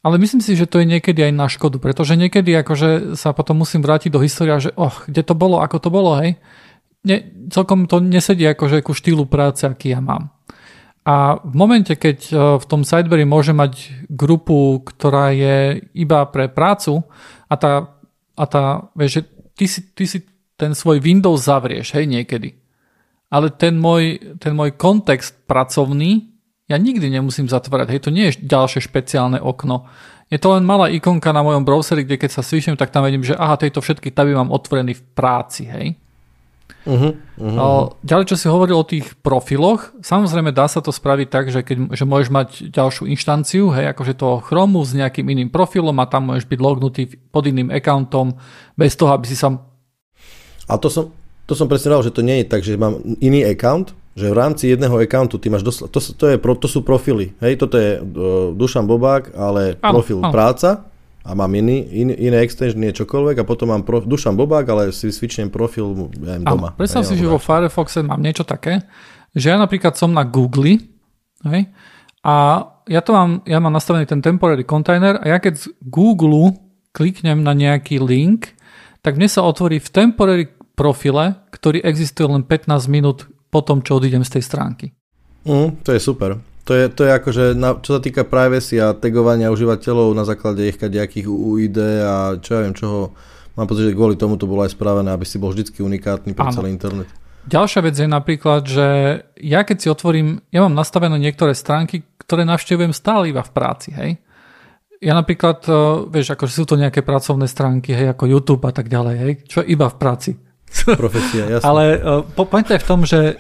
Ale 0.01 0.17
myslím 0.17 0.41
si, 0.41 0.57
že 0.57 0.65
to 0.65 0.81
je 0.81 0.89
niekedy 0.89 1.21
aj 1.21 1.33
na 1.37 1.45
škodu, 1.45 1.77
pretože 1.77 2.17
niekedy 2.17 2.57
akože 2.65 3.21
sa 3.21 3.37
potom 3.37 3.61
musím 3.61 3.85
vrátiť 3.85 4.09
do 4.09 4.25
história, 4.25 4.57
že 4.57 4.73
oh, 4.81 4.97
kde 5.05 5.21
to 5.21 5.37
bolo, 5.37 5.61
ako 5.61 5.77
to 5.77 5.89
bolo, 5.93 6.17
hej. 6.25 6.41
Ne, 7.05 7.29
celkom 7.53 7.85
to 7.85 8.01
nesedí 8.01 8.49
akože 8.49 8.81
ku 8.81 8.97
štýlu 8.97 9.29
práce, 9.29 9.69
aký 9.69 9.93
ja 9.93 10.01
mám. 10.01 10.33
A 11.05 11.41
v 11.41 11.55
momente, 11.57 11.97
keď 11.97 12.19
e, 12.29 12.33
v 12.61 12.65
tom 12.69 12.85
Sideberry 12.85 13.25
môže 13.25 13.57
mať 13.57 14.05
grupu, 14.09 14.85
ktorá 14.85 15.33
je 15.33 15.85
iba 15.97 16.25
pre 16.29 16.49
prácu 16.53 17.05
a 17.49 17.55
tá, 17.57 17.73
a 18.37 18.45
tá 18.45 18.89
vieš, 18.93 19.21
že 19.21 19.23
ty 19.57 19.65
si, 19.69 19.81
ty 19.97 20.05
si 20.05 20.19
ten 20.61 20.77
svoj 20.77 21.01
Windows 21.01 21.41
zavrieš, 21.41 21.97
hej, 21.97 22.05
niekedy. 22.05 22.60
Ale 23.31 23.55
ten 23.55 23.79
môj, 23.79 24.19
ten 24.43 24.53
môj 24.53 24.75
kontext 24.75 25.47
pracovný 25.47 26.31
ja 26.71 26.79
nikdy 26.79 27.11
nemusím 27.11 27.51
zatvárať. 27.51 27.91
Hej, 27.91 28.01
to 28.07 28.15
nie 28.15 28.31
je 28.31 28.47
ďalšie 28.47 28.79
špeciálne 28.87 29.43
okno. 29.43 29.91
Je 30.31 30.39
to 30.39 30.55
len 30.55 30.63
malá 30.63 30.87
ikonka 30.87 31.35
na 31.35 31.43
mojom 31.43 31.67
browseri, 31.67 32.07
kde 32.07 32.23
keď 32.23 32.31
sa 32.31 32.47
svišnem, 32.47 32.79
tak 32.79 32.95
tam 32.95 33.03
vidím, 33.03 33.27
že 33.27 33.35
aha, 33.35 33.59
tejto 33.59 33.83
všetky 33.83 34.15
taby 34.15 34.39
mám 34.39 34.55
otvorený 34.55 34.95
v 34.95 35.03
práci, 35.11 35.67
hej. 35.67 35.99
Uh-huh, 36.87 37.13
uh-huh. 37.37 37.93
Ďalej, 38.07 38.25
čo 38.31 38.37
si 38.39 38.47
hovoril 38.47 38.79
o 38.79 38.87
tých 38.87 39.19
profiloch, 39.21 39.91
samozrejme 40.01 40.55
dá 40.55 40.71
sa 40.71 40.79
to 40.79 40.95
spraviť 40.95 41.29
tak, 41.29 41.51
že, 41.51 41.61
keď, 41.67 41.93
že 41.93 42.05
môžeš 42.07 42.31
mať 42.31 42.49
ďalšiu 42.71 43.11
inštanciu, 43.11 43.75
hej, 43.75 43.91
akože 43.91 44.15
toho 44.15 44.39
Chromu 44.39 44.81
s 44.87 44.95
nejakým 44.95 45.27
iným 45.27 45.51
profilom 45.51 45.99
a 45.99 46.07
tam 46.07 46.31
môžeš 46.31 46.47
byť 46.47 46.61
lognutý 46.63 47.03
pod 47.35 47.51
iným 47.51 47.75
accountom 47.75 48.39
bez 48.79 48.95
toho, 48.95 49.11
aby 49.11 49.27
si 49.27 49.35
sa... 49.35 49.59
A 50.71 50.79
to 50.79 50.87
som, 50.87 51.11
to 51.51 51.59
som 51.59 51.67
presne 51.67 51.91
dal, 51.91 52.07
že 52.07 52.15
to 52.15 52.23
nie 52.23 52.39
je 52.41 52.47
tak, 52.47 52.63
že 52.63 52.79
mám 52.79 53.03
iný 53.19 53.43
account, 53.43 53.91
že 54.15 54.31
v 54.31 54.39
rámci 54.39 54.71
jedného 54.71 54.95
accountu 54.95 55.35
ty 55.43 55.51
máš 55.51 55.67
dosl- 55.67 55.91
to, 55.91 55.99
to, 55.99 56.25
je, 56.31 56.37
to 56.39 56.69
sú 56.71 56.87
profily. 56.87 57.35
Hej, 57.43 57.67
toto 57.67 57.75
je 57.75 57.99
uh, 57.99 58.55
Dušan 58.55 58.87
Bobák, 58.87 59.35
ale 59.35 59.75
áno, 59.83 59.99
profil 59.99 60.23
áno. 60.23 60.31
práca 60.31 60.87
a 61.27 61.31
mám 61.35 61.51
iný, 61.51 61.83
in, 61.91 62.15
iné 62.15 62.39
extension, 62.47 62.79
nie 62.79 62.95
čokoľvek 62.95 63.43
a 63.43 63.45
potom 63.45 63.75
mám 63.75 63.83
prof, 63.83 64.07
Dušan 64.07 64.39
Bobák, 64.39 64.63
ale 64.71 64.95
si 64.95 65.11
switchnem 65.11 65.51
profil 65.51 66.07
ja 66.23 66.39
neviem, 66.39 66.47
doma. 66.47 66.71
Predstav 66.79 67.03
si, 67.03 67.19
že 67.19 67.27
vo 67.27 67.43
Firefoxe 67.43 68.07
mám 68.07 68.23
niečo 68.23 68.47
také, 68.47 68.87
že 69.35 69.51
ja 69.51 69.59
napríklad 69.59 69.99
som 69.99 70.15
na 70.15 70.23
Google 70.23 70.79
hej, 71.51 71.67
a 72.23 72.35
ja 72.87 73.01
to 73.03 73.11
mám, 73.11 73.43
ja 73.43 73.59
mám 73.59 73.75
nastavený 73.75 74.07
ten 74.07 74.23
temporary 74.23 74.63
container 74.63 75.19
a 75.19 75.35
ja 75.35 75.39
keď 75.43 75.55
z 75.59 75.67
Google 75.83 76.55
kliknem 76.95 77.43
na 77.43 77.55
nejaký 77.55 77.99
link, 77.99 78.55
tak 79.03 79.19
mne 79.19 79.27
sa 79.31 79.43
otvorí 79.43 79.83
v 79.83 79.89
temporary 79.91 80.47
profile, 80.81 81.37
ktorý 81.53 81.85
existuje 81.85 82.25
len 82.25 82.41
15 82.41 82.89
minút 82.89 83.29
po 83.53 83.61
tom, 83.61 83.85
čo 83.85 84.01
odídem 84.01 84.25
z 84.25 84.41
tej 84.41 84.49
stránky. 84.49 84.97
Mm, 85.45 85.85
to 85.85 85.93
je 85.93 86.01
super. 86.01 86.41
To 86.65 86.73
je, 86.73 86.89
to 86.89 87.05
je 87.05 87.13
akože, 87.13 87.45
na, 87.59 87.77
čo 87.77 87.99
sa 87.99 88.01
týka 88.01 88.25
privacy 88.25 88.81
a 88.81 88.97
tagovania 88.97 89.53
užívateľov 89.53 90.17
na 90.17 90.25
základe 90.25 90.65
ich 90.65 90.81
nejakých 90.81 91.27
UID 91.29 91.79
a 92.01 92.17
čo 92.41 92.57
ja 92.57 92.61
viem 92.65 92.73
čoho, 92.73 93.13
mám 93.59 93.69
pocit, 93.69 93.93
že 93.93 93.97
kvôli 93.97 94.17
tomu 94.17 94.41
to 94.41 94.49
bolo 94.49 94.65
aj 94.65 94.73
spravené, 94.73 95.13
aby 95.13 95.27
si 95.29 95.37
bol 95.37 95.53
vždy 95.53 95.69
unikátny 95.77 96.33
pre 96.33 96.49
celý 96.49 96.73
internet. 96.73 97.11
Ďalšia 97.49 97.81
vec 97.81 97.97
je 97.97 98.09
napríklad, 98.09 98.63
že 98.69 98.87
ja 99.41 99.65
keď 99.65 99.77
si 99.81 99.89
otvorím, 99.89 100.45
ja 100.53 100.61
mám 100.63 100.77
nastavené 100.77 101.17
niektoré 101.17 101.57
stránky, 101.57 102.05
ktoré 102.21 102.45
navštevujem 102.45 102.93
stále 102.93 103.33
iba 103.33 103.41
v 103.41 103.53
práci, 103.53 103.91
hej. 103.97 104.21
Ja 105.01 105.17
napríklad, 105.17 105.65
eh, 105.65 105.75
vieš, 106.13 106.37
akože 106.37 106.53
sú 106.53 106.65
to 106.69 106.77
nejaké 106.77 107.01
pracovné 107.01 107.49
stránky, 107.49 107.97
hej, 107.97 108.13
ako 108.13 108.29
YouTube 108.29 108.69
a 108.69 108.73
tak 108.77 108.93
ďalej, 108.93 109.17
hej, 109.17 109.33
čo 109.49 109.65
iba 109.65 109.89
v 109.89 109.97
práci. 109.97 110.31
Profesia, 111.03 111.59
jasne. 111.59 111.67
Ale 111.67 111.85
uh, 111.99 112.23
poďte 112.35 112.79
v 112.79 112.87
tom, 112.87 113.01
že 113.03 113.37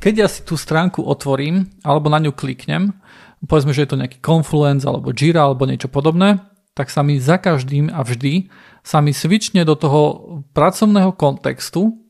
keď 0.00 0.14
ja 0.16 0.28
si 0.30 0.40
tú 0.46 0.56
stránku 0.56 1.04
otvorím, 1.04 1.68
alebo 1.84 2.08
na 2.08 2.22
ňu 2.22 2.32
kliknem, 2.32 2.96
povedzme, 3.44 3.76
že 3.76 3.84
je 3.84 3.90
to 3.92 4.00
nejaký 4.00 4.18
Confluence, 4.24 4.88
alebo 4.88 5.12
Jira, 5.12 5.44
alebo 5.44 5.68
niečo 5.68 5.92
podobné, 5.92 6.40
tak 6.72 6.88
sa 6.88 7.04
mi 7.04 7.20
za 7.20 7.36
každým 7.36 7.92
a 7.92 8.00
vždy 8.00 8.48
sa 8.80 9.04
mi 9.04 9.12
switchne 9.12 9.66
do 9.68 9.76
toho 9.76 10.00
pracovného 10.56 11.12
kontextu 11.12 12.00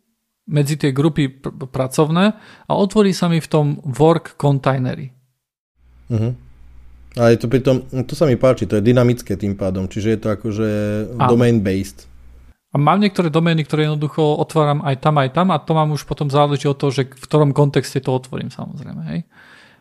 medzi 0.46 0.78
tie 0.78 0.94
grupy 0.94 1.30
pr- 1.30 1.66
pracovné 1.66 2.34
a 2.66 2.72
otvorí 2.74 3.14
sa 3.14 3.26
mi 3.30 3.42
v 3.42 3.48
tom 3.50 3.66
work 3.82 4.38
containeri. 4.38 5.10
Uh-huh. 6.10 6.34
A 7.18 7.34
je 7.34 7.38
to 7.42 7.50
pritom, 7.50 7.86
to 8.06 8.14
sa 8.14 8.26
mi 8.26 8.38
páči, 8.38 8.70
to 8.70 8.78
je 8.78 8.86
dynamické 8.86 9.34
tým 9.34 9.58
pádom, 9.58 9.90
čiže 9.90 10.14
je 10.14 10.20
to 10.22 10.28
akože 10.30 10.68
domain-based. 11.18 12.06
A 12.70 12.78
mám 12.78 13.02
niektoré 13.02 13.34
domény, 13.34 13.66
ktoré 13.66 13.90
jednoducho 13.90 14.22
otváram 14.38 14.86
aj 14.86 15.02
tam, 15.02 15.18
aj 15.18 15.34
tam 15.34 15.50
a 15.50 15.58
to 15.58 15.74
mám 15.74 15.90
už 15.90 16.06
potom 16.06 16.30
záleží 16.30 16.70
od 16.70 16.78
toho, 16.78 16.94
že 16.94 17.10
v 17.10 17.24
ktorom 17.26 17.50
kontexte 17.50 17.98
to 17.98 18.14
otvorím 18.14 18.54
samozrejme. 18.54 19.02
Hej. 19.10 19.20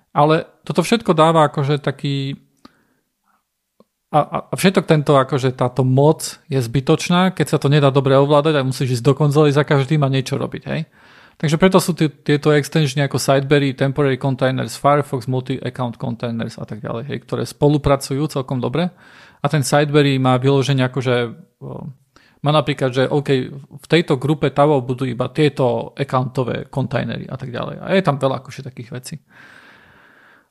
Ale 0.10 0.50
toto 0.66 0.82
všetko 0.82 1.14
dáva 1.14 1.46
akože 1.54 1.78
taký 1.78 2.42
a, 4.10 4.50
a 4.50 4.54
všetok 4.58 4.90
tento, 4.90 5.14
akože 5.14 5.54
táto 5.54 5.86
moc 5.86 6.42
je 6.50 6.58
zbytočná, 6.58 7.30
keď 7.30 7.46
sa 7.46 7.58
to 7.62 7.70
nedá 7.70 7.94
dobre 7.94 8.18
ovládať 8.18 8.58
a 8.58 8.66
musíš 8.66 8.98
ísť 8.98 9.06
do 9.06 9.14
konzoly 9.14 9.54
za 9.54 9.62
každým 9.62 10.02
a 10.02 10.10
niečo 10.10 10.42
robiť. 10.42 10.64
Hej. 10.66 10.90
Takže 11.40 11.56
preto 11.62 11.78
sú 11.78 11.94
t- 11.94 12.10
tieto 12.10 12.50
extensiony 12.50 13.06
ako 13.06 13.22
Sideberry, 13.22 13.78
Temporary 13.78 14.18
Containers, 14.18 14.82
Firefox, 14.82 15.30
Multi-Account 15.30 16.02
Containers 16.02 16.58
a 16.58 16.66
tak 16.66 16.82
ďalej, 16.82 17.06
hej, 17.06 17.18
ktoré 17.24 17.46
spolupracujú 17.46 18.28
celkom 18.28 18.58
dobre. 18.58 18.90
A 19.40 19.46
ten 19.48 19.62
Sideberry 19.62 20.18
má 20.18 20.42
vyloženie 20.42 20.84
akože 20.90 21.16
má 22.40 22.56
napríklad, 22.56 22.96
že 22.96 23.04
OK, 23.04 23.30
v 23.52 23.88
tejto 23.92 24.16
grupe 24.16 24.48
tavov 24.56 24.88
budú 24.88 25.04
iba 25.04 25.28
tieto 25.28 25.92
accountové 25.92 26.72
kontajnery 26.72 27.28
a 27.28 27.36
tak 27.36 27.52
ďalej. 27.52 27.76
A 27.84 27.86
je 28.00 28.04
tam 28.04 28.16
veľa 28.16 28.40
akože 28.40 28.64
takých 28.64 28.90
vecí. 28.96 29.16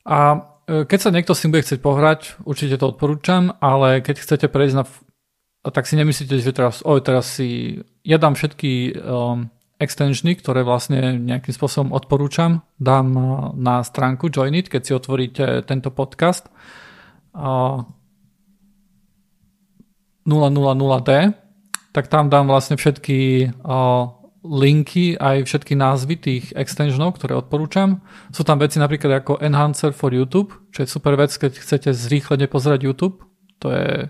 A 0.05 0.37
e, 0.68 0.85
keď 0.85 0.98
sa 1.01 1.11
niekto 1.12 1.33
s 1.33 1.40
tým 1.40 1.53
bude 1.57 1.64
chcieť 1.64 1.81
pohrať, 1.81 2.20
určite 2.44 2.77
to 2.77 2.92
odporúčam, 2.92 3.57
ale 3.64 4.05
keď 4.05 4.20
chcete 4.20 4.46
prejsť 4.53 4.74
na... 4.77 4.85
tak 5.72 5.88
si 5.88 5.96
nemyslíte, 5.96 6.37
že 6.37 6.53
teraz, 6.53 6.85
oj, 6.85 7.01
teraz 7.01 7.24
si... 7.40 7.81
Ja 8.05 8.20
dám 8.20 8.37
všetky 8.37 9.01
um, 9.01 9.48
extensiony, 9.81 10.37
ktoré 10.37 10.68
vlastne 10.68 11.16
nejakým 11.16 11.57
spôsobom 11.57 11.96
odporúčam, 11.96 12.68
dám 12.77 13.16
na 13.57 13.81
stránku 13.81 14.29
Joinit, 14.29 14.68
keď 14.68 14.83
si 14.85 14.92
otvoríte 14.92 15.64
tento 15.64 15.88
podcast. 15.88 16.53
Uh, 17.33 17.85
000D 20.29 21.47
tak 21.92 22.12
tam 22.12 22.29
dám 22.29 22.46
vlastne 22.46 22.77
všetky 22.77 23.51
linky, 24.48 25.18
aj 25.18 25.44
všetky 25.44 25.74
názvy 25.74 26.14
tých 26.16 26.44
extensionov, 26.55 27.18
ktoré 27.18 27.35
odporúčam. 27.35 28.01
Sú 28.31 28.46
tam 28.46 28.62
veci 28.62 28.79
napríklad 28.79 29.20
ako 29.20 29.42
Enhancer 29.42 29.90
for 29.90 30.14
YouTube, 30.14 30.55
čo 30.70 30.87
je 30.87 30.88
super 30.88 31.18
vec, 31.18 31.35
keď 31.35 31.59
chcete 31.59 31.90
zrýchlene 31.90 32.46
pozerať 32.46 32.87
YouTube. 32.87 33.27
To 33.61 33.74
je, 33.74 34.09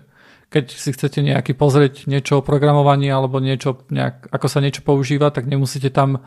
keď 0.53 0.65
si 0.69 0.93
chcete 0.93 1.25
nejaký 1.25 1.57
pozrieť 1.57 2.05
niečo 2.05 2.39
o 2.39 2.45
programovaní 2.45 3.09
alebo 3.09 3.41
niečo, 3.41 3.83
nejak, 3.89 4.29
ako 4.29 4.47
sa 4.47 4.61
niečo 4.61 4.85
používa, 4.85 5.33
tak 5.33 5.49
nemusíte 5.49 5.89
tam 5.89 6.21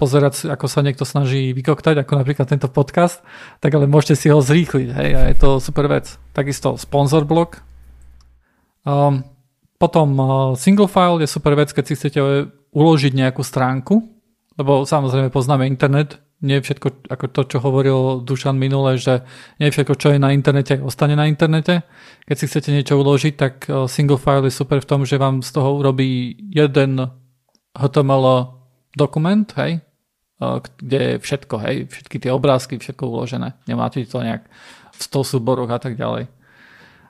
pozerať, 0.00 0.48
ako 0.48 0.64
sa 0.64 0.80
niekto 0.80 1.04
snaží 1.04 1.52
vykoktať, 1.52 2.00
ako 2.00 2.12
napríklad 2.24 2.48
tento 2.48 2.72
podcast, 2.72 3.20
tak 3.60 3.76
ale 3.76 3.84
môžete 3.84 4.16
si 4.16 4.26
ho 4.32 4.40
zrýchliť. 4.40 4.88
Hej, 4.96 5.10
a 5.12 5.20
je 5.28 5.36
to 5.36 5.60
super 5.60 5.92
vec. 5.92 6.08
Takisto 6.32 6.80
sponsor 6.80 7.28
blog. 7.28 7.60
Um, 8.88 9.28
potom 9.76 10.08
uh, 10.16 10.28
single 10.56 10.88
file 10.88 11.20
je 11.20 11.28
super 11.28 11.52
vec, 11.52 11.72
keď 11.72 11.84
si 11.84 11.96
chcete 11.96 12.20
uložiť 12.72 13.12
nejakú 13.12 13.44
stránku, 13.44 14.00
lebo 14.56 14.88
samozrejme 14.88 15.28
poznáme 15.28 15.68
internet, 15.68 16.20
nie 16.44 16.60
všetko, 16.60 17.08
ako 17.08 17.24
to, 17.32 17.42
čo 17.56 17.58
hovoril 17.64 18.20
Dušan 18.20 18.60
minule, 18.60 19.00
že 19.00 19.24
nie 19.56 19.72
všetko, 19.72 19.96
čo 19.96 20.12
je 20.12 20.20
na 20.20 20.36
internete, 20.36 20.76
ostane 20.84 21.16
na 21.16 21.24
internete. 21.24 21.80
Keď 22.28 22.36
si 22.36 22.44
chcete 22.44 22.70
niečo 22.76 23.00
uložiť, 23.00 23.34
tak 23.36 23.54
uh, 23.68 23.88
single 23.88 24.20
file 24.20 24.44
je 24.48 24.52
super 24.52 24.84
v 24.84 24.88
tom, 24.88 25.00
že 25.08 25.16
vám 25.16 25.40
z 25.40 25.50
toho 25.56 25.80
urobí 25.80 26.36
jeden 26.52 27.00
HTML 27.72 28.52
dokument, 28.92 29.48
hej, 29.56 29.80
uh, 30.44 30.60
kde 30.76 30.98
je 31.00 31.12
všetko, 31.24 31.54
hej, 31.64 31.76
všetky 31.88 32.16
tie 32.20 32.30
obrázky, 32.32 32.76
všetko 32.76 33.08
uložené. 33.08 33.56
Nemáte 33.64 34.04
to 34.04 34.20
nejak 34.20 34.44
v 34.92 35.00
100 35.00 35.32
súboroch 35.36 35.72
a 35.72 35.80
tak 35.80 35.96
ďalej. 35.96 36.35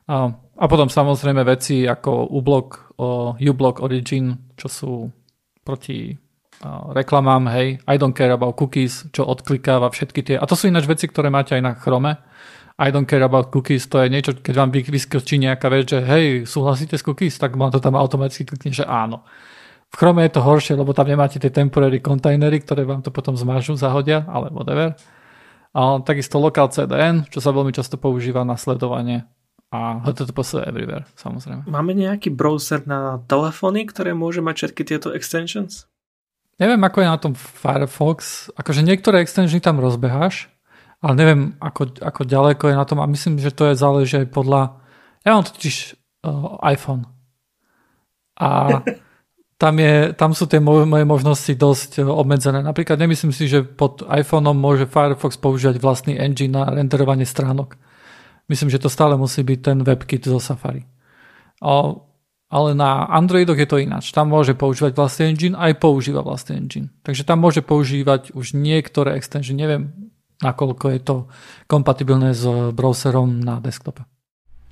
A 0.07 0.65
potom 0.71 0.87
samozrejme 0.87 1.43
veci 1.43 1.83
ako 1.83 2.31
uBlock, 2.31 2.97
uBlock 3.43 3.83
Origin, 3.83 4.55
čo 4.55 4.69
sú 4.71 4.93
proti 5.67 6.15
reklamám, 6.97 7.53
hej, 7.53 7.85
I 7.85 8.01
don't 8.01 8.17
care 8.17 8.33
about 8.33 8.57
cookies, 8.57 9.05
čo 9.13 9.29
odklikáva 9.29 9.93
všetky 9.93 10.21
tie, 10.25 10.37
a 10.41 10.49
to 10.49 10.57
sú 10.57 10.73
ináč 10.73 10.89
veci, 10.89 11.05
ktoré 11.05 11.29
máte 11.29 11.53
aj 11.53 11.63
na 11.63 11.77
Chrome, 11.77 12.17
I 12.81 12.89
don't 12.89 13.05
care 13.05 13.21
about 13.21 13.53
cookies, 13.53 13.85
to 13.93 14.01
je 14.01 14.09
niečo, 14.09 14.33
keď 14.41 14.55
vám 14.57 14.71
vyskočí 14.73 15.37
nejaká 15.37 15.69
vec, 15.69 15.93
že 15.93 16.01
hej, 16.01 16.49
súhlasíte 16.49 16.97
s 16.97 17.05
cookies, 17.05 17.37
tak 17.37 17.61
vám 17.61 17.69
to 17.73 17.81
tam 17.81 17.93
automaticky 17.99 18.49
klikne, 18.49 18.73
že 18.73 18.89
áno. 18.89 19.21
V 19.93 20.01
Chrome 20.01 20.25
je 20.25 20.33
to 20.33 20.41
horšie, 20.41 20.81
lebo 20.81 20.97
tam 20.97 21.13
nemáte 21.13 21.37
tie 21.37 21.53
temporary 21.53 22.01
kontajnery, 22.01 22.65
ktoré 22.65 22.89
vám 22.89 23.05
to 23.05 23.13
potom 23.13 23.37
zmažu, 23.37 23.77
zahodia, 23.77 24.25
ale 24.25 24.49
whatever. 24.49 24.97
A 25.77 26.01
takisto 26.01 26.41
Local 26.41 26.73
CDN, 26.73 27.29
čo 27.29 27.45
sa 27.45 27.53
veľmi 27.53 27.71
často 27.71 28.01
používa 28.01 28.49
na 28.49 28.57
sledovanie 28.57 29.29
a 29.75 29.99
HTTPS 30.07 30.63
everywhere, 30.63 31.05
samozrejme. 31.19 31.67
Máme 31.67 31.93
nejaký 31.93 32.31
browser 32.31 32.87
na 32.87 33.19
telefóny, 33.27 33.85
ktoré 33.91 34.15
môže 34.15 34.39
mať 34.39 34.55
všetky 34.63 34.83
tieto 34.87 35.09
extensions? 35.11 35.91
Neviem, 36.57 36.81
ako 36.87 37.03
je 37.03 37.09
na 37.13 37.19
tom 37.21 37.35
Firefox. 37.37 38.49
Akože 38.57 38.81
niektoré 38.81 39.21
extensiony 39.21 39.61
tam 39.61 39.83
rozbeháš, 39.83 40.49
ale 41.05 41.15
neviem, 41.19 41.41
ako, 41.61 42.01
ako 42.01 42.23
ďaleko 42.25 42.73
je 42.73 42.77
na 42.79 42.87
tom 42.89 42.99
a 43.03 43.11
myslím, 43.11 43.37
že 43.37 43.53
to 43.53 43.69
je 43.69 43.75
záleží 43.77 44.25
aj 44.25 44.29
podľa... 44.33 44.81
Ja 45.27 45.37
mám 45.37 45.45
totiž 45.45 45.99
uh, 46.25 46.57
iPhone. 46.65 47.11
A 48.41 48.81
tam, 49.61 49.75
je, 49.77 50.17
tam 50.17 50.33
sú 50.33 50.49
tie 50.49 50.61
moje 50.63 51.05
možnosti 51.05 51.53
dosť 51.53 52.01
e, 52.01 52.03
obmedzené. 52.05 52.61
Napríklad 52.61 53.01
nemyslím 53.01 53.33
si, 53.33 53.49
že 53.49 53.65
pod 53.65 54.05
iPhoneom 54.05 54.57
môže 54.57 54.85
Firefox 54.85 55.41
používať 55.41 55.81
vlastný 55.81 56.15
engine 56.17 56.57
na 56.57 56.69
renderovanie 56.69 57.25
stránok. 57.25 57.81
Myslím, 58.47 58.71
že 58.71 58.79
to 58.79 58.87
stále 58.87 59.19
musí 59.19 59.43
byť 59.43 59.59
ten 59.59 59.79
WebKit 59.83 60.27
zo 60.31 60.39
Safari. 60.39 60.87
O, 61.63 62.07
ale 62.47 62.79
na 62.79 63.11
Androidoch 63.11 63.59
je 63.59 63.67
to 63.67 63.83
ináč. 63.83 64.15
Tam 64.15 64.31
môže 64.31 64.55
používať 64.55 64.95
vlastný 64.95 65.35
engine, 65.35 65.59
aj 65.59 65.83
používa 65.83 66.23
vlastný 66.23 66.63
engine. 66.63 66.95
Takže 67.03 67.27
tam 67.27 67.43
môže 67.43 67.59
používať 67.59 68.31
už 68.39 68.55
niektoré 68.55 69.19
extension. 69.19 69.59
Neviem, 69.59 70.13
nakoľko 70.39 70.87
je 70.95 71.01
to 71.03 71.17
kompatibilné 71.67 72.39
s 72.39 72.47
browserom 72.71 73.43
na 73.43 73.59
desktope. 73.59 74.07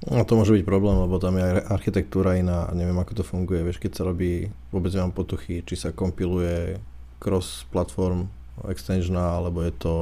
No 0.05 0.21
to 0.29 0.37
môže 0.37 0.53
byť 0.53 0.69
problém, 0.69 1.01
lebo 1.01 1.17
tam 1.17 1.41
je 1.41 1.65
architektúra 1.65 2.37
iná 2.37 2.69
a 2.69 2.77
neviem, 2.77 2.95
ako 3.01 3.21
to 3.21 3.25
funguje. 3.25 3.65
Vieš, 3.65 3.81
keď 3.81 3.93
sa 3.97 4.03
robí, 4.05 4.53
vôbec 4.69 4.93
nemám 4.93 5.17
potuchy, 5.17 5.65
či 5.65 5.75
sa 5.81 5.97
kompiluje 5.97 6.77
cross-platform 7.25 8.29
extensiona, 8.69 9.41
alebo 9.41 9.65
je 9.65 9.73
to, 9.75 9.95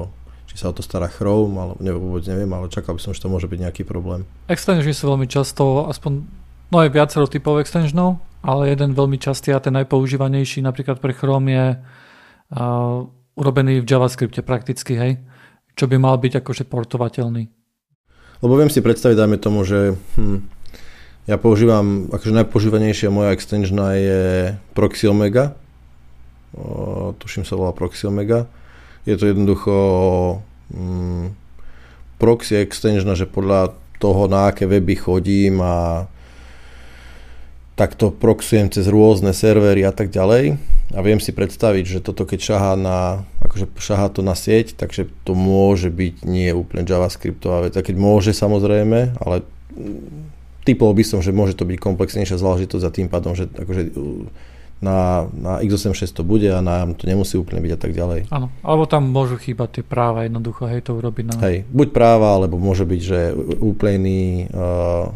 či 0.53 0.61
sa 0.61 0.69
o 0.69 0.77
to 0.77 0.85
stará 0.85 1.09
Chrome, 1.09 1.57
alebo 1.57 1.81
neviem, 1.81 2.03
vôbec 2.05 2.29
neviem, 2.29 2.53
ale 2.53 2.69
čakal 2.69 2.93
by 2.93 3.01
som, 3.01 3.17
že 3.17 3.25
to 3.25 3.33
môže 3.33 3.49
byť 3.49 3.59
nejaký 3.65 3.83
problém. 3.89 4.29
Extensiony 4.53 4.93
sú 4.93 5.09
veľmi 5.09 5.25
často, 5.25 5.89
aspoň, 5.89 6.29
no 6.69 6.77
aj 6.77 6.93
viacero 6.93 7.25
typov 7.25 7.65
extensionov, 7.65 8.21
ale 8.45 8.69
jeden 8.69 8.93
veľmi 8.93 9.17
častý 9.17 9.57
a 9.57 9.65
ten 9.65 9.73
najpoužívanejší 9.73 10.61
napríklad 10.61 11.01
pre 11.01 11.17
Chrome 11.17 11.49
je 11.49 11.67
uh, 11.81 13.09
urobený 13.33 13.81
v 13.81 13.89
JavaScripte 13.89 14.45
prakticky, 14.45 14.93
hej, 14.93 15.13
čo 15.73 15.89
by 15.89 15.97
mal 15.97 16.21
byť 16.21 16.45
akože 16.45 16.69
portovateľný. 16.69 17.49
Lebo 18.45 18.53
viem 18.61 18.69
si 18.69 18.85
predstaviť, 18.85 19.17
dajme 19.17 19.39
tomu, 19.41 19.65
že 19.65 19.97
hm, 20.21 20.45
ja 21.31 21.41
používam, 21.41 22.13
akože 22.13 22.45
najpoužívanejšia 22.45 23.09
moja 23.09 23.33
extensiona 23.33 23.97
je 23.97 24.21
Proxy 24.77 25.09
Omega. 25.09 25.57
O, 26.53 27.17
tuším 27.17 27.49
sa 27.49 27.57
volá 27.57 27.73
Proxy 27.73 28.05
Omega. 28.05 28.51
Je 29.03 29.15
to 29.19 29.31
jednoducho 29.31 29.75
hm, 30.71 31.35
proxy 32.23 32.63
extensiona, 32.63 33.19
že 33.19 33.27
podľa 33.27 33.75
toho, 33.99 34.27
na 34.27 34.51
aké 34.51 34.67
weby 34.67 34.99
chodím 34.99 35.63
a 35.63 36.07
takto 37.75 38.13
proxujem 38.13 38.69
cez 38.69 38.87
rôzne 38.87 39.33
servery 39.33 39.83
a 39.83 39.91
tak 39.95 40.13
ďalej 40.13 40.61
a 40.93 41.01
viem 41.01 41.19
si 41.19 41.33
predstaviť, 41.33 41.85
že 41.89 42.05
toto 42.05 42.29
keď 42.29 42.41
šahá 42.53 42.73
na, 42.77 43.25
akože 43.41 43.73
šahá 43.81 44.13
to 44.13 44.21
na 44.21 44.37
sieť, 44.37 44.77
takže 44.77 45.09
to 45.25 45.33
môže 45.33 45.89
byť 45.89 46.23
nie 46.29 46.53
úplne 46.53 46.85
JavaScriptová 46.85 47.65
vec. 47.65 47.75
A 47.75 47.83
keď 47.83 47.97
môže 47.97 48.37
samozrejme, 48.37 49.17
ale 49.17 49.37
typol 50.69 50.93
by 50.93 51.01
som, 51.01 51.25
že 51.25 51.33
môže 51.33 51.57
to 51.57 51.65
byť 51.65 51.79
komplexnejšia 51.81 52.37
záležitosť 52.37 52.85
a 52.85 52.95
tým 52.95 53.09
pádom, 53.09 53.33
že 53.33 53.49
akože 53.49 53.83
na, 54.83 55.31
na 55.31 55.63
x86 55.63 56.11
to 56.11 56.27
bude 56.27 56.45
a 56.51 56.59
na 56.59 56.91
to 56.91 57.07
nemusí 57.07 57.39
úplne 57.39 57.63
byť 57.63 57.73
a 57.73 57.79
tak 57.79 57.93
ďalej. 57.95 58.21
Áno, 58.35 58.51
alebo 58.67 58.85
tam 58.91 59.07
môžu 59.07 59.39
chýbať 59.39 59.81
tie 59.81 59.85
práva 59.87 60.27
jednoducho, 60.27 60.67
hej, 60.67 60.83
to 60.83 60.99
urobiť 60.99 61.25
na... 61.31 61.35
Hej, 61.39 61.57
buď 61.71 61.89
práva, 61.95 62.35
alebo 62.35 62.59
môže 62.59 62.83
byť, 62.83 63.01
že 63.01 63.19
úplný 63.63 64.51
uh, 64.51 65.15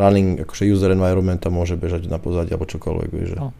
running 0.00 0.40
akože 0.40 0.64
user 0.64 0.94
environment 0.96 1.44
môže 1.52 1.76
bežať 1.76 2.08
na 2.08 2.16
pozadí 2.16 2.56
alebo 2.56 2.64
čokoľvek. 2.64 3.08
Vieš. 3.12 3.28
No. 3.36 3.52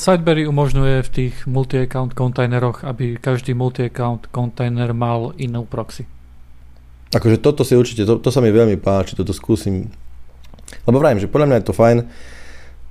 Sideberry 0.00 0.48
umožňuje 0.50 1.06
v 1.06 1.10
tých 1.14 1.34
multi-account 1.46 2.18
kontajneroch, 2.18 2.82
aby 2.82 3.14
každý 3.20 3.54
multi-account 3.54 4.34
kontajner 4.34 4.90
mal 4.90 5.36
inú 5.38 5.62
proxy. 5.68 6.10
Akože 7.14 7.38
toto 7.38 7.62
si 7.62 7.78
určite, 7.78 8.02
to, 8.06 8.18
to 8.18 8.30
sa 8.34 8.42
mi 8.42 8.50
veľmi 8.50 8.78
páči, 8.78 9.14
toto 9.14 9.30
skúsim. 9.30 9.90
Lebo 10.86 10.98
vrajím, 11.02 11.22
že 11.22 11.30
podľa 11.30 11.46
mňa 11.46 11.56
je 11.62 11.66
to 11.66 11.74
fajn. 11.74 11.98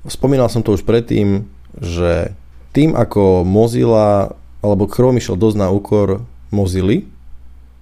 Spomínal 0.07 0.47
som 0.51 0.63
to 0.63 0.75
už 0.75 0.87
predtým, 0.87 1.47
že 1.81 2.35
tým 2.75 2.93
ako 2.93 3.47
Mozilla 3.47 4.35
alebo 4.59 4.87
Chrome 4.91 5.17
išiel 5.17 5.39
dosť 5.39 5.57
na 5.57 5.67
úkor 5.71 6.27
Mozilla, 6.51 7.03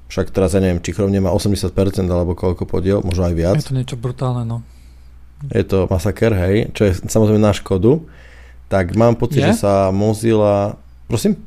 však 0.08 0.32
teraz 0.32 0.56
ja 0.56 0.64
neviem, 0.64 0.80
či 0.80 0.95
Chrome 0.95 1.12
nemá 1.12 1.36
80% 1.36 1.74
alebo 2.08 2.38
koľko 2.38 2.64
podiel, 2.64 3.04
možno 3.04 3.28
aj 3.28 3.36
viac. 3.36 3.56
Je 3.60 3.68
to 3.68 3.76
niečo 3.76 4.00
brutálne, 4.00 4.48
no 4.48 4.64
je 5.45 5.64
to 5.64 5.86
masaker, 5.86 6.34
hej, 6.34 6.74
čo 6.74 6.89
je 6.89 6.91
samozrejme 7.06 7.38
na 7.38 7.54
škodu, 7.54 8.02
tak 8.68 8.98
mám 8.98 9.14
pocit, 9.16 9.45
je? 9.45 9.54
že 9.54 9.64
sa 9.64 9.93
Mozilla... 9.93 10.76
Prosím? 11.06 11.38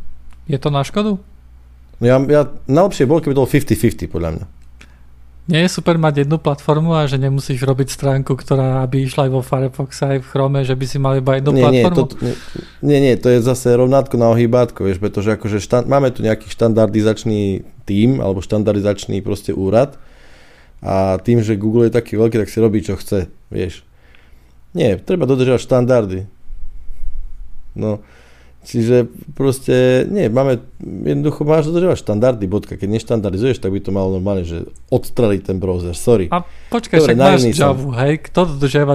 Je 0.46 0.57
to 0.57 0.70
na 0.70 0.86
škodu? 0.86 1.18
No 2.01 2.05
ja, 2.07 2.16
ja, 2.30 2.48
najlepšie 2.70 3.05
bolo, 3.05 3.20
keby 3.20 3.34
to 3.36 3.42
bolo 3.44 3.51
50-50 3.51 4.09
podľa 4.09 4.30
mňa. 4.38 4.44
Nie 5.51 5.66
je 5.66 5.70
super 5.74 5.98
mať 5.98 6.24
jednu 6.24 6.38
platformu 6.38 6.94
a 6.94 7.11
že 7.11 7.18
nemusíš 7.18 7.59
robiť 7.66 7.90
stránku, 7.90 8.38
ktorá 8.38 8.86
by 8.86 8.96
išla 9.03 9.26
aj 9.26 9.30
vo 9.34 9.42
Firefox 9.42 9.90
aj 10.07 10.22
v 10.22 10.26
Chrome, 10.30 10.62
že 10.62 10.78
by 10.78 10.86
si 10.86 10.96
mal 11.03 11.18
iba 11.18 11.36
jednu 11.36 11.51
nie, 11.51 11.62
platformu? 11.66 12.07
Nie, 12.22 12.34
to, 12.38 12.59
nie, 12.86 12.98
nie, 13.03 13.14
to 13.18 13.28
je 13.34 13.42
zase 13.42 13.74
rovnátko 13.74 14.14
na 14.14 14.30
ohýbátko, 14.30 14.86
vieš, 14.86 15.03
pretože 15.03 15.34
akože 15.34 15.59
štand, 15.59 15.90
máme 15.90 16.14
tu 16.14 16.22
nejaký 16.22 16.46
štandardizačný 16.46 17.66
tím 17.82 18.22
alebo 18.22 18.38
štandardizačný 18.38 19.18
proste 19.26 19.51
úrad, 19.51 19.98
a 20.80 21.20
tým, 21.20 21.44
že 21.44 21.61
Google 21.61 21.92
je 21.92 21.96
taký 21.96 22.16
veľký, 22.16 22.40
tak 22.40 22.48
si 22.48 22.57
robí, 22.57 22.80
čo 22.80 22.96
chce, 22.96 23.28
vieš. 23.53 23.84
Nie, 24.72 24.96
treba 24.96 25.28
dodržať 25.28 25.61
štandardy. 25.68 26.24
No, 27.76 28.01
čiže 28.61 29.08
proste, 29.32 30.04
nie, 30.12 30.28
máme, 30.28 30.61
jednoducho 30.84 31.48
máš 31.48 31.72
dodržovať 31.72 32.04
štandardy, 32.04 32.44
bodka. 32.44 32.76
Keď 32.76 32.88
neštandardizuješ, 32.92 33.56
tak 33.56 33.72
by 33.72 33.80
to 33.80 33.90
malo 33.90 34.20
normálne, 34.20 34.44
že 34.44 34.68
odstreliť 34.92 35.40
ten 35.48 35.56
browser, 35.56 35.96
sorry. 35.96 36.28
A 36.28 36.44
počkaj, 36.68 37.00
Dobre, 37.00 37.16
však 37.16 37.16
máš 37.16 37.40
Java, 37.56 37.88
hej, 38.04 38.14
kto 38.20 38.40
dodržiava, 38.56 38.94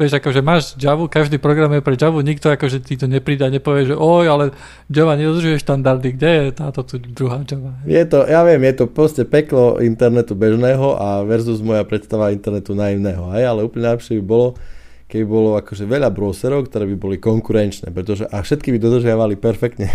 vieš, 0.00 0.12
akože 0.16 0.40
máš 0.40 0.62
Java, 0.80 1.04
každý 1.04 1.36
program 1.36 1.76
je 1.76 1.84
pre 1.84 2.00
Java, 2.00 2.18
nikto 2.24 2.48
akože 2.48 2.80
ti 2.80 2.96
to 2.96 3.04
nepridá, 3.04 3.52
nepovie, 3.52 3.92
že 3.92 3.94
oj, 3.94 4.24
ale 4.24 4.44
Java 4.88 5.20
nedodržuje 5.20 5.60
štandardy, 5.60 6.08
kde 6.16 6.30
je 6.32 6.44
táto 6.56 6.80
tu 6.80 6.96
druhá 6.96 7.44
Java? 7.44 7.76
Je 7.84 8.02
to, 8.08 8.24
ja 8.24 8.40
viem, 8.48 8.64
je 8.64 8.74
to 8.80 8.84
proste 8.88 9.28
peklo 9.28 9.84
internetu 9.84 10.32
bežného 10.32 10.96
a 10.96 11.20
versus 11.28 11.60
moja 11.60 11.84
predstava 11.84 12.32
internetu 12.32 12.72
naivného, 12.72 13.28
hej, 13.36 13.44
ale 13.44 13.68
úplne 13.68 13.92
najlepšie 13.92 14.16
by 14.20 14.24
bolo, 14.24 14.56
keby 15.14 15.24
bolo 15.30 15.54
akože 15.54 15.86
veľa 15.86 16.10
browserov, 16.10 16.66
ktoré 16.66 16.90
by 16.90 16.96
boli 16.98 17.16
konkurenčné, 17.22 17.94
pretože 17.94 18.26
a 18.26 18.42
všetky 18.42 18.74
by 18.74 18.78
dodržiavali 18.82 19.38
perfektne 19.38 19.94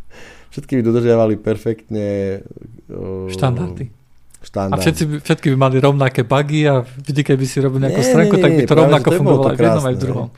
všetky 0.54 0.78
by 0.78 0.82
dodržiavali 0.86 1.34
perfektne 1.42 2.38
uh, 2.86 3.26
štandardy 3.26 3.98
štandard. 4.40 4.80
A 4.80 4.82
všetci, 4.82 5.20
všetky 5.20 5.52
by 5.52 5.56
mali 5.56 5.76
rovnaké 5.76 6.24
bugy 6.24 6.64
a 6.64 6.84
vždy, 6.84 7.20
keby 7.24 7.44
si 7.44 7.60
robil 7.60 7.80
nejakú 7.84 8.00
nie, 8.00 8.08
stránku, 8.08 8.34
nie, 8.36 8.40
nie, 8.40 8.44
tak 8.44 8.52
by 8.56 8.62
to 8.64 8.74
rovnako 8.76 9.08
fungovalo 9.20 9.48
aj 9.52 9.56
v 9.56 9.60
jednom 9.60 9.84
aj 9.84 9.94
v 9.94 10.00
druhom. 10.00 10.28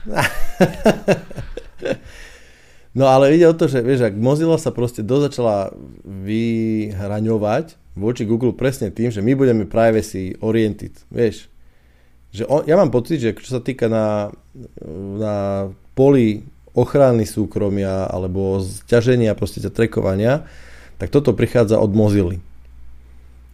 no 2.98 3.04
ale 3.10 3.34
ide 3.34 3.46
o 3.50 3.54
to, 3.54 3.66
že 3.66 3.82
vieš, 3.82 4.06
ak 4.06 4.14
Mozilla 4.14 4.56
sa 4.56 4.70
proste 4.70 5.02
dozačala 5.02 5.74
vyhraňovať 6.06 7.74
voči 7.98 8.22
Google 8.22 8.54
presne 8.54 8.94
tým, 8.94 9.10
že 9.10 9.18
my 9.18 9.34
budeme 9.34 9.66
privacy 9.66 10.38
oriented, 10.38 10.94
vieš. 11.10 11.50
Že 12.30 12.44
on, 12.46 12.62
ja 12.66 12.78
mám 12.78 12.94
pocit, 12.94 13.18
že 13.18 13.34
čo 13.34 13.58
sa 13.58 13.62
týka 13.62 13.90
na, 13.90 14.30
na 15.18 15.34
poli 15.98 16.46
ochrany 16.74 17.26
súkromia 17.26 18.06
alebo 18.06 18.62
zťaženia 18.62 19.34
proste 19.34 19.58
trekovania, 19.66 20.46
tak 21.02 21.10
toto 21.10 21.34
prichádza 21.34 21.80
od 21.80 21.90
Mozily. 21.90 22.38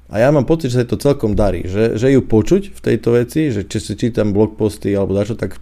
A 0.07 0.23
ja 0.23 0.31
mám 0.31 0.47
pocit, 0.47 0.71
že 0.71 0.85
sa 0.85 0.87
to 0.87 1.01
celkom 1.01 1.35
darí, 1.35 1.67
že, 1.67 1.99
že 1.99 2.15
ju 2.15 2.23
počuť 2.23 2.71
v 2.71 2.81
tejto 2.81 3.19
veci, 3.19 3.51
že 3.51 3.67
či 3.67 3.79
si 3.83 3.99
čítam 3.99 4.31
blogposty 4.31 4.95
alebo 4.95 5.17
dačo, 5.17 5.35
tak 5.35 5.59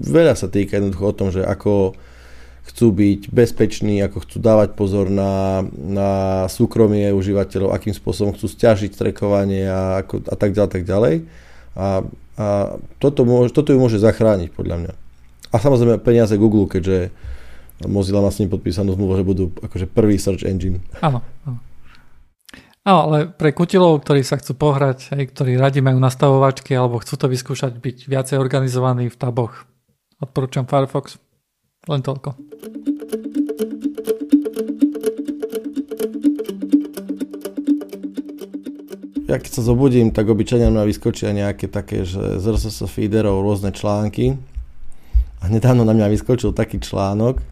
veľa 0.00 0.32
sa 0.38 0.48
týka 0.48 0.80
jednoducho 0.80 1.04
o 1.04 1.16
tom, 1.16 1.28
že 1.28 1.44
ako 1.44 1.92
chcú 2.64 2.86
byť 2.96 3.20
bezpeční, 3.28 4.00
ako 4.00 4.24
chcú 4.24 4.36
dávať 4.40 4.72
pozor 4.72 5.12
na, 5.12 5.60
na 5.76 6.10
súkromie 6.48 7.12
užívateľov, 7.12 7.76
akým 7.76 7.92
spôsobom 7.92 8.32
chcú 8.32 8.48
stiažiť 8.48 8.96
trekovanie 8.96 9.68
a, 9.68 10.00
ako, 10.00 10.24
a 10.32 10.36
tak 10.36 10.56
ďalej, 10.56 10.70
tak 10.72 10.84
ďalej. 10.88 11.14
A, 11.76 12.08
a 12.34 12.78
toto, 12.98 13.22
môže, 13.22 13.54
toto 13.54 13.70
ju 13.70 13.78
môže 13.78 14.02
zachrániť 14.02 14.50
podľa 14.50 14.76
mňa. 14.82 14.92
A 15.54 15.56
samozrejme 15.62 16.02
peniaze 16.02 16.34
Google, 16.34 16.66
keďže 16.66 17.14
Mozilla 17.86 18.22
má 18.22 18.30
s 18.30 18.42
ním 18.42 18.50
podpísanú 18.50 18.94
zmluvu, 18.94 19.18
že 19.18 19.24
budú 19.26 19.44
akože 19.62 19.86
prvý 19.90 20.18
search 20.18 20.46
engine. 20.46 20.82
Áno, 20.98 21.22
áno. 21.46 21.58
Ale 22.84 23.32
pre 23.32 23.56
kutilov, 23.56 24.04
ktorí 24.04 24.20
sa 24.20 24.36
chcú 24.36 24.60
pohrať, 24.60 25.16
aj 25.16 25.32
ktorí 25.32 25.56
radi 25.56 25.80
majú 25.80 25.96
nastavovačky 25.96 26.76
alebo 26.76 27.00
chcú 27.00 27.16
to 27.16 27.26
vyskúšať 27.32 27.80
byť 27.80 27.96
viacej 28.12 28.36
organizovaní 28.36 29.08
v 29.08 29.16
taboch, 29.16 29.64
odporúčam 30.20 30.68
Firefox. 30.68 31.16
Len 31.88 32.00
toľko. 32.04 32.36
Ja 39.34 39.42
keď 39.42 39.52
sa 39.58 39.66
zobudím, 39.66 40.14
tak 40.14 40.30
obyčajne 40.30 40.70
mňa 40.70 40.86
vyskočia 40.86 41.34
nejaké 41.34 41.66
také, 41.66 42.06
že 42.06 42.38
z 42.38 42.44
RSS 42.46 42.86
feederov 42.86 43.42
rôzne 43.42 43.74
články. 43.74 44.38
A 45.42 45.50
nedávno 45.50 45.82
na 45.82 45.90
mňa 45.90 46.14
vyskočil 46.14 46.54
taký 46.54 46.78
článok, 46.78 47.42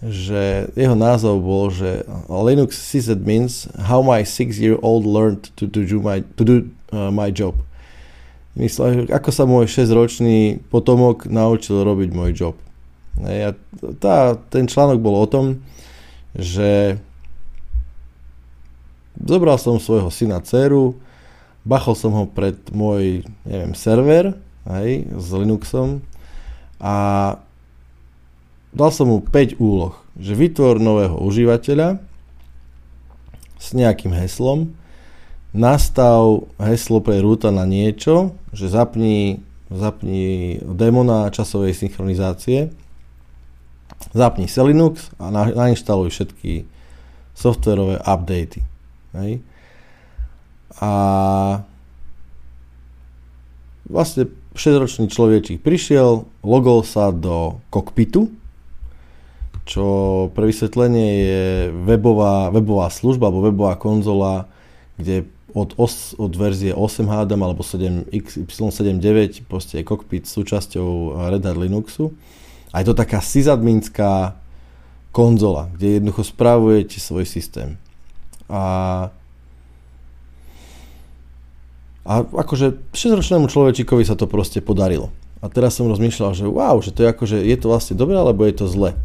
že 0.00 0.72
jeho 0.72 0.96
názov 0.96 1.44
bol, 1.44 1.68
že 1.68 2.08
Linux 2.32 2.80
sysadmins 2.80 3.68
how 3.76 4.00
my 4.00 4.24
six-year-old 4.24 5.04
learned 5.04 5.52
to, 5.60 5.68
to 5.68 5.84
do 5.84 6.00
my, 6.00 6.24
to 6.40 6.42
do, 6.42 6.56
uh, 6.96 7.12
my 7.12 7.28
job. 7.28 7.60
Myslel, 8.56 9.06
ako 9.12 9.30
sa 9.30 9.44
môj 9.44 9.68
6-ročný 9.68 10.64
potomok 10.72 11.28
naučil 11.28 11.84
robiť 11.84 12.10
môj 12.16 12.30
job. 12.32 12.56
Ja, 13.20 13.52
tá, 14.00 14.40
ten 14.48 14.64
článok 14.64 14.98
bol 15.04 15.14
o 15.20 15.28
tom, 15.28 15.60
že 16.32 16.96
zobral 19.24 19.60
som 19.60 19.80
svojho 19.80 20.08
syna 20.08 20.40
dceru, 20.40 20.96
bachol 21.64 21.96
som 21.96 22.12
ho 22.16 22.24
pred 22.24 22.56
môj, 22.72 23.24
neviem, 23.44 23.72
server, 23.76 24.36
hej, 24.68 25.08
s 25.12 25.28
Linuxom 25.32 26.00
a 26.80 26.94
dal 28.72 28.90
som 28.94 29.10
mu 29.10 29.18
5 29.20 29.60
úloh, 29.60 29.96
že 30.16 30.38
vytvor 30.38 30.80
nového 30.80 31.16
užívateľa 31.20 32.00
s 33.60 33.76
nejakým 33.76 34.16
heslom, 34.16 34.72
nastav 35.52 36.48
heslo 36.56 37.02
pre 37.04 37.20
rúta 37.20 37.52
na 37.52 37.68
niečo, 37.68 38.32
že 38.54 38.72
zapni, 38.72 39.44
zapni 39.68 40.56
demona 40.64 41.28
časovej 41.28 41.76
synchronizácie, 41.76 42.72
zapni 44.16 44.48
Selinux 44.48 45.12
a 45.20 45.28
na, 45.28 45.50
nainštaluj 45.50 46.08
všetky 46.08 46.64
softverové 47.36 48.00
updaty. 48.00 48.69
Hej. 49.16 49.42
A 50.78 50.90
vlastne 53.90 54.30
6-ročný 54.54 55.10
človečík 55.10 55.62
prišiel, 55.62 56.26
logol 56.46 56.86
sa 56.86 57.10
do 57.10 57.58
kokpitu, 57.74 58.30
čo 59.66 59.86
pre 60.34 60.50
vysvetlenie 60.50 61.08
je 61.22 61.44
webová, 61.86 62.50
webová 62.50 62.90
služba 62.90 63.30
alebo 63.30 63.46
webová 63.46 63.78
konzola, 63.78 64.50
kde 64.98 65.30
od, 65.54 65.74
os, 65.78 66.14
od 66.18 66.30
verzie 66.34 66.74
8 66.74 67.06
hádam 67.06 67.42
alebo 67.42 67.62
7 67.62 68.10
XY79 68.10 69.46
proste 69.46 69.82
je 69.82 69.84
kokpit 69.86 70.26
súčasťou 70.26 71.18
Red 71.30 71.42
Hat 71.42 71.58
Linuxu. 71.58 72.14
A 72.70 72.82
je 72.82 72.86
to 72.86 72.94
taká 72.94 73.18
sysadminská 73.18 74.38
konzola, 75.10 75.66
kde 75.74 75.98
jednoducho 75.98 76.22
spravujete 76.22 77.02
svoj 77.02 77.26
systém. 77.26 77.74
A 78.50 78.62
a 82.10 82.24
akože 82.24 82.90
6-ročnému 82.96 83.46
človečíkovi 83.46 84.02
sa 84.02 84.16
to 84.16 84.24
proste 84.24 84.64
podarilo. 84.64 85.12
A 85.44 85.52
teraz 85.52 85.76
som 85.76 85.86
rozmýšľal, 85.86 86.32
že 86.34 86.48
wow, 86.48 86.80
že 86.80 86.90
to 86.90 87.04
je 87.04 87.08
akože, 87.12 87.36
je 87.38 87.56
to 87.60 87.66
vlastne 87.70 87.94
dobré, 87.94 88.16
alebo 88.16 88.42
je 88.48 88.56
to 88.56 88.66
zle. 88.66 88.96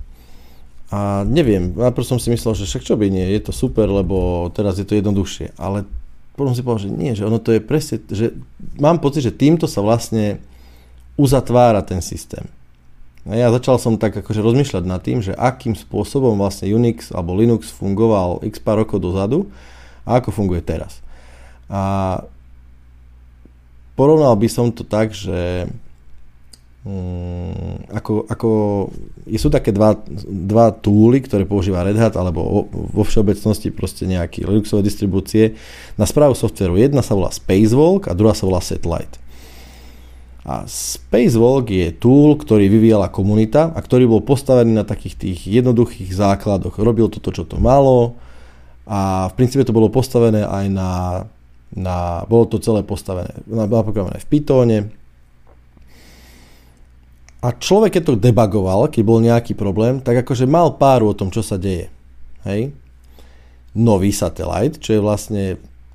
A 0.89 1.21
neviem, 1.27 1.75
najprv 1.75 2.05
som 2.07 2.17
si 2.17 2.31
myslel, 2.31 2.55
že 2.55 2.65
však 2.65 2.87
čo 2.87 2.95
by 2.95 3.11
nie, 3.11 3.29
je 3.35 3.45
to 3.45 3.51
super, 3.51 3.85
lebo 3.85 4.47
teraz 4.55 4.79
je 4.79 4.87
to 4.87 4.95
jednoduchšie. 4.95 5.53
Ale 5.59 5.83
potom 6.39 6.55
si 6.55 6.63
povedal, 6.63 6.87
že 6.87 6.95
nie, 6.97 7.11
že 7.13 7.27
ono 7.27 7.37
to 7.37 7.53
je 7.53 7.61
presne, 7.61 8.01
že 8.09 8.33
mám 8.79 8.97
pocit, 8.97 9.27
že 9.27 9.35
týmto 9.35 9.67
sa 9.67 9.83
vlastne 9.83 10.39
uzatvára 11.19 11.83
ten 11.83 11.99
systém. 11.99 12.47
A 13.25 13.33
ja 13.33 13.49
začal 13.49 13.81
som 13.81 13.97
tak 13.97 14.13
akože 14.21 14.41
rozmýšľať 14.41 14.83
nad 14.85 15.01
tým, 15.01 15.21
že 15.21 15.33
akým 15.33 15.73
spôsobom 15.73 16.37
vlastne 16.37 16.69
Unix 16.69 17.09
alebo 17.09 17.33
Linux 17.33 17.73
fungoval 17.73 18.45
x 18.45 18.61
pár 18.61 18.85
rokov 18.85 19.01
dozadu 19.01 19.49
a 20.05 20.21
ako 20.21 20.29
funguje 20.29 20.61
teraz. 20.61 21.01
A 21.65 22.21
porovnal 23.97 24.37
by 24.37 24.45
som 24.45 24.69
to 24.69 24.85
tak, 24.85 25.09
že 25.17 25.65
Mm, 26.85 27.89
ako, 27.97 28.29
ako 28.29 28.49
sú 29.41 29.49
také 29.49 29.73
dva, 29.73 29.97
dva 30.29 30.69
túly, 30.69 31.17
ktoré 31.17 31.41
používa 31.41 31.81
Red 31.81 31.97
Hat 31.97 32.13
alebo 32.13 32.69
vo 32.69 33.01
všeobecnosti 33.01 33.73
proste 33.73 34.05
nejaké 34.05 34.45
Linuxové 34.45 34.85
distribúcie 34.85 35.57
na 35.97 36.05
správu 36.05 36.37
softveru. 36.37 36.77
Jedna 36.77 37.01
sa 37.01 37.17
volá 37.17 37.33
Spacewalk 37.33 38.05
a 38.05 38.13
druhá 38.13 38.37
sa 38.37 38.45
volá 38.45 38.61
Satellite. 38.61 39.17
A 40.45 40.69
Spacewalk 40.69 41.73
je 41.73 41.89
tool, 41.89 42.37
ktorý 42.37 42.69
vyvíjala 42.69 43.09
komunita 43.09 43.73
a 43.73 43.79
ktorý 43.81 44.05
bol 44.05 44.21
postavený 44.21 44.77
na 44.77 44.85
takých 44.85 45.17
tých 45.17 45.39
jednoduchých 45.49 46.13
základoch. 46.13 46.77
Robil 46.77 47.09
to, 47.09 47.17
čo 47.33 47.49
to 47.49 47.57
malo 47.57 48.13
a 48.85 49.33
v 49.33 49.33
princípe 49.33 49.65
to 49.65 49.73
bolo 49.73 49.89
postavené 49.89 50.45
aj 50.45 50.65
na, 50.69 50.91
na 51.73 52.21
bolo 52.29 52.45
to 52.45 52.61
celé 52.61 52.85
postavené, 52.85 53.33
napríklad 53.49 54.21
v 54.21 54.29
Pythone, 54.29 54.93
a 57.45 57.53
človek, 57.53 58.01
keď 58.01 58.03
to 58.09 58.17
debagoval, 58.17 58.89
keď 58.89 59.03
bol 59.05 59.21
nejaký 59.21 59.53
problém, 59.53 60.01
tak 60.01 60.25
akože 60.25 60.49
mal 60.49 60.81
páru 60.81 61.13
o 61.13 61.17
tom, 61.17 61.29
čo 61.29 61.45
sa 61.45 61.61
deje. 61.61 61.93
Hej? 62.41 62.73
Nový 63.77 64.09
satellite, 64.09 64.81
čo 64.81 64.97
je 64.97 65.01
vlastne 65.05 65.43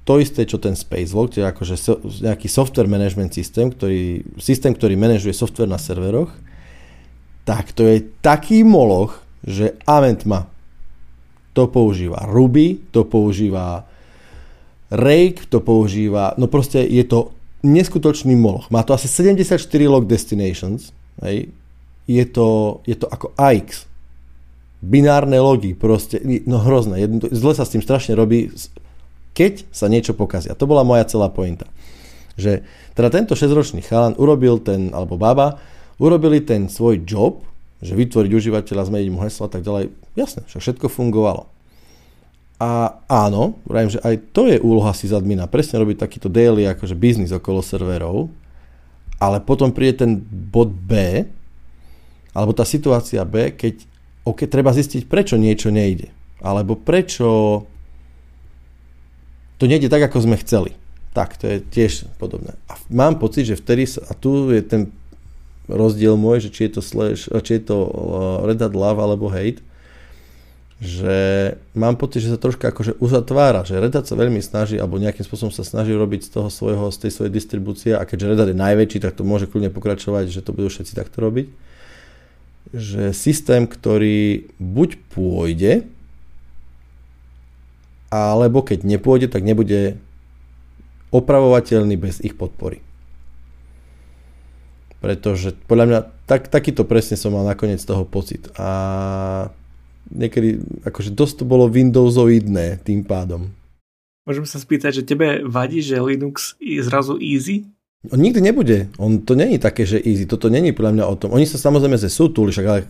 to 0.04 0.18
isté, 0.18 0.48
čo 0.48 0.56
ten 0.56 0.74
Spacewalk, 0.74 1.36
to 1.36 1.44
je 1.44 1.46
akože 1.46 1.76
so, 1.76 2.00
nejaký 2.02 2.48
software 2.48 2.88
management 2.88 3.36
systém, 3.36 3.68
ktorý, 3.68 4.24
systém, 4.40 4.72
ktorý 4.72 4.96
manažuje 4.96 5.36
software 5.36 5.70
na 5.70 5.78
serveroch, 5.78 6.32
tak 7.44 7.72
to 7.76 7.84
je 7.86 8.04
taký 8.24 8.64
moloch, 8.64 9.20
že 9.44 9.76
Aventma 9.84 10.48
to 11.52 11.66
používa 11.68 12.24
Ruby, 12.28 12.80
to 12.94 13.04
používa 13.04 13.84
Rake, 14.90 15.46
to 15.46 15.62
používa, 15.62 16.34
no 16.34 16.50
proste 16.50 16.82
je 16.82 17.04
to 17.06 17.30
neskutočný 17.62 18.34
moloch. 18.34 18.72
Má 18.74 18.82
to 18.82 18.96
asi 18.96 19.06
74 19.06 19.60
log 19.86 20.08
destinations, 20.10 20.90
Hej. 21.20 21.52
Je, 22.08 22.24
to, 22.26 22.80
je 22.88 22.96
to 22.96 23.06
ako 23.06 23.30
AX. 23.36 23.86
Binárne 24.80 25.36
logy, 25.38 25.76
proste, 25.76 26.18
no 26.48 26.58
hrozné. 26.64 27.04
Jedno, 27.04 27.20
zle 27.28 27.52
sa 27.52 27.68
s 27.68 27.76
tým 27.76 27.84
strašne 27.84 28.16
robí, 28.16 28.48
keď 29.34 29.66
sa 29.70 29.86
niečo 29.86 30.16
pokazí. 30.16 30.50
A 30.50 30.58
to 30.58 30.66
bola 30.66 30.86
moja 30.86 31.06
celá 31.06 31.30
pointa. 31.30 31.66
Že 32.34 32.64
teda 32.94 33.08
tento 33.12 33.34
6-ročný 33.38 33.84
chalan 33.84 34.18
urobil 34.18 34.58
ten, 34.60 34.90
alebo 34.90 35.20
baba, 35.20 35.60
urobili 36.00 36.40
ten 36.40 36.66
svoj 36.66 37.04
job, 37.04 37.44
že 37.80 37.96
vytvoriť 37.96 38.32
užívateľa, 38.32 38.88
zmeniť 38.88 39.08
mu 39.12 39.24
heslo 39.24 39.48
a 39.48 39.52
tak 39.52 39.64
ďalej. 39.64 39.92
Jasne, 40.16 40.44
však 40.48 40.60
všetko 40.60 40.86
fungovalo. 40.92 41.48
A 42.60 43.00
áno, 43.08 43.56
vravím, 43.64 43.88
že 43.88 44.04
aj 44.04 44.36
to 44.36 44.44
je 44.44 44.60
úloha 44.60 44.92
sysadmina, 44.92 45.48
presne 45.48 45.80
robiť 45.80 45.96
takýto 45.96 46.28
daily 46.28 46.68
akože 46.68 46.92
biznis 46.92 47.32
okolo 47.32 47.64
serverov, 47.64 48.28
ale 49.16 49.40
potom 49.40 49.72
príde 49.72 50.04
ten 50.04 50.20
bod 50.28 50.68
B, 50.68 51.24
alebo 52.36 52.52
tá 52.52 52.68
situácia 52.68 53.24
B, 53.24 53.56
keď 53.56 53.80
okay, 54.28 54.44
treba 54.44 54.76
zistiť, 54.76 55.08
prečo 55.08 55.40
niečo 55.40 55.72
nejde. 55.72 56.12
Alebo 56.40 56.76
prečo 56.76 57.64
to 59.60 59.68
nejde 59.68 59.92
tak, 59.92 60.00
ako 60.00 60.24
sme 60.24 60.40
chceli. 60.40 60.72
Tak, 61.12 61.36
to 61.36 61.44
je 61.44 61.58
tiež 61.60 62.08
podobné. 62.16 62.56
A 62.70 62.80
mám 62.88 63.20
pocit, 63.20 63.44
že 63.44 63.60
vtedy, 63.60 63.84
sa, 63.84 64.00
a 64.08 64.16
tu 64.16 64.48
je 64.48 64.64
ten 64.64 64.88
rozdiel 65.68 66.16
môj, 66.16 66.48
že 66.48 66.50
či 66.50 66.60
je 66.66 66.78
to, 66.78 66.82
slash, 66.82 67.28
či 67.28 67.60
je 67.60 67.62
to 67.68 67.76
uh, 67.76 67.90
Red 68.48 68.58
Hat 68.58 68.72
Love 68.72 68.98
alebo 68.98 69.28
Hate, 69.28 69.60
že 70.80 71.18
mám 71.76 72.00
pocit, 72.00 72.24
že 72.24 72.32
sa 72.32 72.40
troška 72.40 72.72
akože 72.72 72.96
uzatvára, 73.04 73.68
že 73.68 73.76
Red 73.76 73.92
Hat 73.92 74.08
sa 74.08 74.16
veľmi 74.16 74.40
snaží, 74.40 74.80
alebo 74.80 74.96
nejakým 74.96 75.28
spôsobom 75.28 75.52
sa 75.52 75.60
snaží 75.60 75.92
robiť 75.92 76.24
z 76.24 76.30
toho 76.40 76.48
svojho, 76.48 76.88
z 76.88 77.06
tej 77.06 77.10
svojej 77.20 77.32
distribúcie 77.36 77.92
a 77.92 78.02
keďže 78.08 78.32
Red 78.32 78.40
Hat 78.40 78.50
je 78.50 78.58
najväčší, 78.58 78.98
tak 79.04 79.12
to 79.12 79.28
môže 79.28 79.44
kľudne 79.44 79.68
pokračovať, 79.68 80.32
že 80.32 80.40
to 80.40 80.56
budú 80.56 80.72
všetci 80.72 80.96
takto 80.96 81.20
robiť. 81.20 81.46
Že 82.72 83.12
systém, 83.12 83.68
ktorý 83.68 84.48
buď 84.56 84.90
pôjde, 85.12 85.84
alebo 88.10 88.66
keď 88.66 88.82
nepôjde, 88.82 89.30
tak 89.30 89.46
nebude 89.46 89.96
opravovateľný 91.14 91.94
bez 91.94 92.18
ich 92.20 92.34
podpory. 92.34 92.82
Pretože 95.00 95.56
podľa 95.64 95.86
mňa 95.86 96.00
tak, 96.28 96.52
takýto 96.52 96.84
presne 96.84 97.16
som 97.16 97.32
mal 97.32 97.46
nakoniec 97.46 97.80
toho 97.80 98.04
pocit. 98.04 98.52
A 98.60 99.48
niekedy 100.12 100.60
akože 100.84 101.14
dosť 101.16 101.42
to 101.42 101.44
bolo 101.48 101.70
Windowsoidné 101.70 102.84
tým 102.84 103.06
pádom. 103.06 103.48
Môžem 104.28 104.44
sa 104.44 104.60
spýtať, 104.60 105.00
že 105.00 105.08
tebe 105.08 105.40
vadí, 105.48 105.80
že 105.80 105.96
Linux 105.96 106.54
je 106.60 106.82
zrazu 106.84 107.16
easy? 107.16 107.64
On 108.08 108.16
nikdy 108.16 108.40
nebude. 108.40 108.88
On 108.96 109.20
to 109.20 109.36
není 109.36 109.60
také, 109.60 109.84
že 109.84 110.00
easy. 110.00 110.24
Toto 110.24 110.48
není 110.48 110.72
podľa 110.72 110.92
mňa 110.96 111.04
o 111.04 111.14
tom. 111.20 111.36
Oni 111.36 111.44
sa 111.44 111.60
samozrejme, 111.60 112.00
že 112.00 112.08
sú 112.08 112.32
túly, 112.32 112.48
však 112.48 112.64
ale 112.64 112.88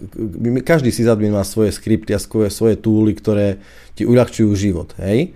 každý 0.63 0.95
si 0.95 1.03
zadmin 1.03 1.35
má 1.35 1.43
svoje 1.43 1.75
skripty 1.75 2.15
a 2.15 2.23
svoje, 2.23 2.55
svoje 2.55 2.79
túly, 2.79 3.19
ktoré 3.19 3.59
ti 3.99 4.07
uľahčujú 4.07 4.55
život. 4.55 4.95
Hej? 5.03 5.35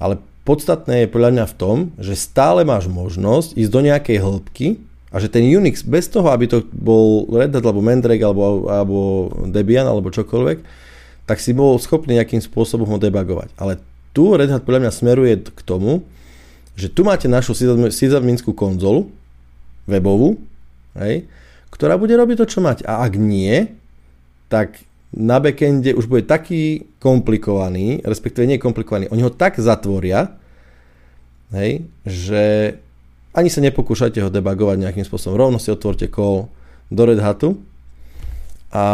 Ale 0.00 0.24
podstatné 0.48 1.04
je 1.04 1.12
podľa 1.12 1.36
mňa 1.36 1.44
v 1.52 1.56
tom, 1.60 1.76
že 2.00 2.16
stále 2.16 2.64
máš 2.64 2.88
možnosť 2.88 3.60
ísť 3.60 3.68
do 3.68 3.80
nejakej 3.84 4.18
hĺbky 4.24 4.66
a 5.12 5.20
že 5.20 5.28
ten 5.28 5.44
Unix 5.44 5.84
bez 5.84 6.08
toho, 6.08 6.32
aby 6.32 6.48
to 6.48 6.64
bol 6.72 7.28
Red 7.28 7.52
Hat 7.52 7.68
alebo 7.68 7.84
Mandrake 7.84 8.24
alebo, 8.24 8.72
alebo 8.72 9.28
Debian 9.52 9.84
alebo 9.84 10.08
čokoľvek, 10.08 10.64
tak 11.28 11.44
si 11.44 11.52
bol 11.52 11.76
schopný 11.76 12.16
nejakým 12.16 12.40
spôsobom 12.40 12.88
ho 12.88 12.96
debagovať. 12.96 13.52
Ale 13.60 13.84
tu 14.16 14.32
Red 14.32 14.48
Hat 14.48 14.64
podľa 14.64 14.88
mňa 14.88 14.92
smeruje 14.96 15.44
k 15.44 15.60
tomu, 15.60 16.08
že 16.74 16.88
tu 16.88 17.04
máte 17.04 17.26
našu 17.26 17.52
sysadminskú 17.90 18.54
konzolu, 18.54 19.10
webovú, 19.90 20.38
hej, 20.96 21.26
ktorá 21.70 21.98
bude 21.98 22.14
robiť 22.14 22.36
to, 22.44 22.46
čo 22.46 22.58
máte. 22.62 22.82
A 22.86 23.02
ak 23.04 23.18
nie, 23.18 23.70
tak 24.50 24.82
na 25.10 25.42
backende 25.42 25.90
už 25.94 26.06
bude 26.06 26.22
taký 26.22 26.86
komplikovaný, 27.02 28.02
respektíve 28.06 28.46
nie 28.46 28.62
komplikovaný, 28.62 29.10
oni 29.10 29.26
ho 29.26 29.32
tak 29.34 29.58
zatvoria, 29.58 30.38
hej, 31.50 31.82
že 32.06 32.74
ani 33.30 33.50
sa 33.50 33.62
nepokúšajte 33.62 34.18
ho 34.22 34.30
debugovať 34.30 34.76
nejakým 34.78 35.06
spôsobom. 35.06 35.38
Rovno 35.38 35.58
si 35.62 35.70
otvorte 35.70 36.10
call 36.10 36.50
do 36.90 37.02
Red 37.06 37.22
Hatu 37.22 37.58
a 38.74 38.86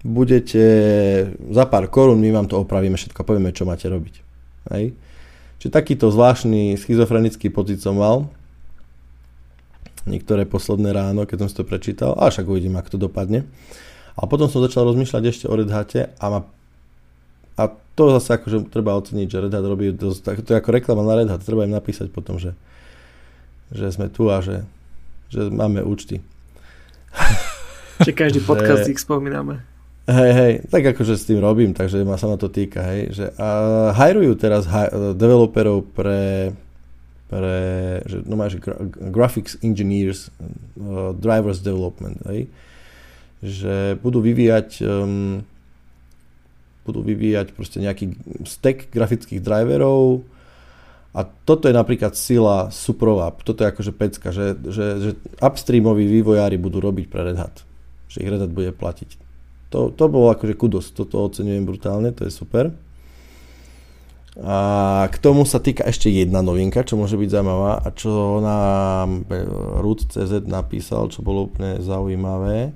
budete 0.00 0.64
za 1.52 1.64
pár 1.68 1.92
korún, 1.92 2.24
my 2.24 2.32
vám 2.32 2.48
to 2.48 2.56
opravíme 2.56 2.96
všetko, 2.96 3.20
povieme, 3.20 3.52
čo 3.52 3.68
máte 3.68 3.84
robiť. 3.88 4.14
Hej. 4.72 4.96
Čiže 5.60 5.76
takýto 5.76 6.08
zvláštny 6.08 6.80
schizofrenický 6.80 7.52
pocit 7.52 7.84
som 7.84 8.00
mal 8.00 8.32
niektoré 10.08 10.48
posledné 10.48 10.96
ráno, 10.96 11.28
keď 11.28 11.44
som 11.44 11.48
si 11.52 11.56
to 11.60 11.68
prečítal, 11.68 12.16
a 12.16 12.32
však 12.32 12.48
uvidím, 12.48 12.80
ako 12.80 12.96
to 12.96 12.98
dopadne. 12.98 13.44
A 14.16 14.24
potom 14.24 14.48
som 14.48 14.64
začal 14.64 14.88
rozmýšľať 14.88 15.22
ešte 15.28 15.44
o 15.46 15.54
Red 15.54 15.68
Hate 15.68 16.16
a, 16.16 16.26
ma, 16.32 16.40
a 17.60 17.62
to 17.92 18.02
zase 18.16 18.40
akože 18.40 18.72
treba 18.72 18.96
oceniť, 18.96 19.28
že 19.28 19.42
Red 19.44 19.52
Hat 19.52 19.66
robí, 19.68 19.92
to, 19.92 20.16
to 20.16 20.50
je 20.50 20.56
ako 20.56 20.70
reklama 20.72 21.04
na 21.04 21.20
Red 21.20 21.28
Hat, 21.28 21.44
treba 21.44 21.68
im 21.68 21.76
napísať 21.76 22.08
potom, 22.08 22.40
že, 22.40 22.56
že 23.68 23.92
sme 23.92 24.08
tu 24.08 24.32
a 24.32 24.40
že, 24.40 24.64
že 25.28 25.52
máme 25.52 25.84
účty. 25.84 26.24
Že 28.00 28.16
každý 28.16 28.40
podcast 28.40 28.88
ich 28.92 29.00
spomíname. 29.00 29.69
Hej, 30.10 30.32
hej, 30.34 30.52
tak 30.66 30.82
akože 30.90 31.14
s 31.14 31.22
tým 31.22 31.38
robím, 31.38 31.70
takže 31.70 32.02
ma 32.02 32.18
sa 32.18 32.26
ma 32.26 32.34
to 32.34 32.50
týka, 32.50 32.82
hej, 32.82 33.14
že 33.14 33.24
a 33.38 33.94
hajrujú 33.94 34.34
teraz 34.34 34.66
developerov 35.14 35.86
pre, 35.94 36.50
pre 37.30 37.54
že, 38.10 38.26
no 38.26 38.34
máš 38.34 38.58
gra, 38.58 38.74
graphics 38.90 39.54
engineers, 39.62 40.34
uh, 40.82 41.14
drivers 41.14 41.62
development, 41.62 42.18
hej, 42.26 42.50
že 43.38 43.94
budú 44.02 44.18
vyvíjať 44.18 44.82
um, 44.82 45.46
budú 46.82 47.06
vyvíjať 47.06 47.54
proste 47.54 47.78
nejaký 47.78 48.10
stack 48.42 48.90
grafických 48.90 49.38
driverov 49.38 50.26
a 51.14 51.22
toto 51.22 51.70
je 51.70 51.74
napríklad 51.76 52.18
sila 52.18 52.66
Suprová, 52.74 53.30
toto 53.46 53.62
je 53.62 53.70
akože 53.70 53.92
pecka, 53.94 54.34
že, 54.34 54.58
že, 54.74 54.86
že 54.98 55.10
upstreamoví 55.38 56.02
vývojári 56.02 56.58
budú 56.58 56.82
robiť 56.82 57.06
pre 57.06 57.30
Red 57.30 57.38
Hat, 57.38 57.62
že 58.10 58.26
ich 58.26 58.30
Red 58.32 58.42
Hat 58.42 58.50
bude 58.50 58.74
platiť 58.74 59.19
to, 59.70 59.94
to 59.94 60.04
bolo 60.10 60.34
akože 60.34 60.54
kudos, 60.58 60.90
toto 60.90 61.30
oceňujem 61.30 61.64
brutálne, 61.64 62.10
to 62.10 62.26
je 62.26 62.32
super. 62.34 62.74
A 64.38 65.04
k 65.10 65.16
tomu 65.18 65.42
sa 65.42 65.58
týka 65.58 65.82
ešte 65.82 66.06
jedna 66.06 66.38
novinka, 66.38 66.86
čo 66.86 66.94
môže 66.94 67.18
byť 67.18 67.28
zaujímavá 67.34 67.82
a 67.82 67.88
čo 67.90 68.38
nám 68.38 69.26
Root.cz 69.82 70.46
napísal, 70.46 71.10
čo 71.10 71.26
bolo 71.26 71.50
úplne 71.50 71.82
zaujímavé, 71.82 72.70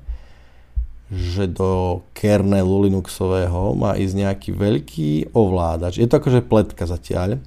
že 1.15 1.47
do 1.47 2.03
kernelu 2.11 2.91
Linuxového 2.91 3.79
má 3.79 3.95
ísť 3.95 4.15
nejaký 4.19 4.51
veľký 4.51 5.11
ovládač. 5.31 6.03
Je 6.03 6.11
to 6.11 6.19
akože 6.19 6.43
pletka 6.43 6.91
zatiaľ, 6.91 7.39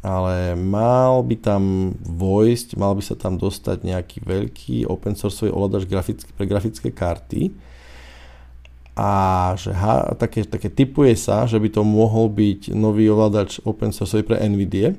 ale 0.00 0.56
mal 0.56 1.20
by 1.20 1.36
tam 1.36 1.92
vojsť, 2.02 2.78
mal 2.80 2.96
by 2.96 3.04
sa 3.04 3.20
tam 3.20 3.36
dostať 3.36 3.84
nejaký 3.84 4.24
veľký 4.24 4.76
open 4.88 5.12
source 5.12 5.44
ovládač 5.44 5.84
grafický, 5.84 6.30
pre 6.32 6.48
grafické 6.48 6.88
karty, 6.88 7.52
a 8.96 9.10
že 9.60 9.76
ha, 9.76 10.16
také, 10.16 10.48
také 10.48 10.72
typuje 10.72 11.12
sa, 11.20 11.44
že 11.44 11.60
by 11.60 11.68
to 11.68 11.84
mohol 11.84 12.32
byť 12.32 12.72
nový 12.72 13.12
ovládač 13.12 13.60
open 13.68 13.92
source 13.92 14.16
pre 14.24 14.40
NVIDIA, 14.40 14.96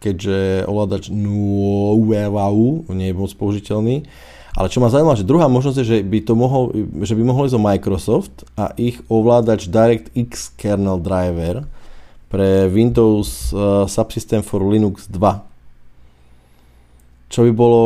keďže 0.00 0.64
ovládač 0.64 1.12
NUEVAU 1.12 2.88
nie 2.96 3.12
je 3.12 3.16
moc 3.16 3.32
použiteľný. 3.36 4.08
Ale 4.54 4.70
čo 4.70 4.80
ma 4.80 4.88
zaujíma, 4.88 5.18
že 5.18 5.28
druhá 5.28 5.50
možnosť 5.50 5.76
je, 5.82 5.86
že 5.86 5.98
by, 6.06 6.18
to 6.24 6.32
mohol, 6.32 6.70
že 7.04 7.12
by 7.12 7.22
mohol 7.26 7.44
ísť 7.50 7.58
o 7.58 7.66
Microsoft 7.66 8.36
a 8.56 8.72
ich 8.80 9.02
ovládač 9.12 9.68
DirectX 9.68 10.56
kernel 10.56 11.02
driver 11.02 11.68
pre 12.32 12.70
Windows 12.70 13.52
uh, 13.52 13.84
Subsystem 13.84 14.40
for 14.40 14.62
Linux 14.64 15.10
2 15.10 15.53
čo 17.34 17.42
by 17.42 17.50
bolo 17.50 17.82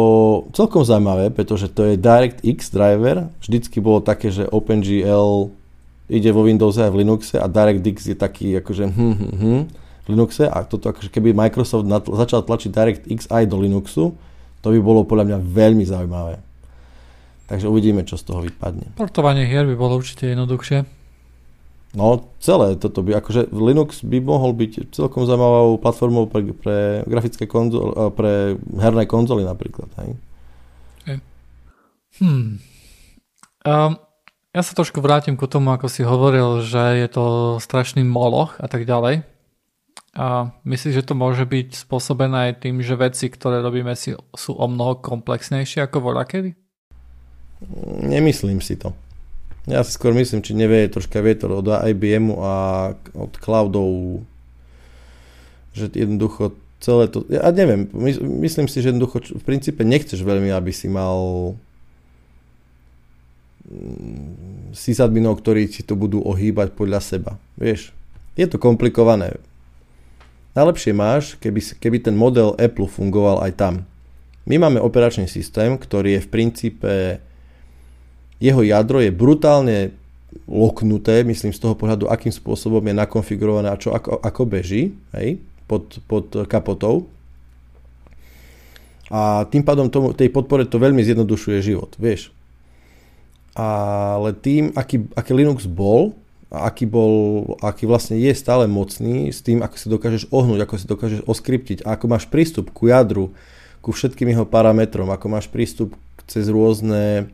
celkom 0.53 0.85
zaujímavé, 0.85 1.33
pretože 1.33 1.73
to 1.73 1.89
je 1.89 1.97
DirectX 1.97 2.69
driver. 2.69 3.33
Vždycky 3.41 3.81
bolo 3.81 4.05
také, 4.05 4.29
že 4.29 4.45
OpenGL 4.45 5.49
ide 6.13 6.31
vo 6.37 6.45
Windowse 6.45 6.85
a 6.85 6.93
v 6.93 7.01
Linuxe 7.01 7.41
a 7.41 7.49
DirectX 7.49 8.13
je 8.13 8.17
taký 8.17 8.61
akože 8.61 8.93
hm, 8.93 9.15
hm, 9.17 9.33
hm, 9.41 9.63
v 10.05 10.07
Linuxe 10.13 10.45
a 10.45 10.69
toto 10.69 10.93
akože 10.93 11.09
keby 11.09 11.33
Microsoft 11.33 11.89
natl- 11.89 12.13
začal 12.13 12.45
tlačiť 12.45 12.69
DirectX 12.69 13.33
aj 13.33 13.49
do 13.49 13.57
Linuxu, 13.57 14.13
to 14.61 14.69
by 14.69 14.81
bolo 14.85 15.09
podľa 15.09 15.33
mňa 15.33 15.39
veľmi 15.41 15.85
zaujímavé. 15.89 16.45
Takže 17.49 17.73
uvidíme, 17.73 18.05
čo 18.05 18.21
z 18.21 18.29
toho 18.29 18.45
vypadne. 18.45 18.93
Portovanie 19.01 19.49
hier 19.49 19.65
by 19.65 19.73
bolo 19.81 19.97
určite 19.97 20.29
jednoduchšie. 20.29 20.98
No 21.97 22.29
celé 22.37 22.77
toto 22.77 23.01
by, 23.01 23.17
akože 23.17 23.49
Linux 23.49 24.05
by 24.05 24.21
mohol 24.21 24.53
byť 24.53 24.93
celkom 24.93 25.25
zaujímavou 25.25 25.81
platformou 25.81 26.29
pre, 26.29 26.45
pre 26.53 27.01
grafické 27.09 27.49
konzole, 27.49 28.13
pre 28.13 28.61
herné 28.77 29.09
konzoly 29.09 29.49
napríklad. 29.49 29.89
Hej? 29.97 30.11
Okay. 31.01 31.19
Hmm. 32.21 32.61
Um, 33.65 33.93
ja 34.53 34.61
sa 34.61 34.77
trošku 34.77 35.01
vrátim 35.01 35.33
ku 35.41 35.49
tomu, 35.49 35.73
ako 35.73 35.89
si 35.89 36.05
hovoril, 36.05 36.61
že 36.61 37.01
je 37.01 37.09
to 37.09 37.25
strašný 37.57 38.05
moloch 38.05 38.61
a 38.61 38.69
tak 38.69 38.85
ďalej. 38.85 39.25
A 40.19 40.51
myslíš, 40.69 41.05
že 41.05 41.07
to 41.07 41.15
môže 41.17 41.47
byť 41.47 41.89
spôsobené 41.89 42.53
aj 42.53 42.69
tým, 42.69 42.85
že 42.85 43.01
veci, 43.01 43.33
ktoré 43.33 43.65
robíme 43.65 43.95
si, 43.95 44.13
sú 44.35 44.53
o 44.57 44.67
mnoho 44.69 45.01
komplexnejšie 45.01 45.89
ako 45.89 46.11
voľa 46.11 46.25
kedy? 46.27 46.59
Nemyslím 48.03 48.61
si 48.61 48.77
to. 48.77 48.93
Ja 49.69 49.85
si 49.85 49.93
skôr 49.93 50.17
myslím, 50.17 50.41
či 50.41 50.57
nevie 50.57 50.89
troška 50.89 51.21
vietor 51.21 51.61
od 51.61 51.69
IBMu 51.69 52.41
a 52.41 52.55
od 53.13 53.33
cloudov, 53.37 54.25
že 55.77 55.93
jednoducho 55.93 56.57
celé 56.81 57.11
to, 57.13 57.27
ja 57.29 57.45
neviem, 57.53 57.85
myslím 58.41 58.65
si, 58.71 58.81
že 58.81 58.95
jednoducho 58.95 59.21
v 59.37 59.45
princípe 59.45 59.85
nechceš 59.85 60.25
veľmi, 60.25 60.49
aby 60.55 60.73
si 60.73 60.89
mal 60.89 61.53
mm, 63.69 64.73
sysadminov, 64.73 65.43
ktorí 65.43 65.69
si 65.69 65.85
to 65.85 65.99
budú 65.99 66.25
ohýbať 66.25 66.73
podľa 66.73 67.05
seba. 67.05 67.33
Vieš, 67.61 67.93
je 68.41 68.47
to 68.49 68.57
komplikované. 68.57 69.37
Najlepšie 70.57 70.97
máš, 70.97 71.37
keby, 71.45 71.61
keby 71.77 71.99
ten 72.03 72.17
model 72.17 72.57
Apple 72.57 72.89
fungoval 72.89 73.45
aj 73.45 73.53
tam. 73.59 73.75
My 74.49 74.57
máme 74.57 74.81
operačný 74.81 75.29
systém, 75.29 75.77
ktorý 75.77 76.19
je 76.19 76.25
v 76.25 76.33
princípe 76.33 76.93
jeho 78.39 78.63
jadro 78.63 79.03
je 79.03 79.11
brutálne 79.11 79.95
loknuté, 80.47 81.27
myslím 81.27 81.53
z 81.53 81.61
toho 81.61 81.75
pohľadu, 81.75 82.07
akým 82.07 82.31
spôsobom 82.31 82.81
je 82.85 82.95
nakonfigurované 82.95 83.69
a 83.73 83.81
čo 83.81 83.93
ako, 83.93 84.23
ako 84.23 84.43
beží 84.47 84.95
hej, 85.17 85.43
pod, 85.67 85.99
pod 86.07 86.47
kapotou. 86.47 87.11
A 89.09 89.49
tým 89.49 89.65
pádom 89.65 89.89
tomu, 89.89 90.13
tej 90.13 90.29
podpore 90.29 90.69
to 90.69 90.77
veľmi 90.77 91.01
zjednodušuje 91.01 91.59
život, 91.65 91.97
vieš. 91.97 92.29
Ale 93.57 94.37
tým, 94.37 94.71
aký, 94.77 95.09
aký 95.17 95.33
Linux 95.33 95.65
bol, 95.65 96.13
a 96.49 96.73
aký, 96.73 96.89
bol, 96.89 97.45
aký 97.61 97.85
vlastne 97.85 98.17
je 98.17 98.33
stále 98.33 98.65
mocný 98.65 99.29
s 99.29 99.45
tým, 99.45 99.61
ako 99.61 99.77
si 99.77 99.87
dokážeš 99.93 100.23
ohnúť, 100.33 100.65
ako 100.65 100.75
si 100.81 100.87
dokážeš 100.89 101.21
oskriptiť 101.29 101.85
ako 101.85 102.05
máš 102.09 102.25
prístup 102.25 102.73
ku 102.73 102.89
jadru, 102.89 103.37
ku 103.85 103.93
všetkým 103.93 104.33
jeho 104.33 104.49
parametrom, 104.49 105.13
ako 105.13 105.27
máš 105.29 105.45
prístup 105.53 105.93
cez 106.25 106.49
rôzne 106.49 107.29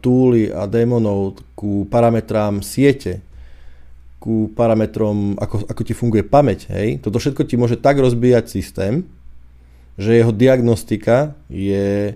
túly 0.00 0.48
a 0.48 0.64
démonov 0.64 1.44
ku 1.52 1.84
parametrám 1.86 2.64
siete, 2.64 3.20
ku 4.22 4.48
parametrom, 4.54 5.34
ako, 5.36 5.66
ako 5.66 5.82
ti 5.82 5.94
funguje 5.98 6.22
pamäť. 6.22 6.70
Hej? 6.70 7.02
Toto 7.02 7.18
všetko 7.18 7.42
ti 7.42 7.58
môže 7.58 7.74
tak 7.74 7.98
rozbíjať 7.98 8.46
systém, 8.48 9.02
že 9.98 10.14
jeho 10.14 10.30
diagnostika 10.30 11.34
je 11.50 12.14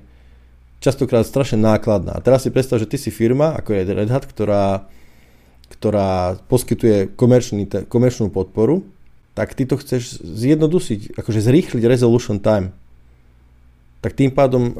častokrát 0.79 1.27
strašne 1.27 1.59
nákladná. 1.59 2.15
A 2.15 2.23
teraz 2.23 2.47
si 2.47 2.55
predstav, 2.55 2.79
že 2.79 2.89
ty 2.89 2.97
si 2.97 3.11
firma, 3.11 3.59
ako 3.59 3.75
je 3.75 3.91
Red 3.91 4.11
Hat, 4.11 4.25
ktorá, 4.25 4.87
ktorá 5.77 6.39
poskytuje 6.47 7.19
komerčný, 7.19 7.67
komerčnú 7.91 8.31
podporu, 8.31 8.87
tak 9.35 9.53
ty 9.53 9.69
to 9.69 9.77
chceš 9.77 10.23
zjednodušiť, 10.23 11.19
akože 11.19 11.41
zrýchliť 11.43 11.83
resolution 11.85 12.41
time 12.41 12.73
tak 14.01 14.13
tým 14.15 14.31
pádom 14.31 14.77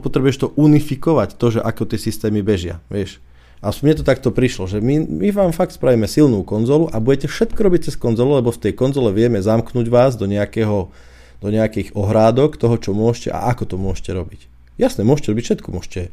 potrebuješ 0.00 0.36
to 0.40 0.48
unifikovať, 0.56 1.36
to, 1.36 1.58
že 1.58 1.60
ako 1.60 1.88
tie 1.88 2.00
systémy 2.00 2.40
bežia, 2.40 2.80
vieš. 2.88 3.20
A 3.64 3.72
mne 3.72 3.96
to 3.96 4.04
takto 4.04 4.28
prišlo, 4.28 4.68
že 4.68 4.84
my, 4.84 5.08
my 5.08 5.28
vám 5.32 5.52
fakt 5.56 5.72
spravíme 5.72 6.04
silnú 6.04 6.44
konzolu 6.44 6.92
a 6.92 7.00
budete 7.00 7.32
všetko 7.32 7.56
robiť 7.56 7.88
cez 7.88 7.96
konzolu, 7.96 8.36
lebo 8.36 8.52
v 8.52 8.60
tej 8.60 8.76
konzole 8.76 9.08
vieme 9.08 9.40
zamknúť 9.40 9.88
vás 9.88 10.20
do, 10.20 10.28
nejakého, 10.28 10.92
do 11.40 11.48
nejakých 11.48 11.96
ohrádok 11.96 12.60
toho, 12.60 12.76
čo 12.76 12.92
môžete 12.92 13.32
a 13.32 13.48
ako 13.48 13.64
to 13.64 13.76
môžete 13.80 14.12
robiť. 14.12 14.40
Jasné, 14.76 15.00
môžete 15.06 15.32
robiť 15.32 15.44
všetko, 15.48 15.68
môžete 15.72 16.12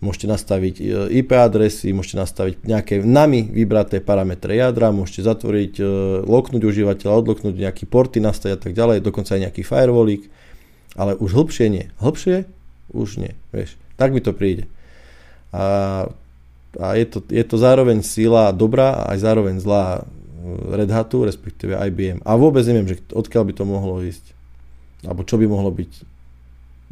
môžete 0.00 0.28
nastaviť 0.28 0.74
e, 0.76 0.84
IP 1.24 1.32
adresy, 1.32 1.92
môžete 1.96 2.20
nastaviť 2.20 2.54
nejaké 2.68 3.00
nami 3.00 3.48
vybraté 3.48 4.04
parametre 4.04 4.52
jadra, 4.56 4.92
môžete 4.92 5.24
zatvoriť, 5.24 5.72
e, 5.80 5.84
loknúť 6.24 6.62
užívateľa, 6.62 7.12
odloknúť 7.24 7.54
nejaký 7.56 7.88
porty, 7.88 8.20
nastaviť 8.20 8.52
a 8.52 8.60
tak 8.60 8.72
ďalej, 8.76 9.00
dokonca 9.00 9.36
aj 9.36 9.48
nejaký 9.48 9.62
firewallík, 9.64 10.28
ale 10.96 11.14
už 11.20 11.36
hĺbšie 11.36 11.66
nie. 11.68 11.84
Hĺbšie? 12.00 12.48
Už 12.90 13.20
nie, 13.20 13.36
vieš. 13.52 13.76
Tak 14.00 14.16
mi 14.16 14.24
to 14.24 14.32
príde. 14.32 14.64
A, 15.52 16.08
a 16.80 16.86
je, 16.96 17.06
to, 17.06 17.18
je 17.28 17.44
to 17.44 17.56
zároveň 17.60 18.00
sila 18.00 18.50
dobrá 18.50 19.04
a 19.04 19.12
aj 19.14 19.18
zároveň 19.20 19.60
zlá 19.60 20.08
Red 20.72 20.90
Hatu, 20.90 21.28
respektíve 21.28 21.76
IBM. 21.76 22.24
A 22.24 22.38
vôbec 22.38 22.64
neviem, 22.64 22.88
že 22.88 23.02
odkiaľ 23.12 23.42
by 23.50 23.52
to 23.54 23.64
mohlo 23.68 24.00
ísť. 24.00 24.32
Alebo 25.04 25.22
čo 25.22 25.36
by 25.36 25.46
mohlo 25.46 25.70
byť 25.70 25.92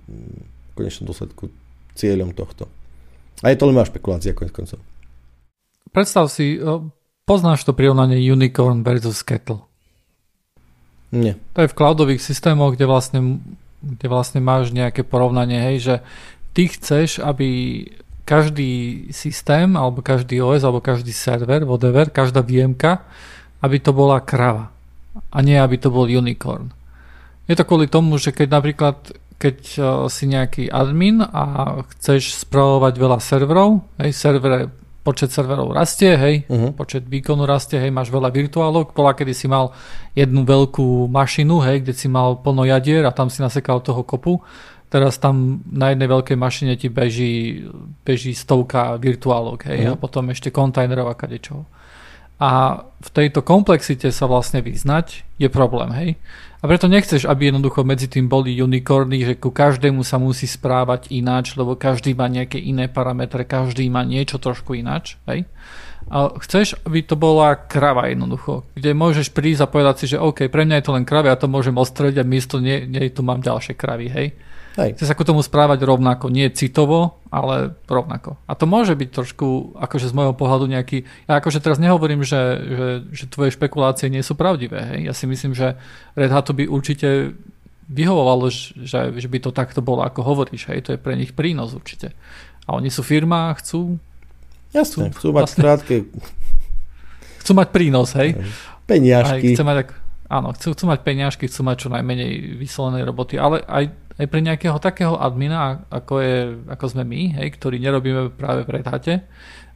mm, 0.07 0.38
v 0.44 0.72
konečnom 0.76 1.09
dôsledku 1.09 1.48
cieľom 1.96 2.36
tohto. 2.36 2.68
A 3.42 3.50
je 3.50 3.59
to 3.59 3.66
len 3.70 3.76
má 3.78 3.86
špekulácia 3.86 4.34
konec 4.36 4.55
koncov. 4.55 4.82
Predstav 5.94 6.26
si, 6.26 6.59
poznáš 7.22 7.62
to 7.62 7.70
prirovnanie 7.70 8.18
Unicorn 8.18 8.82
versus 8.82 9.22
Kettle? 9.22 9.62
Nie. 11.14 11.38
To 11.55 11.62
je 11.62 11.70
v 11.70 11.78
cloudových 11.78 12.22
systémoch, 12.22 12.74
kde 12.74 12.90
vlastne, 12.90 13.38
kde 13.85 14.07
vlastne 14.09 14.41
máš 14.41 14.72
nejaké 14.72 15.05
porovnanie, 15.05 15.61
hej, 15.61 15.76
že 15.78 15.95
ty 16.57 16.72
chceš, 16.72 17.20
aby 17.20 17.85
každý 18.24 19.05
systém, 19.12 19.76
alebo 19.76 20.01
každý 20.01 20.41
OS, 20.41 20.64
alebo 20.64 20.80
každý 20.80 21.12
server, 21.12 21.68
whatever, 21.68 22.09
každá 22.09 22.41
VMka 22.41 23.05
aby 23.64 23.80
to 23.80 23.97
bola 23.97 24.20
krava 24.20 24.68
a 25.32 25.39
nie 25.41 25.57
aby 25.57 25.80
to 25.80 25.89
bol 25.89 26.05
unicorn. 26.05 26.68
Je 27.49 27.57
to 27.57 27.64
kvôli 27.64 27.89
tomu, 27.89 28.20
že 28.20 28.37
keď 28.37 28.49
napríklad 28.53 28.97
keď 29.35 29.59
uh, 29.76 29.85
si 30.09 30.30
nejaký 30.30 30.72
admin 30.72 31.20
a 31.20 31.76
chceš 31.97 32.47
spravovať 32.47 32.95
veľa 32.97 33.18
serverov, 33.20 33.85
hej, 34.01 34.14
servere, 34.14 34.72
počet 35.05 35.28
serverov 35.28 35.76
rastie, 35.76 36.16
hej, 36.16 36.48
uh-huh. 36.48 36.72
počet 36.72 37.05
výkonu 37.05 37.44
rastie, 37.44 37.76
hej, 37.76 37.92
máš 37.92 38.09
veľa 38.09 38.32
virtuálok, 38.32 38.96
bola 38.96 39.12
kedy 39.12 39.36
si 39.36 39.46
mal 39.46 39.76
jednu 40.16 40.48
veľkú 40.48 41.12
mašinu, 41.12 41.61
hej, 41.61 41.84
kde 41.84 41.92
si 41.92 42.09
mal 42.09 42.40
plno 42.40 42.64
jadier 42.64 43.05
a 43.05 43.12
tam 43.12 43.28
si 43.28 43.44
nasekal 43.44 43.84
toho 43.84 44.00
kopu, 44.00 44.40
teraz 44.88 45.20
tam 45.20 45.61
na 45.68 45.92
jednej 45.92 46.09
veľkej 46.09 46.36
mašine 46.40 46.80
ti 46.80 46.88
beží, 46.88 47.68
beží 48.00 48.32
stovka 48.32 48.96
virtuálok, 48.96 49.68
hej, 49.68 49.84
uh-huh. 49.84 49.94
a 49.94 50.00
potom 50.00 50.32
ešte 50.32 50.48
kontajnerov 50.48 51.12
a 51.12 51.14
kadečoho 51.14 51.68
a 52.40 52.82
v 52.82 53.09
tejto 53.14 53.46
komplexite 53.46 54.11
sa 54.11 54.26
vlastne 54.26 54.59
vyznať 54.59 55.22
je 55.38 55.46
problém, 55.46 55.90
hej. 55.94 56.11
A 56.64 56.68
preto 56.68 56.88
nechceš, 56.88 57.28
aby 57.28 57.52
jednoducho 57.52 57.84
medzi 57.84 58.08
tým 58.08 58.24
boli 58.24 58.56
unikorny, 58.56 59.20
že 59.20 59.36
ku 59.36 59.52
každému 59.52 60.00
sa 60.00 60.16
musí 60.16 60.48
správať 60.48 61.12
ináč, 61.12 61.60
lebo 61.60 61.76
každý 61.76 62.16
má 62.16 62.24
nejaké 62.24 62.56
iné 62.56 62.88
parametre, 62.88 63.44
každý 63.44 63.84
má 63.92 64.00
niečo 64.00 64.40
trošku 64.40 64.72
ináč, 64.72 65.20
hej. 65.28 65.44
A 66.08 66.32
chceš, 66.40 66.80
aby 66.88 67.04
to 67.04 67.20
bola 67.20 67.52
krava 67.52 68.08
jednoducho, 68.08 68.64
kde 68.72 68.96
môžeš 68.96 69.36
prísť 69.36 69.68
a 69.68 69.68
povedať 69.68 69.94
si, 70.00 70.16
že 70.16 70.22
OK, 70.24 70.48
pre 70.48 70.64
mňa 70.64 70.80
je 70.80 70.84
to 70.88 70.96
len 70.96 71.04
krava, 71.04 71.28
ja 71.28 71.36
to 71.36 71.52
môžem 71.52 71.76
ostrediť 71.76 72.24
a 72.24 72.28
miesto 72.28 72.56
nej, 72.56 72.88
nej 72.88 73.12
tu 73.12 73.20
mám 73.20 73.44
ďalšie 73.44 73.76
kravy, 73.76 74.08
hej. 74.08 74.32
Hej. 74.74 74.98
Chce 74.98 75.06
sa 75.06 75.14
ku 75.14 75.22
tomu 75.22 75.38
správať 75.38 75.86
rovnako, 75.86 76.34
nie 76.34 76.50
citovo, 76.50 77.22
ale 77.30 77.78
rovnako. 77.86 78.34
A 78.50 78.58
to 78.58 78.66
môže 78.66 78.98
byť 78.98 79.08
trošku, 79.14 79.78
akože 79.78 80.10
z 80.10 80.14
môjho 80.18 80.34
pohľadu 80.34 80.66
nejaký, 80.66 81.06
ja 81.30 81.38
akože 81.38 81.62
teraz 81.62 81.78
nehovorím, 81.78 82.26
že, 82.26 82.42
že, 82.58 82.88
že 83.14 83.24
tvoje 83.30 83.54
špekulácie 83.54 84.10
nie 84.10 84.26
sú 84.26 84.34
pravdivé, 84.34 84.82
hej. 84.82 85.00
Ja 85.06 85.14
si 85.14 85.30
myslím, 85.30 85.54
že 85.54 85.78
Red 86.18 86.34
Hat 86.34 86.50
by 86.50 86.66
určite 86.66 87.38
vyhovovalo, 87.86 88.50
že, 88.50 89.14
že 89.14 89.28
by 89.30 89.38
to 89.46 89.54
takto 89.54 89.78
bolo, 89.78 90.02
ako 90.02 90.26
hovoríš, 90.26 90.66
hej. 90.74 90.82
To 90.90 90.98
je 90.98 90.98
pre 90.98 91.14
nich 91.14 91.38
prínos 91.38 91.70
určite. 91.70 92.10
A 92.66 92.74
oni 92.74 92.90
sú 92.90 93.06
firma, 93.06 93.54
chcú... 93.54 94.02
Jasne, 94.74 95.14
chcú, 95.14 95.30
chcú 95.30 95.38
mať 95.38 95.42
vlastne, 95.46 95.62
krátke... 95.62 95.94
Chcú 97.44 97.52
mať 97.60 97.68
prínos, 97.76 98.16
hej. 98.16 98.40
Peniažky. 98.88 99.52
Aj 99.52 99.52
chce 99.52 99.62
mať 99.68 99.76
áno, 100.28 100.50
chcú, 100.56 100.72
chcú 100.74 100.84
mať 100.88 101.00
peniažky, 101.04 101.44
chcú 101.46 101.60
mať 101.62 101.86
čo 101.86 101.88
najmenej 101.92 102.56
vyslovenej 102.58 103.04
roboty, 103.04 103.36
ale 103.36 103.62
aj 103.68 103.92
aj 104.14 104.26
pre 104.30 104.40
nejakého 104.40 104.78
takého 104.78 105.18
admina, 105.18 105.82
ako, 105.90 106.14
je, 106.22 106.36
ako 106.70 106.84
sme 106.86 107.02
my, 107.02 107.20
hej, 107.42 107.48
ktorí 107.58 107.82
nerobíme 107.82 108.30
práve 108.30 108.62
v 108.62 108.78
Red 108.78 108.86
Hate, 108.86 109.14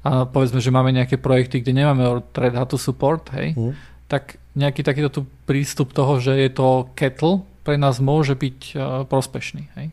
a 0.07 0.25
povedzme, 0.31 0.63
že 0.63 0.71
máme 0.71 0.95
nejaké 0.95 1.19
projekty, 1.19 1.59
kde 1.61 1.83
nemáme 1.83 2.23
Red 2.31 2.55
Hatu 2.55 2.79
support, 2.79 3.35
hej, 3.35 3.59
mm. 3.59 3.75
tak 4.07 4.39
nejaký 4.55 4.87
takýto 4.87 5.11
tu 5.11 5.21
prístup 5.47 5.91
toho, 5.91 6.23
že 6.23 6.39
je 6.39 6.51
to 6.55 6.87
kettle, 6.95 7.43
pre 7.67 7.77
nás 7.77 8.01
môže 8.01 8.33
byť 8.39 8.59
uh, 8.73 8.81
prospešný. 9.05 9.69
Hej? 9.77 9.87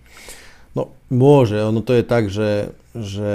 No 0.77 0.95
môže, 1.11 1.59
ono 1.59 1.83
to 1.83 1.97
je 1.97 2.03
tak, 2.07 2.31
že, 2.31 2.71
že 2.95 3.33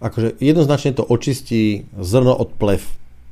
akože 0.00 0.40
jednoznačne 0.40 0.96
to 0.96 1.04
očistí 1.04 1.90
zrno 1.98 2.32
od 2.32 2.54
plev. 2.56 2.80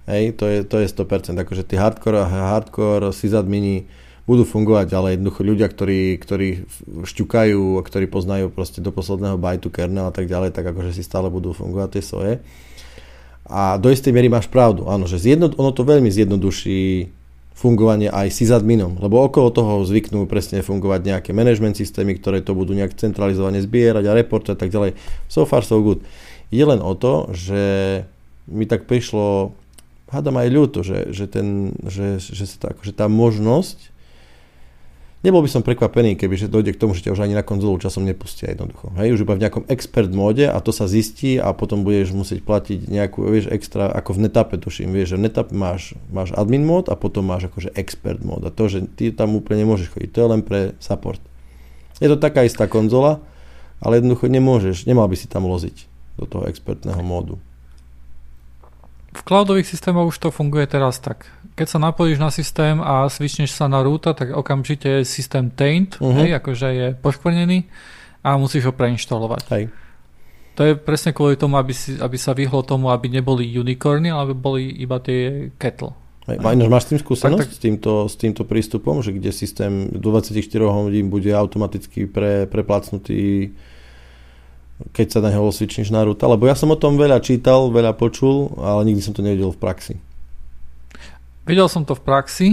Hej, 0.06 0.38
to 0.38 0.44
je, 0.46 0.58
to 0.62 0.76
je 0.82 0.86
100%. 0.86 1.34
Akože 1.34 1.66
tí 1.66 1.74
hardcore, 1.74 2.28
hardcore 2.30 3.10
sysadmini 3.10 3.90
budú 4.26 4.42
fungovať, 4.42 4.90
ale 4.92 5.14
jednoducho 5.14 5.46
ľudia, 5.46 5.70
ktorí, 5.70 6.18
ktorí 6.18 6.66
šťukajú, 7.06 7.78
ktorí 7.78 8.06
poznajú 8.10 8.50
proste 8.50 8.82
do 8.82 8.90
posledného 8.90 9.38
bajtu 9.38 9.70
kernel 9.70 10.10
a 10.10 10.14
tak 10.14 10.26
ďalej, 10.26 10.50
tak 10.50 10.66
akože 10.66 10.90
si 10.90 11.06
stále 11.06 11.30
budú 11.30 11.54
fungovať 11.54 11.88
tie 11.94 12.02
soje. 12.02 12.34
A 13.46 13.78
do 13.78 13.86
istej 13.94 14.10
miery 14.10 14.26
máš 14.26 14.50
pravdu, 14.50 14.90
áno, 14.90 15.06
že 15.06 15.22
zjedno, 15.22 15.54
ono 15.54 15.70
to 15.70 15.86
veľmi 15.86 16.10
zjednoduší 16.10 17.14
fungovanie 17.56 18.12
aj 18.12 18.34
sysadminom, 18.34 19.00
lebo 19.00 19.22
okolo 19.22 19.48
toho 19.48 19.80
zvyknú 19.86 20.28
presne 20.28 20.60
fungovať 20.60 21.00
nejaké 21.06 21.30
management 21.32 21.78
systémy, 21.78 22.18
ktoré 22.18 22.44
to 22.44 22.52
budú 22.52 22.76
nejak 22.76 22.98
centralizovane 22.98 23.64
zbierať 23.64 24.04
a 24.10 24.16
reportovať 24.18 24.56
a 24.58 24.60
tak 24.60 24.70
ďalej. 24.74 24.92
So 25.30 25.48
far 25.48 25.64
so 25.64 25.80
good. 25.80 26.04
Je 26.52 26.60
len 26.60 26.82
o 26.82 26.92
to, 26.98 27.30
že 27.32 27.62
mi 28.50 28.68
tak 28.68 28.84
prišlo, 28.84 29.56
hádam 30.12 30.36
aj 30.36 30.48
ľúto, 30.52 30.84
že, 30.84 31.14
že, 31.16 31.30
ten, 31.30 31.72
že, 31.86 32.20
že, 32.20 32.44
sa 32.44 32.56
tá, 32.60 32.70
že 32.82 32.92
tá 32.92 33.06
možnosť 33.08 33.95
Nebol 35.24 35.40
by 35.40 35.48
som 35.48 35.64
prekvapený, 35.64 36.14
keby 36.20 36.36
že 36.36 36.52
dojde 36.52 36.76
k 36.76 36.80
tomu, 36.80 36.92
že 36.92 37.08
ťa 37.08 37.16
už 37.16 37.24
ani 37.24 37.34
na 37.34 37.42
konzolu 37.42 37.80
časom 37.80 38.04
nepustia 38.04 38.52
jednoducho. 38.52 38.92
Hej, 39.00 39.16
už 39.16 39.24
iba 39.24 39.34
v 39.34 39.42
nejakom 39.48 39.64
expert 39.66 40.12
móde 40.12 40.44
a 40.44 40.60
to 40.60 40.76
sa 40.76 40.84
zistí 40.84 41.40
a 41.40 41.56
potom 41.56 41.82
budeš 41.82 42.12
musieť 42.12 42.44
platiť 42.44 42.86
nejakú, 42.86 43.24
vieš, 43.26 43.48
extra, 43.48 43.88
ako 43.90 44.12
v 44.12 44.22
netape 44.28 44.54
tuším, 44.60 44.92
vieš, 44.92 45.16
že 45.16 45.18
v 45.18 45.24
netape 45.26 45.56
máš, 45.56 45.96
máš 46.12 46.36
admin 46.36 46.62
mód 46.62 46.92
a 46.92 46.94
potom 46.94 47.26
máš 47.26 47.48
akože 47.48 47.72
expert 47.74 48.20
mód 48.20 48.44
a 48.44 48.52
to, 48.52 48.68
že 48.68 48.84
ty 48.92 49.08
tam 49.10 49.34
úplne 49.34 49.64
nemôžeš 49.64 49.96
chodiť, 49.96 50.10
to 50.12 50.20
je 50.20 50.28
len 50.30 50.42
pre 50.44 50.60
support. 50.78 51.18
Je 51.96 52.12
to 52.12 52.20
taká 52.20 52.44
istá 52.44 52.68
konzola, 52.68 53.24
ale 53.80 53.98
jednoducho 53.98 54.28
nemôžeš, 54.28 54.84
nemal 54.84 55.08
by 55.08 55.16
si 55.16 55.26
tam 55.32 55.48
loziť 55.48 55.88
do 56.20 56.24
toho 56.28 56.44
expertného 56.44 57.00
módu. 57.00 57.40
V 59.16 59.24
cloudových 59.24 59.68
systémoch 59.68 60.12
už 60.12 60.20
to 60.20 60.28
funguje 60.28 60.68
teraz 60.68 61.00
tak. 61.00 61.32
Keď 61.56 61.66
sa 61.66 61.78
napojíš 61.80 62.20
na 62.20 62.28
systém 62.28 62.76
a 62.84 63.08
switchneš 63.08 63.56
sa 63.56 63.64
na 63.64 63.80
rúta, 63.80 64.12
tak 64.12 64.28
okamžite 64.28 65.00
je 65.00 65.08
systém 65.08 65.48
taint, 65.48 65.96
uh-huh. 65.96 66.12
hej, 66.20 66.36
akože 66.36 66.68
je 66.68 66.86
poškvrnený 67.00 67.64
a 68.20 68.36
musíš 68.36 68.68
ho 68.68 68.72
preinštalovať. 68.76 69.42
Hej. 69.56 69.64
To 70.56 70.62
je 70.64 70.72
presne 70.76 71.16
kvôli 71.16 71.40
tomu, 71.40 71.56
aby, 71.56 71.72
si, 71.72 71.96
aby 71.96 72.16
sa 72.16 72.36
vyhlo 72.36 72.60
tomu, 72.60 72.92
aby 72.92 73.08
neboli 73.08 73.48
unicorny, 73.56 74.12
ale 74.12 74.36
boli 74.36 74.68
iba 74.68 75.00
tie 75.00 75.52
kettle. 75.56 75.96
Hej, 76.28 76.42
máš 76.42 76.84
s 76.84 76.90
tým 76.92 77.00
skúsenosť, 77.00 77.38
tak, 77.38 77.48
tak, 77.48 77.56
s, 77.56 77.60
týmto, 77.62 77.92
s 78.10 78.14
týmto 78.18 78.42
prístupom, 78.44 79.00
že 79.00 79.14
kde 79.16 79.30
systém 79.30 79.88
do 79.94 80.12
24 80.12 80.36
hodín 80.68 81.08
bude 81.08 81.30
automaticky 81.32 82.04
pre, 82.04 82.44
preplácnutý 82.50 83.54
keď 84.92 85.06
sa 85.08 85.20
na 85.24 85.32
neho 85.32 85.48
osvičneš 85.48 85.88
na 85.88 86.04
ruta, 86.04 86.28
lebo 86.28 86.44
ja 86.44 86.52
som 86.52 86.68
o 86.68 86.76
tom 86.76 87.00
veľa 87.00 87.24
čítal, 87.24 87.72
veľa 87.72 87.96
počul, 87.96 88.52
ale 88.60 88.92
nikdy 88.92 89.00
som 89.00 89.16
to 89.16 89.24
nevidel 89.24 89.48
v 89.48 89.60
praxi. 89.60 89.94
Videl 91.46 91.70
som 91.70 91.86
to 91.86 91.94
v 91.94 92.02
praxi, 92.02 92.48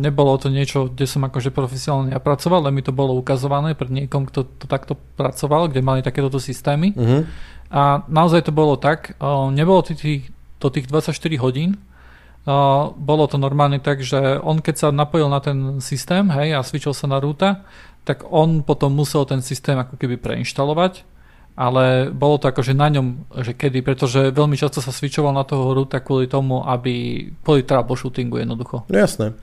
nebolo 0.00 0.34
to 0.40 0.50
niečo, 0.50 0.90
kde 0.90 1.06
som 1.06 1.22
akože 1.22 1.54
profesionálne 1.54 2.16
pracoval, 2.18 2.66
ale 2.66 2.74
mi 2.74 2.82
to 2.82 2.90
bolo 2.90 3.14
ukazované 3.14 3.78
pred 3.78 3.92
niekom, 3.92 4.26
kto 4.26 4.42
to 4.42 4.64
takto 4.66 4.98
pracoval, 5.14 5.70
kde 5.70 5.84
mali 5.84 6.02
takéto 6.02 6.42
systémy. 6.42 6.90
Uh-huh. 6.96 7.22
A 7.70 8.02
naozaj 8.10 8.50
to 8.50 8.56
bolo 8.56 8.74
tak, 8.74 9.14
nebolo 9.54 9.86
to 9.86 9.94
tých, 9.94 10.26
to 10.58 10.74
tých 10.74 10.90
24 10.90 11.14
hodín, 11.38 11.78
bolo 12.96 13.24
to 13.28 13.36
normálne 13.36 13.78
tak, 13.78 14.00
že 14.02 14.40
on 14.42 14.64
keď 14.64 14.74
sa 14.74 14.88
napojil 14.90 15.28
na 15.28 15.38
ten 15.44 15.78
systém 15.78 16.24
hej, 16.34 16.56
a 16.56 16.64
switchol 16.64 16.96
sa 16.96 17.06
na 17.06 17.20
rúta, 17.20 17.62
tak 18.08 18.24
on 18.26 18.64
potom 18.64 18.96
musel 18.96 19.28
ten 19.28 19.44
systém 19.44 19.76
ako 19.76 20.00
keby 20.00 20.16
preinštalovať 20.16 21.04
ale 21.60 22.08
bolo 22.08 22.40
to 22.40 22.48
akože 22.48 22.72
na 22.72 22.88
ňom, 22.88 23.28
že 23.44 23.52
kedy, 23.52 23.84
pretože 23.84 24.32
veľmi 24.32 24.56
často 24.56 24.80
sa 24.80 24.88
switchoval 24.88 25.36
na 25.36 25.44
toho 25.44 25.76
ruta 25.76 26.00
kvôli 26.00 26.24
tomu, 26.24 26.64
aby 26.64 27.28
kvôli 27.44 27.68
troubleshootingu 27.68 28.40
jednoducho. 28.40 28.88
No 28.88 28.96
jasné. 28.96 29.36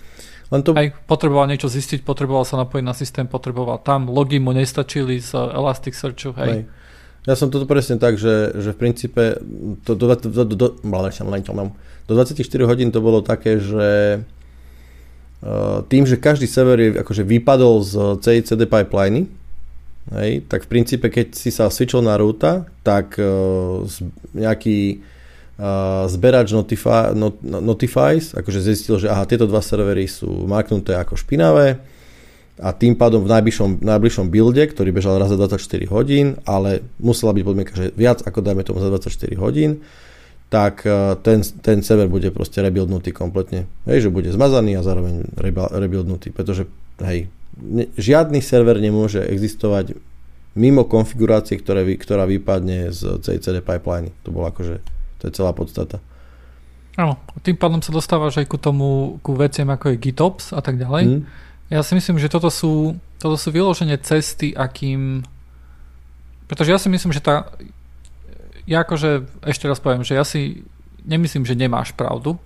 Len 0.49 0.65
to... 0.65 0.73
Aj 0.73 0.89
potreboval 1.05 1.45
niečo 1.45 1.69
zistiť, 1.69 2.01
potreboval 2.01 2.41
sa 2.41 2.57
napojiť 2.57 2.81
na 2.81 2.97
systém, 2.97 3.29
potreboval 3.29 3.77
tam, 3.85 4.09
logy 4.09 4.41
mu 4.41 4.49
nestačili 4.49 5.21
z 5.21 5.37
Elasticsearchu, 5.37 6.33
hej. 6.41 6.49
hej. 6.49 6.61
Ja 7.29 7.35
som 7.37 7.53
toto 7.53 7.69
presne 7.69 8.01
tak, 8.01 8.17
že, 8.17 8.55
že 8.55 8.71
v 8.73 8.79
princípe 8.79 9.37
to 9.85 9.93
do, 9.93 10.07
do, 10.15 10.41
do, 10.41 10.43
do, 10.47 10.67
do 12.07 12.13
24 12.15 12.39
hodín 12.63 12.89
to 12.89 13.03
bolo 13.03 13.19
také, 13.19 13.59
že 13.59 14.23
tým, 15.91 16.03
že 16.09 16.17
každý 16.17 16.49
server 16.49 16.79
je, 16.79 16.89
akože 16.97 17.21
vypadol 17.21 17.85
z 17.85 17.93
CICD 18.25 18.65
pipeliny, 18.65 19.29
hej, 20.15 20.45
tak 20.47 20.63
v 20.63 20.71
princípe, 20.71 21.07
keď 21.11 21.35
si 21.35 21.51
sa 21.51 21.67
switchol 21.67 22.05
na 22.05 22.15
rúta, 22.15 22.67
tak 22.83 23.19
uh, 23.19 23.83
nejaký 24.31 25.03
uh, 25.59 26.07
zberač 26.07 26.55
notify, 26.55 27.11
not, 27.11 27.39
notifies, 27.43 28.31
akože 28.31 28.59
zistil, 28.63 28.95
že 29.01 29.11
aha, 29.11 29.27
tieto 29.27 29.49
dva 29.49 29.59
servery 29.59 30.07
sú 30.07 30.47
marknuté 30.47 30.95
ako 30.95 31.19
špinavé 31.19 31.81
a 32.57 32.73
tým 32.73 32.97
pádom 32.97 33.21
v 33.21 33.29
najbližšom, 33.37 33.85
najbližšom 33.85 34.33
builde, 34.33 34.65
ktorý 34.65 34.89
bežal 34.89 35.21
raz 35.21 35.29
za 35.29 35.37
24 35.37 35.61
hodín, 35.93 36.41
ale 36.47 36.81
musela 36.97 37.29
byť 37.29 37.43
podmienka, 37.45 37.73
že 37.77 37.93
viac 37.93 38.25
ako 38.25 38.41
dajme 38.41 38.65
tomu 38.65 38.81
za 38.81 38.89
24 38.89 39.37
hodín, 39.37 39.85
tak 40.49 40.81
ten, 41.21 41.43
ten 41.43 41.85
server 41.85 42.09
bude 42.09 42.33
proste 42.33 42.63
rebuildnutý 42.63 43.13
kompletne. 43.13 43.69
Hej, 43.85 44.07
že 44.07 44.09
bude 44.09 44.31
zmazaný 44.33 44.79
a 44.79 44.81
zároveň 44.81 45.29
rebuildnutý, 45.69 46.33
pretože 46.33 46.65
hej, 47.03 47.29
žiadny 47.97 48.39
server 48.39 48.77
nemôže 48.77 49.21
existovať 49.21 49.97
mimo 50.57 50.85
konfigurácie, 50.89 51.61
ktoré, 51.61 51.85
ktorá 51.97 52.25
vypadne 52.25 52.89
z 52.89 53.21
CICD 53.21 53.61
pipeline. 53.61 54.09
To 54.25 54.33
bolo 54.33 54.49
akože, 54.49 54.81
to 55.21 55.23
je 55.29 55.31
celá 55.37 55.53
podstata. 55.53 56.01
Áno, 56.97 57.21
tým 57.45 57.53
pádom 57.53 57.77
sa 57.77 57.93
dostávaš 57.93 58.41
aj 58.41 58.49
ku 58.49 58.57
tomu, 58.57 59.21
ku 59.21 59.37
veciam 59.37 59.69
ako 59.69 59.93
je 59.93 60.01
GitOps 60.01 60.49
a 60.49 60.65
tak 60.65 60.81
ďalej. 60.81 61.03
Mm. 61.05 61.21
Ja 61.69 61.85
si 61.85 61.93
myslím, 61.93 62.17
že 62.17 62.25
toto 62.25 62.49
sú, 62.49 62.97
toto 63.21 63.37
sú 63.37 63.53
vyložené 63.53 64.01
cesty, 64.01 64.57
akým... 64.57 65.21
Pretože 66.49 66.73
ja 66.73 66.79
si 66.81 66.89
myslím, 66.89 67.13
že 67.13 67.21
tá... 67.21 67.53
Ja 68.65 68.81
akože, 68.81 69.29
ešte 69.45 69.69
raz 69.69 69.77
poviem, 69.77 70.01
že 70.01 70.17
ja 70.17 70.25
si 70.25 70.65
nemyslím, 71.05 71.45
že 71.45 71.53
nemáš 71.53 71.93
pravdu, 71.93 72.41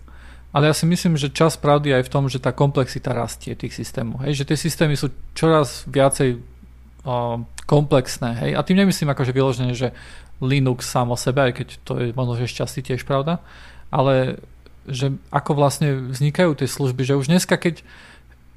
ale 0.51 0.67
ja 0.67 0.75
si 0.75 0.83
myslím, 0.83 1.15
že 1.15 1.31
čas 1.31 1.55
pravdy 1.55 1.95
aj 1.95 2.03
v 2.07 2.11
tom, 2.11 2.27
že 2.27 2.43
tá 2.43 2.51
komplexita 2.51 3.15
rastie 3.15 3.55
tých 3.55 3.71
systémov. 3.71 4.19
Hej? 4.27 4.43
Že 4.43 4.47
tie 4.51 4.57
systémy 4.59 4.99
sú 4.99 5.07
čoraz 5.31 5.87
viacej 5.87 6.37
uh, 6.37 7.39
komplexné. 7.63 8.35
Hej? 8.35 8.51
A 8.59 8.65
tým 8.67 8.83
nemyslím 8.83 9.15
akože 9.15 9.31
vyložené, 9.31 9.71
že 9.71 9.95
Linux 10.43 10.83
sám 10.91 11.15
o 11.15 11.17
sebe, 11.17 11.39
aj 11.39 11.53
keď 11.55 11.67
to 11.87 11.93
je 12.03 12.07
možno, 12.11 12.35
že 12.35 12.51
šťastí 12.51 12.83
tiež 12.83 13.07
pravda, 13.07 13.39
ale 13.93 14.43
že 14.89 15.13
ako 15.29 15.55
vlastne 15.55 16.11
vznikajú 16.11 16.57
tie 16.57 16.67
služby, 16.67 17.05
že 17.05 17.15
už 17.15 17.29
dneska, 17.29 17.55
keď 17.55 17.85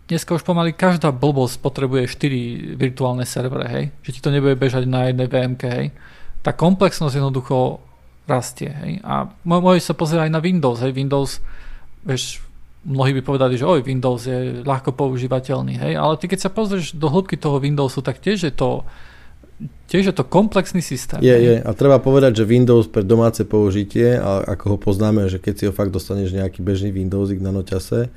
dneska 0.09 0.35
už 0.35 0.43
pomaly 0.43 0.73
každá 0.73 1.13
blbosť 1.13 1.61
potrebuje 1.61 2.11
4 2.11 2.75
virtuálne 2.81 3.23
servery, 3.29 3.69
hej? 3.71 3.85
že 4.03 4.19
ti 4.19 4.21
to 4.25 4.35
nebude 4.35 4.57
bežať 4.57 4.89
na 4.89 5.13
jednej 5.13 5.29
VMK, 5.29 5.63
hej? 5.63 5.89
tá 6.41 6.51
komplexnosť 6.51 7.23
jednoducho 7.23 7.79
rastie. 8.25 8.73
Hej? 8.73 8.93
A 9.05 9.29
môže 9.45 9.85
sa 9.85 9.97
pozrieť 9.97 10.29
aj 10.29 10.33
na 10.33 10.41
Windows. 10.41 10.81
Hej? 10.81 10.93
Windows 10.97 11.45
vieš, 12.05 12.45
mnohí 12.85 13.17
by 13.17 13.23
povedali, 13.25 13.57
že 13.57 13.65
oj, 13.65 13.81
Windows 13.81 14.29
je 14.29 14.61
ľahko 14.63 14.93
používateľný, 14.93 15.81
hej, 15.81 15.93
ale 15.97 16.21
ty 16.21 16.29
keď 16.29 16.47
sa 16.47 16.51
pozrieš 16.53 16.93
do 16.95 17.09
hĺbky 17.09 17.41
toho 17.41 17.57
Windowsu, 17.59 18.05
tak 18.05 18.21
tiež 18.21 18.53
je 18.53 18.55
to 18.55 18.85
tiež 19.87 20.11
je 20.11 20.15
to 20.15 20.27
komplexný 20.27 20.83
systém. 20.83 21.23
Je, 21.23 21.31
je. 21.31 21.57
A 21.63 21.71
treba 21.79 22.03
povedať, 22.03 22.43
že 22.43 22.45
Windows 22.45 22.91
pre 22.91 23.07
domáce 23.07 23.47
použitie, 23.47 24.19
a 24.19 24.43
ako 24.43 24.77
ho 24.77 24.79
poznáme, 24.79 25.31
že 25.31 25.39
keď 25.39 25.55
si 25.55 25.65
ho 25.71 25.73
fakt 25.73 25.95
dostaneš 25.95 26.35
nejaký 26.35 26.61
bežný 26.61 26.91
Windowsik 26.91 27.39
na 27.39 27.55
noťase, 27.55 28.11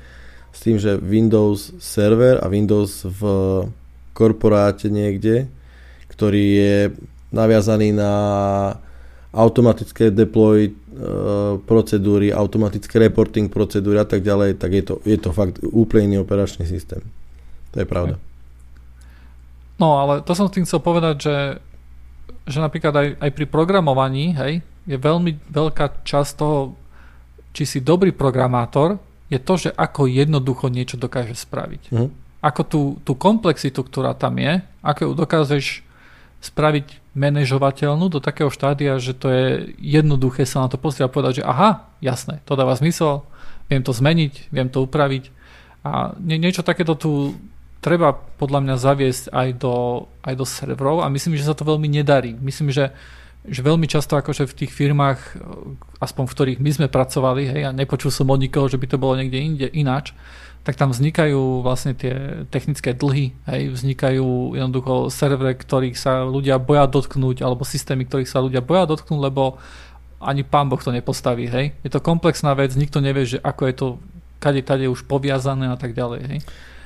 s 0.50 0.58
tým, 0.58 0.76
že 0.80 0.98
Windows 0.98 1.78
server 1.78 2.42
a 2.42 2.50
Windows 2.50 3.06
v 3.06 3.22
korporáte 4.16 4.90
niekde, 4.90 5.46
ktorý 6.10 6.44
je 6.58 6.76
naviazaný 7.30 7.94
na 7.94 8.12
automatické 9.30 10.10
deploy 10.10 10.74
procedúry, 11.64 12.34
automatické 12.34 12.98
reporting 12.98 13.46
procedúry 13.46 14.02
a 14.02 14.06
tak 14.08 14.26
ďalej, 14.26 14.58
tak 14.58 14.70
je 14.74 14.82
to, 14.82 14.94
je 15.06 15.18
to 15.18 15.30
fakt 15.30 15.62
úplne 15.62 16.10
iný 16.14 16.16
operačný 16.26 16.66
systém. 16.66 17.02
To 17.70 17.82
je 17.82 17.86
pravda. 17.86 18.18
No 19.78 20.02
ale 20.02 20.26
to 20.26 20.34
som 20.34 20.50
tým 20.50 20.66
chcel 20.66 20.82
povedať, 20.82 21.16
že, 21.22 21.36
že 22.50 22.58
napríklad 22.58 22.94
aj, 22.94 23.08
aj 23.22 23.30
pri 23.30 23.46
programovaní 23.46 24.34
hej, 24.34 24.58
je 24.90 24.96
veľmi 24.98 25.54
veľká 25.54 26.02
časť 26.02 26.30
toho, 26.34 26.74
či 27.54 27.62
si 27.62 27.78
dobrý 27.78 28.10
programátor, 28.10 28.98
je 29.30 29.38
to, 29.38 29.54
že 29.68 29.70
ako 29.76 30.10
jednoducho 30.10 30.66
niečo 30.72 30.96
dokáže 30.98 31.36
spraviť. 31.36 31.94
Uh-huh. 31.94 32.10
Ako 32.42 32.62
tú, 32.66 32.82
tú 33.04 33.12
komplexitu, 33.14 33.84
ktorá 33.84 34.16
tam 34.18 34.40
je, 34.40 34.64
ako 34.82 35.00
ju 35.04 35.12
dokážeš 35.14 35.66
spraviť 36.38 37.16
manažovateľnú 37.18 38.06
do 38.14 38.22
takého 38.22 38.48
štádia, 38.48 39.02
že 39.02 39.12
to 39.12 39.26
je 39.28 39.46
jednoduché 39.82 40.46
sa 40.46 40.62
na 40.62 40.68
to 40.70 40.78
pozrieť 40.78 41.10
a 41.10 41.14
povedať, 41.14 41.32
že 41.42 41.48
aha, 41.48 41.90
jasné, 41.98 42.38
to 42.46 42.54
dáva 42.54 42.78
zmysel, 42.78 43.26
viem 43.66 43.82
to 43.82 43.90
zmeniť, 43.90 44.54
viem 44.54 44.70
to 44.70 44.86
upraviť 44.86 45.34
a 45.82 46.14
nie, 46.18 46.38
niečo 46.38 46.66
takéto 46.66 46.94
tu 46.98 47.34
treba 47.78 48.12
podľa 48.14 48.60
mňa 48.66 48.74
zaviesť 48.76 49.24
aj 49.30 49.48
do, 49.62 50.06
aj 50.26 50.34
do 50.34 50.46
serverov 50.46 51.02
a 51.02 51.10
myslím, 51.10 51.38
že 51.38 51.46
sa 51.46 51.54
to 51.54 51.66
veľmi 51.66 51.86
nedarí. 51.86 52.34
Myslím, 52.34 52.74
že, 52.74 52.90
že 53.46 53.62
veľmi 53.62 53.86
často 53.86 54.18
akože 54.18 54.50
v 54.50 54.56
tých 54.64 54.72
firmách, 54.74 55.38
aspoň 56.02 56.24
v 56.26 56.34
ktorých 56.34 56.58
my 56.58 56.70
sme 56.74 56.88
pracovali, 56.90 57.42
hej, 57.46 57.62
a 57.70 57.70
nepočul 57.70 58.10
som 58.10 58.26
od 58.28 58.42
nikoho, 58.42 58.66
že 58.66 58.78
by 58.82 58.86
to 58.90 58.98
bolo 58.98 59.14
niekde 59.14 59.38
inde 59.38 59.66
ináč, 59.70 60.10
tak 60.68 60.76
tam 60.76 60.92
vznikajú 60.92 61.64
vlastne 61.64 61.96
tie 61.96 62.44
technické 62.52 62.92
dlhy, 62.92 63.32
hej, 63.48 63.72
vznikajú 63.72 64.52
jednoducho 64.52 65.08
servery, 65.08 65.56
ktorých 65.56 65.96
sa 65.96 66.28
ľudia 66.28 66.60
boja 66.60 66.84
dotknúť, 66.84 67.40
alebo 67.40 67.64
systémy, 67.64 68.04
ktorých 68.04 68.28
sa 68.28 68.44
ľudia 68.44 68.60
boja 68.60 68.84
dotknúť, 68.84 69.16
lebo 69.16 69.56
ani 70.20 70.44
pán 70.44 70.68
Boh 70.68 70.76
to 70.76 70.92
nepostaví, 70.92 71.48
hej. 71.48 71.72
Je 71.80 71.88
to 71.88 72.04
komplexná 72.04 72.52
vec, 72.52 72.76
nikto 72.76 73.00
nevie, 73.00 73.24
že 73.24 73.40
ako 73.40 73.62
je 73.64 73.74
to 73.80 73.86
kade 74.44 74.60
tade 74.68 74.84
už 74.92 75.08
poviazané 75.08 75.72
a 75.72 75.80
tak 75.80 75.96
ďalej, 75.96 76.20
hej. 76.28 76.38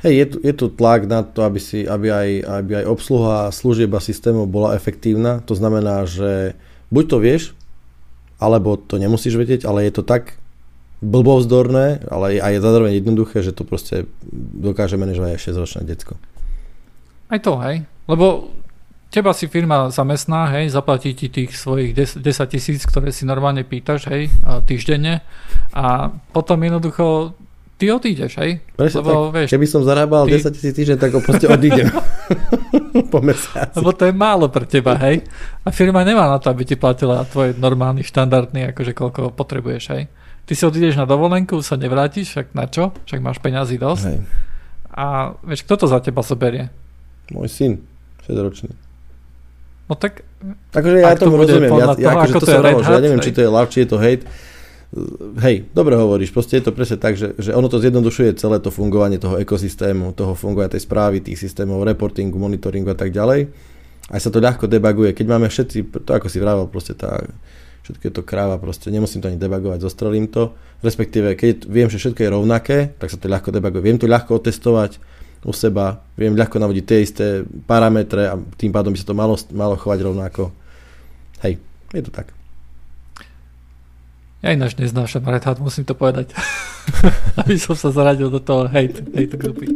Hej, 0.07 0.15
je 0.15 0.27
tu, 0.31 0.37
je 0.47 0.55
tu 0.55 0.67
tlak 0.71 1.11
na 1.11 1.27
to, 1.27 1.43
aby, 1.43 1.59
si, 1.59 1.83
aby, 1.83 2.07
aj, 2.07 2.29
aby 2.63 2.73
aj 2.83 2.87
obsluha 2.87 3.51
služieb 3.51 3.91
a 3.91 3.99
systémov 3.99 4.47
bola 4.47 4.79
efektívna. 4.79 5.43
To 5.51 5.59
znamená, 5.59 6.07
že 6.07 6.55
buď 6.95 7.05
to 7.11 7.19
vieš, 7.19 7.43
alebo 8.39 8.79
to 8.79 8.99
nemusíš 8.99 9.35
vedieť, 9.35 9.67
ale 9.67 9.91
je 9.91 9.95
to 9.99 10.07
tak 10.07 10.39
blbovzdorné, 11.03 12.07
ale 12.07 12.39
aj 12.39 12.63
zároveň 12.63 13.03
jednoduché, 13.03 13.43
že 13.43 13.51
to 13.51 13.67
proste 13.67 14.07
dokáže 14.55 14.95
manažovať 14.95 15.35
aj 15.35 15.41
6-ročné 15.51 15.83
decko. 15.83 16.15
Aj 17.27 17.43
to, 17.43 17.59
hej. 17.59 17.83
Lebo 18.07 18.55
teba 19.11 19.35
si 19.35 19.51
firma 19.51 19.91
zamestná, 19.91 20.49
hej, 20.55 20.71
zaplatí 20.71 21.13
ti 21.13 21.27
tých 21.27 21.59
svojich 21.59 21.93
10 21.93 22.23
tisíc, 22.49 22.87
ktoré 22.87 23.11
si 23.11 23.27
normálne 23.27 23.67
pýtaš, 23.67 24.09
hej, 24.15 24.31
týždenne 24.65 25.27
a 25.75 26.15
potom 26.31 26.63
jednoducho 26.63 27.35
ty 27.83 27.91
odídeš, 27.91 28.39
hej? 28.39 28.63
Presne 28.79 29.03
Lebo, 29.03 29.11
tak. 29.11 29.43
Vieš, 29.43 29.49
Keby 29.59 29.67
som 29.67 29.83
zarábal 29.83 30.31
ty... 30.31 30.39
10 30.39 30.55
tisíc 30.55 30.73
týždeň, 30.79 30.97
tak 31.03 31.11
ho 31.19 31.21
proste 31.21 31.51
odídem 31.51 31.91
po 33.13 33.19
mesiaci. 33.19 33.75
Lebo 33.75 33.91
to 33.91 34.07
je 34.07 34.15
málo 34.15 34.47
pre 34.55 34.71
teba, 34.71 34.95
hej? 35.03 35.27
A 35.67 35.75
firma 35.75 36.07
nemá 36.07 36.31
na 36.31 36.39
to, 36.39 36.55
aby 36.55 36.63
ti 36.63 36.79
platila 36.79 37.27
tvoj 37.27 37.59
normálny, 37.59 38.07
štandardný, 38.07 38.71
akože 38.71 38.95
koľko 38.95 39.35
potrebuješ, 39.35 39.85
hej? 39.99 40.07
Ty 40.43 40.53
si 40.59 40.63
odídeš 40.67 40.99
na 40.99 41.07
dovolenku, 41.07 41.63
sa 41.63 41.79
nevrátiš, 41.79 42.35
však 42.35 42.47
na 42.53 42.67
čo? 42.67 42.91
Však 43.07 43.21
máš 43.23 43.39
peňazí 43.39 43.79
dosť. 43.79 44.05
Hej. 44.11 44.19
A 44.93 45.33
vieš, 45.47 45.65
kto 45.65 45.75
to 45.81 45.87
za 45.89 46.03
teba 46.03 46.21
zoberie? 46.21 46.69
Môj 47.31 47.49
syn, 47.49 47.73
6-ročný. 48.27 48.75
No 49.87 49.95
tak... 49.95 50.27
Takže 50.75 50.99
ja 50.99 51.15
tomu 51.15 51.39
rozumiem. 51.39 51.71
Ja, 51.71 51.95
ja, 51.95 52.11
akože 52.19 52.35
to, 52.35 52.41
to 52.43 52.47
sa 52.51 52.59
že 52.61 52.93
ja 52.93 53.01
neviem, 53.01 53.23
hej. 53.23 53.27
či 53.31 53.35
to 53.35 53.41
je 53.41 53.49
love, 53.49 53.71
či 53.71 53.79
je 53.87 53.89
to 53.89 53.99
hate. 54.03 54.27
Hej, 55.41 55.73
dobre 55.73 55.97
hovoríš, 55.97 56.37
proste 56.37 56.61
je 56.61 56.69
to 56.69 56.73
presne 56.77 57.01
tak, 57.01 57.17
že, 57.17 57.33
že 57.41 57.57
ono 57.57 57.65
to 57.73 57.81
zjednodušuje 57.81 58.37
celé 58.37 58.61
to 58.61 58.69
fungovanie 58.69 59.17
toho 59.17 59.41
ekosystému, 59.41 60.13
toho 60.13 60.37
fungovania 60.37 60.77
tej 60.77 60.85
správy, 60.85 61.25
tých 61.25 61.41
systémov, 61.41 61.81
reportingu, 61.89 62.37
monitoringu 62.37 62.93
a 62.93 62.99
tak 62.99 63.09
ďalej. 63.09 63.49
Aj 64.13 64.21
sa 64.21 64.29
to 64.29 64.45
ľahko 64.45 64.69
debaguje. 64.69 65.17
Keď 65.17 65.27
máme 65.31 65.49
všetci, 65.49 66.05
to 66.05 66.11
ako 66.13 66.29
si 66.29 66.37
vravel, 66.37 66.69
proste 66.69 66.93
tá 66.93 67.25
všetko 67.83 68.03
je 68.09 68.15
to 68.15 68.23
kráva, 68.23 68.59
proste 68.59 68.91
nemusím 68.91 69.23
to 69.23 69.31
ani 69.31 69.39
debagovať, 69.39 69.83
zostrelím 69.83 70.31
to. 70.31 70.55
Respektíve, 70.83 71.35
keď 71.39 71.67
viem, 71.67 71.87
že 71.87 71.99
všetko 71.99 72.21
je 72.23 72.31
rovnaké, 72.31 72.79
tak 72.99 73.11
sa 73.11 73.19
to 73.19 73.31
ľahko 73.31 73.55
debaguje. 73.55 73.83
Viem 73.83 73.99
to 73.99 74.11
ľahko 74.11 74.39
otestovať 74.39 74.99
u 75.43 75.51
seba, 75.51 76.03
viem 76.15 76.39
ľahko 76.39 76.63
navodiť 76.63 76.85
tie 76.87 76.99
isté 77.03 77.27
parametre 77.67 78.31
a 78.31 78.39
tým 78.39 78.71
pádom 78.71 78.95
by 78.95 78.99
sa 79.03 79.11
to 79.11 79.19
malo, 79.19 79.35
malo 79.51 79.75
chovať 79.75 79.99
rovnako. 80.07 80.55
Hej, 81.43 81.59
je 81.91 82.03
to 82.07 82.15
tak. 82.15 82.31
Ja 84.43 84.55
ináč 84.55 84.75
neznášam 84.79 85.23
Red 85.27 85.47
Hat, 85.47 85.59
musím 85.63 85.87
to 85.87 85.95
povedať. 85.95 86.35
Aby 87.41 87.57
som 87.59 87.75
sa 87.79 87.91
zaradil 87.95 88.31
do 88.31 88.41
toho 88.43 88.67
hate, 88.67 89.03
hate 89.15 89.37
grupy. 89.39 89.67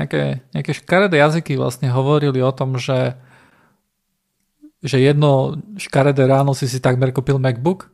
Nejaké, 0.00 0.40
nejaké 0.56 0.72
škaredé 0.72 1.20
jazyky 1.20 1.60
vlastne 1.60 1.92
hovorili 1.92 2.40
o 2.40 2.48
tom, 2.48 2.80
že, 2.80 3.20
že 4.80 4.96
jedno 4.96 5.60
škaredé 5.76 6.24
ráno 6.24 6.56
si 6.56 6.64
si 6.64 6.80
takmer 6.80 7.12
kúpil 7.12 7.36
MacBook? 7.36 7.92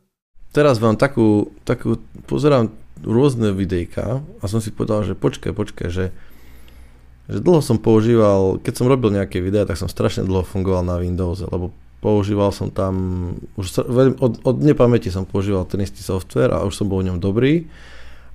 Teraz 0.54 0.78
vám 0.78 0.94
takú, 0.94 1.50
takú 1.66 1.98
pozerám 2.30 2.70
rôzne 3.02 3.50
videjka 3.50 4.22
a 4.22 4.44
som 4.46 4.62
si 4.62 4.70
povedal, 4.70 5.02
že 5.02 5.18
počkaj, 5.18 5.52
počkaj, 5.52 5.88
že, 5.90 6.14
že 7.26 7.38
dlho 7.42 7.60
som 7.60 7.76
používal, 7.76 8.62
keď 8.62 8.72
som 8.78 8.86
robil 8.86 9.10
nejaké 9.12 9.42
videá, 9.42 9.66
tak 9.66 9.76
som 9.76 9.90
strašne 9.90 10.24
dlho 10.24 10.46
fungoval 10.46 10.86
na 10.86 10.96
Windows, 11.02 11.42
lebo 11.42 11.74
používal 11.98 12.54
som 12.54 12.70
tam, 12.70 12.94
už 13.58 13.82
od, 14.22 14.32
od 14.46 14.56
nepamäti 14.62 15.10
som 15.10 15.26
používal 15.26 15.66
ten 15.66 15.82
istý 15.82 16.00
software 16.00 16.54
a 16.54 16.64
už 16.64 16.72
som 16.72 16.86
bol 16.86 17.02
v 17.02 17.10
ňom 17.12 17.18
dobrý 17.18 17.66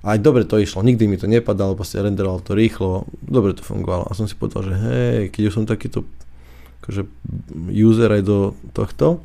aj 0.02 0.18
dobre 0.18 0.42
to 0.42 0.58
išlo, 0.58 0.82
nikdy 0.82 1.06
mi 1.06 1.14
to 1.14 1.30
nepadalo, 1.30 1.78
proste 1.78 2.02
renderoval 2.02 2.42
to 2.42 2.58
rýchlo, 2.58 3.06
dobre 3.22 3.54
to 3.54 3.62
fungovalo. 3.62 4.10
A 4.10 4.18
som 4.18 4.26
si 4.26 4.34
povedal, 4.34 4.66
že 4.66 4.74
hej, 4.74 5.18
keď 5.30 5.42
už 5.46 5.54
som 5.54 5.64
takýto 5.64 6.02
akože 6.82 7.06
user 7.70 8.10
aj 8.10 8.22
do 8.26 8.38
tohto, 8.74 9.22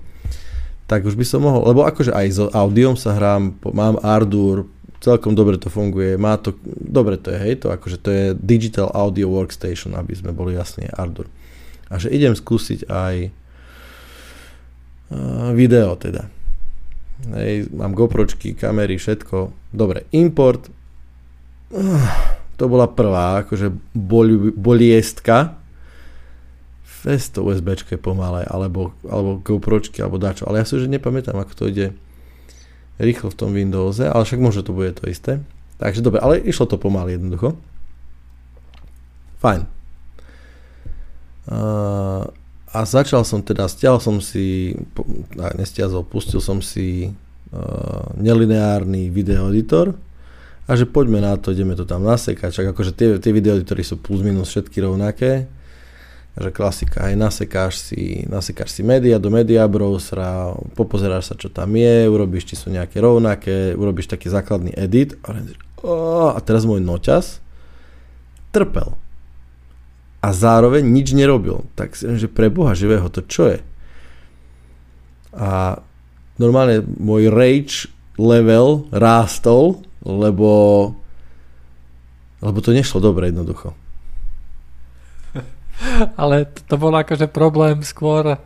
tak 0.86 1.04
už 1.04 1.18
by 1.18 1.26
som 1.26 1.42
mohol, 1.42 1.66
lebo 1.66 1.84
akože 1.84 2.14
aj 2.14 2.28
s 2.30 2.40
audiom 2.54 2.94
sa 2.94 3.18
hrám, 3.18 3.58
mám 3.74 3.98
Ardour, 4.06 4.70
celkom 5.02 5.34
dobre 5.34 5.58
to 5.58 5.74
funguje, 5.74 6.16
má 6.16 6.38
to, 6.38 6.54
dobre 6.64 7.18
to 7.18 7.34
je, 7.34 7.38
hej, 7.42 7.54
to 7.66 7.74
akože 7.74 7.98
to 7.98 8.10
je 8.14 8.26
Digital 8.38 8.94
Audio 8.94 9.34
Workstation, 9.34 9.98
aby 9.98 10.14
sme 10.14 10.30
boli 10.32 10.54
jasní, 10.54 10.86
Ardour. 10.94 11.26
A 11.90 11.98
že 11.98 12.14
idem 12.14 12.38
skúsiť 12.38 12.86
aj 12.86 13.16
uh, 15.10 15.52
video 15.58 15.98
teda. 15.98 16.30
Hej, 17.18 17.74
mám 17.74 17.98
GoPročky, 17.98 18.54
kamery, 18.54 19.02
všetko. 19.02 19.50
Dobre, 19.74 20.06
import. 20.14 20.70
To 22.58 22.64
bola 22.70 22.86
prvá, 22.86 23.42
akože 23.42 23.74
boli, 23.98 24.54
boliestka. 24.54 25.58
Fest 26.86 27.34
to 27.34 27.46
USBčke 27.46 27.98
pomalé, 27.98 28.46
alebo, 28.46 28.94
alebo 29.06 29.42
GoPročky, 29.42 30.02
alebo 30.02 30.22
dačo. 30.22 30.46
Ale 30.46 30.62
ja 30.62 30.66
si 30.66 30.78
už 30.78 30.90
nepamätám, 30.90 31.38
ako 31.38 31.54
to 31.58 31.64
ide 31.70 31.88
rýchlo 33.02 33.34
v 33.34 33.38
tom 33.38 33.54
Windowse, 33.54 34.10
ale 34.10 34.26
však 34.26 34.42
možno 34.42 34.62
to 34.66 34.74
bude 34.74 34.94
to 34.98 35.10
isté. 35.10 35.42
Takže 35.78 36.02
dobre, 36.02 36.22
ale 36.22 36.42
išlo 36.42 36.66
to 36.66 36.82
pomaly 36.82 37.18
jednoducho. 37.18 37.54
Fajn. 39.38 39.70
Uh, 41.48 42.26
a 42.68 42.84
začal 42.84 43.24
som 43.24 43.40
teda, 43.40 43.72
stiahol 43.72 44.04
som 44.04 44.20
si, 44.20 44.76
nestiazol, 45.56 46.04
pustil 46.04 46.44
som 46.44 46.60
si 46.60 47.16
uh, 47.56 48.12
nelineárny 48.20 49.08
videoeditor. 49.08 49.96
A 50.68 50.76
že 50.76 50.84
poďme 50.84 51.24
na 51.24 51.40
to, 51.40 51.56
ideme 51.56 51.80
to 51.80 51.88
tam 51.88 52.04
nasekať, 52.04 52.52
čak 52.52 52.76
akože 52.76 52.92
tie, 52.92 53.08
tie 53.24 53.32
videoeditory 53.32 53.88
sú 53.88 54.04
plus 54.04 54.20
minus 54.20 54.52
všetky 54.52 54.84
rovnaké, 54.84 55.48
že 56.36 56.52
klasika, 56.52 57.08
aj 57.08 57.16
nasekáš 57.16 57.80
si, 57.80 58.28
nasekáš 58.28 58.76
si 58.76 58.84
media 58.84 59.16
do 59.16 59.32
media 59.32 59.64
browsera, 59.64 60.52
popozeráš 60.76 61.32
sa, 61.32 61.36
čo 61.40 61.48
tam 61.48 61.72
je, 61.72 62.12
urobíš, 62.12 62.52
či 62.52 62.56
sú 62.60 62.68
nejaké 62.68 63.00
rovnaké, 63.00 63.80
urobíš 63.80 64.12
taký 64.12 64.28
základný 64.28 64.76
edit. 64.76 65.16
A, 65.24 65.40
a 66.36 66.40
teraz 66.44 66.68
môj 66.68 66.84
noťaz. 66.84 67.40
Trpel 68.52 69.07
a 70.28 70.36
zároveň 70.36 70.84
nič 70.84 71.16
nerobil. 71.16 71.64
Tak 71.80 71.96
že 71.96 72.28
pre 72.28 72.52
Boha 72.52 72.76
živého 72.76 73.08
to 73.08 73.24
čo 73.24 73.56
je? 73.56 73.60
A 75.32 75.80
normálne 76.36 76.84
môj 76.84 77.32
rage 77.32 77.88
level 78.20 78.92
rástol, 78.92 79.88
lebo 80.04 80.92
lebo 82.44 82.60
to 82.60 82.76
nešlo 82.76 83.00
dobre 83.00 83.32
jednoducho. 83.32 83.72
Ale 86.22 86.52
to, 86.52 86.60
to 86.68 86.76
bol 86.76 86.92
akože 86.92 87.32
problém 87.32 87.82
skôr 87.82 88.38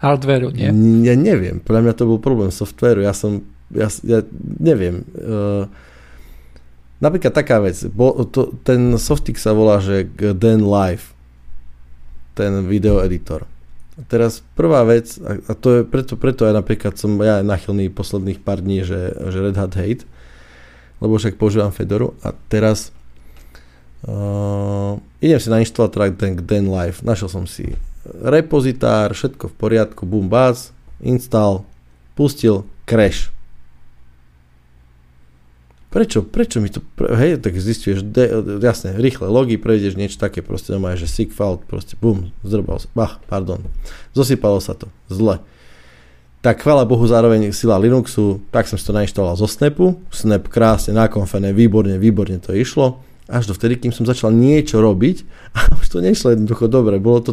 hardwareu, 0.00 0.50
nie? 0.50 0.72
Ja 1.04 1.14
neviem, 1.14 1.60
podľa 1.60 1.82
mňa 1.84 1.94
to 1.94 2.08
bol 2.08 2.18
problém 2.18 2.48
softwareu. 2.48 3.04
Ja 3.04 3.12
som, 3.12 3.44
ja, 3.70 3.92
ja 4.02 4.24
neviem. 4.40 5.06
Uh, 5.14 5.70
napríklad 6.98 7.32
taká 7.36 7.62
vec, 7.62 7.76
bo, 7.92 8.24
to, 8.26 8.56
ten 8.66 8.96
softik 8.98 9.38
sa 9.38 9.54
volá, 9.54 9.78
že 9.78 10.08
Den 10.34 10.64
Live 10.66 11.15
ten 12.36 12.68
video 12.68 13.00
editor. 13.00 13.48
A 13.96 14.04
teraz 14.04 14.44
prvá 14.52 14.84
vec, 14.84 15.16
a 15.24 15.56
to 15.56 15.80
je 15.80 15.82
preto, 15.88 16.20
preto 16.20 16.44
aj 16.44 16.52
napríklad 16.52 17.00
som 17.00 17.16
ja 17.24 17.40
nachylný 17.40 17.88
posledných 17.88 18.44
pár 18.44 18.60
dní, 18.60 18.84
že, 18.84 19.16
že 19.32 19.40
Red 19.40 19.56
Hat 19.56 19.72
hate, 19.72 20.04
lebo 21.00 21.16
však 21.16 21.40
používam 21.40 21.72
Fedoru 21.72 22.12
a 22.20 22.36
teraz 22.52 22.92
uh, 24.04 25.00
idem 25.24 25.40
si 25.40 25.48
nainštalovať 25.48 25.90
teda 25.96 26.06
ten 26.12 26.32
Den 26.44 26.68
Live, 26.68 27.00
našiel 27.00 27.32
som 27.32 27.48
si 27.48 27.72
repozitár, 28.04 29.16
všetko 29.16 29.50
v 29.50 29.54
poriadku, 29.56 30.04
boom, 30.04 30.28
buzz, 30.28 30.76
install, 31.00 31.64
pustil, 32.14 32.68
crash. 32.84 33.32
Prečo, 35.86 36.26
prečo 36.26 36.58
mi 36.58 36.66
to, 36.66 36.82
hej, 36.98 37.38
tak 37.38 37.54
zistuješ, 37.54 38.02
jasne, 38.58 38.98
rýchle 38.98 39.30
logy, 39.30 39.54
prejdeš 39.54 39.94
niečo 39.94 40.18
také, 40.18 40.42
proste 40.42 40.74
doma 40.74 40.98
že 40.98 41.06
sick 41.06 41.30
fault, 41.30 41.62
proste 41.62 41.94
bum, 41.94 42.34
zdrbal 42.42 42.82
sa, 42.82 42.88
bach, 42.90 43.22
pardon, 43.30 43.62
zosypalo 44.10 44.58
sa 44.58 44.74
to, 44.74 44.90
zle. 45.06 45.38
Tak 46.42 46.62
chvála 46.62 46.86
Bohu 46.86 47.06
zároveň 47.06 47.54
sila 47.54 47.78
Linuxu, 47.78 48.42
tak 48.50 48.66
som 48.66 48.76
si 48.78 48.86
to 48.86 48.94
nainštaloval 48.94 49.38
zo 49.38 49.46
Snapu, 49.46 50.02
Snap 50.10 50.50
krásne, 50.50 50.94
nakonfené, 50.94 51.54
výborne, 51.54 52.02
výborne 52.02 52.42
to 52.42 52.50
išlo, 52.50 53.00
až 53.30 53.50
do 53.50 53.54
vtedy, 53.54 53.78
kým 53.78 53.94
som 53.94 54.06
začal 54.06 54.34
niečo 54.34 54.82
robiť 54.82 55.22
a 55.56 55.70
už 55.78 55.86
to 55.86 56.02
nešlo 56.02 56.34
jednoducho 56.34 56.66
dobre, 56.66 56.98
bolo 56.98 57.22
to, 57.22 57.32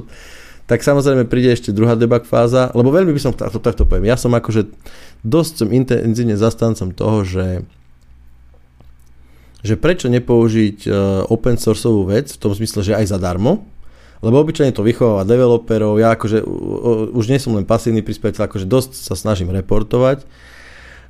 tak 0.70 0.86
samozrejme 0.86 1.26
príde 1.28 1.51
ešte 1.51 1.76
druhá 1.76 1.97
debug 1.97 2.24
fáza, 2.24 2.70
lebo 2.78 2.93
veľmi 2.93 3.12
by 3.12 3.20
som, 3.20 3.34
to 3.34 3.60
takto 3.60 3.84
poviem, 3.84 4.14
ja 4.14 4.16
som 4.16 4.32
akože 4.32 4.70
dosť 5.26 5.54
som 5.58 5.70
intenzívne 5.74 6.38
zastancom 6.38 6.93
toho, 6.95 7.26
že 7.26 7.45
že 9.64 9.80
prečo 9.80 10.11
nepoužiť 10.11 10.78
uh, 10.86 10.93
open 11.32 11.55
sourceovú 11.55 12.11
vec 12.11 12.30
v 12.30 12.39
tom 12.39 12.51
zmysle, 12.51 12.84
že 12.84 12.93
aj 12.99 13.16
zadarmo, 13.16 13.64
lebo 14.24 14.39
obyčajne 14.39 14.72
to 14.76 14.88
vychováva 14.88 15.28
developerov, 15.28 15.99
ja 15.99 16.16
akože 16.16 16.43
už 17.11 17.26
nie 17.28 17.39
som 17.39 17.55
len 17.55 17.68
pasívny 17.68 17.99
prispievateľ, 17.99 18.47
akože 18.47 18.68
dosť 18.68 18.91
sa 18.95 19.20
snažím 19.20 19.51
reportovať, 19.51 20.24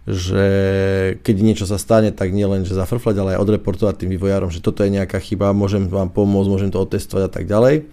že 0.03 0.45
keď 1.21 1.35
niečo 1.39 1.65
sa 1.69 1.77
stane, 1.77 2.11
tak 2.11 2.33
nie 2.33 2.43
len, 2.43 2.65
že 2.65 2.75
zafrflať, 2.75 3.15
ale 3.21 3.29
aj 3.37 3.43
odreportovať 3.45 4.03
tým 4.03 4.17
vývojárom, 4.17 4.49
že 4.51 4.65
toto 4.65 4.81
je 4.83 4.91
nejaká 4.91 5.21
chyba, 5.21 5.53
môžem 5.55 5.87
vám 5.87 6.09
pomôcť, 6.09 6.49
môžem 6.49 6.69
to 6.73 6.81
otestovať 6.81 7.23
a 7.29 7.31
tak 7.31 7.45
ďalej. 7.47 7.87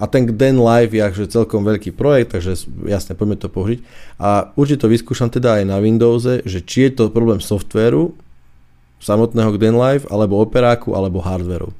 A 0.00 0.08
ten 0.08 0.24
Den 0.24 0.56
Live 0.56 0.96
je 0.96 1.02
akože 1.04 1.26
celkom 1.28 1.68
veľký 1.68 1.92
projekt, 1.92 2.32
takže 2.32 2.56
jasne, 2.88 3.12
poďme 3.12 3.36
to 3.36 3.52
použiť. 3.52 3.84
A 4.20 4.54
určite 4.56 4.84
to 4.86 4.92
vyskúšam 4.92 5.28
teda 5.28 5.60
aj 5.60 5.64
na 5.68 5.76
Windowse, 5.80 6.44
že 6.48 6.64
či 6.64 6.88
je 6.88 6.90
to 6.96 7.12
problém 7.12 7.42
softvéru, 7.42 8.16
samotného 9.02 9.50
Live, 9.58 10.06
alebo 10.08 10.38
operáku, 10.38 10.94
alebo 10.94 11.18
hardveru. 11.18 11.74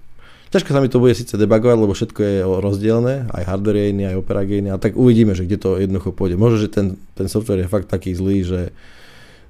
Ťažko 0.52 0.68
sa 0.68 0.84
mi 0.84 0.92
to 0.92 1.00
bude 1.00 1.16
síce 1.16 1.32
debugovať, 1.32 1.78
lebo 1.80 1.96
všetko 1.96 2.20
je 2.20 2.36
rozdielne, 2.44 3.32
aj 3.32 3.48
hardware 3.48 3.78
je 3.78 3.86
iný, 3.88 4.02
aj 4.12 4.20
operák 4.20 4.48
je 4.52 4.58
iný, 4.60 4.68
a 4.68 4.76
tak 4.76 5.00
uvidíme, 5.00 5.32
že 5.32 5.48
kde 5.48 5.56
to 5.56 5.80
jednoducho 5.80 6.12
pôjde. 6.12 6.36
Možno, 6.36 6.60
že 6.60 6.68
ten, 6.68 7.00
ten 7.16 7.24
software 7.24 7.64
je 7.64 7.72
fakt 7.72 7.88
taký 7.88 8.12
zlý, 8.12 8.44
že, 8.44 8.68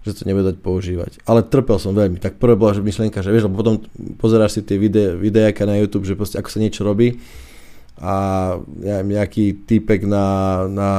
že 0.07 0.15
to 0.15 0.23
nebude 0.31 0.55
dať 0.55 0.63
používať. 0.63 1.19
Ale 1.27 1.43
trpel 1.43 1.83
som 1.83 1.91
veľmi. 1.91 2.23
Tak 2.23 2.39
prvé 2.39 2.55
bola 2.55 2.71
že 2.71 2.87
myšlienka, 2.87 3.19
že 3.19 3.35
vieš, 3.35 3.51
lebo 3.51 3.59
potom 3.59 3.83
pozeráš 4.23 4.59
si 4.59 4.61
tie 4.63 4.79
videa, 4.79 5.19
videáka 5.19 5.67
na 5.67 5.75
YouTube, 5.75 6.07
že 6.07 6.15
proste 6.15 6.39
ako 6.39 6.55
sa 6.55 6.63
niečo 6.63 6.87
robí 6.87 7.19
a 7.99 8.15
ja, 8.83 8.99
nejaký 9.03 9.67
týpek 9.67 10.07
na, 10.07 10.27
na, 10.71 10.91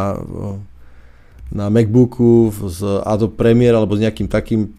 na 1.52 1.66
MacBooku 1.68 2.54
z 2.68 2.80
Adobe 3.04 3.36
Premiere 3.36 3.76
alebo 3.76 3.98
s 3.98 4.04
nejakým 4.04 4.28
takým 4.32 4.72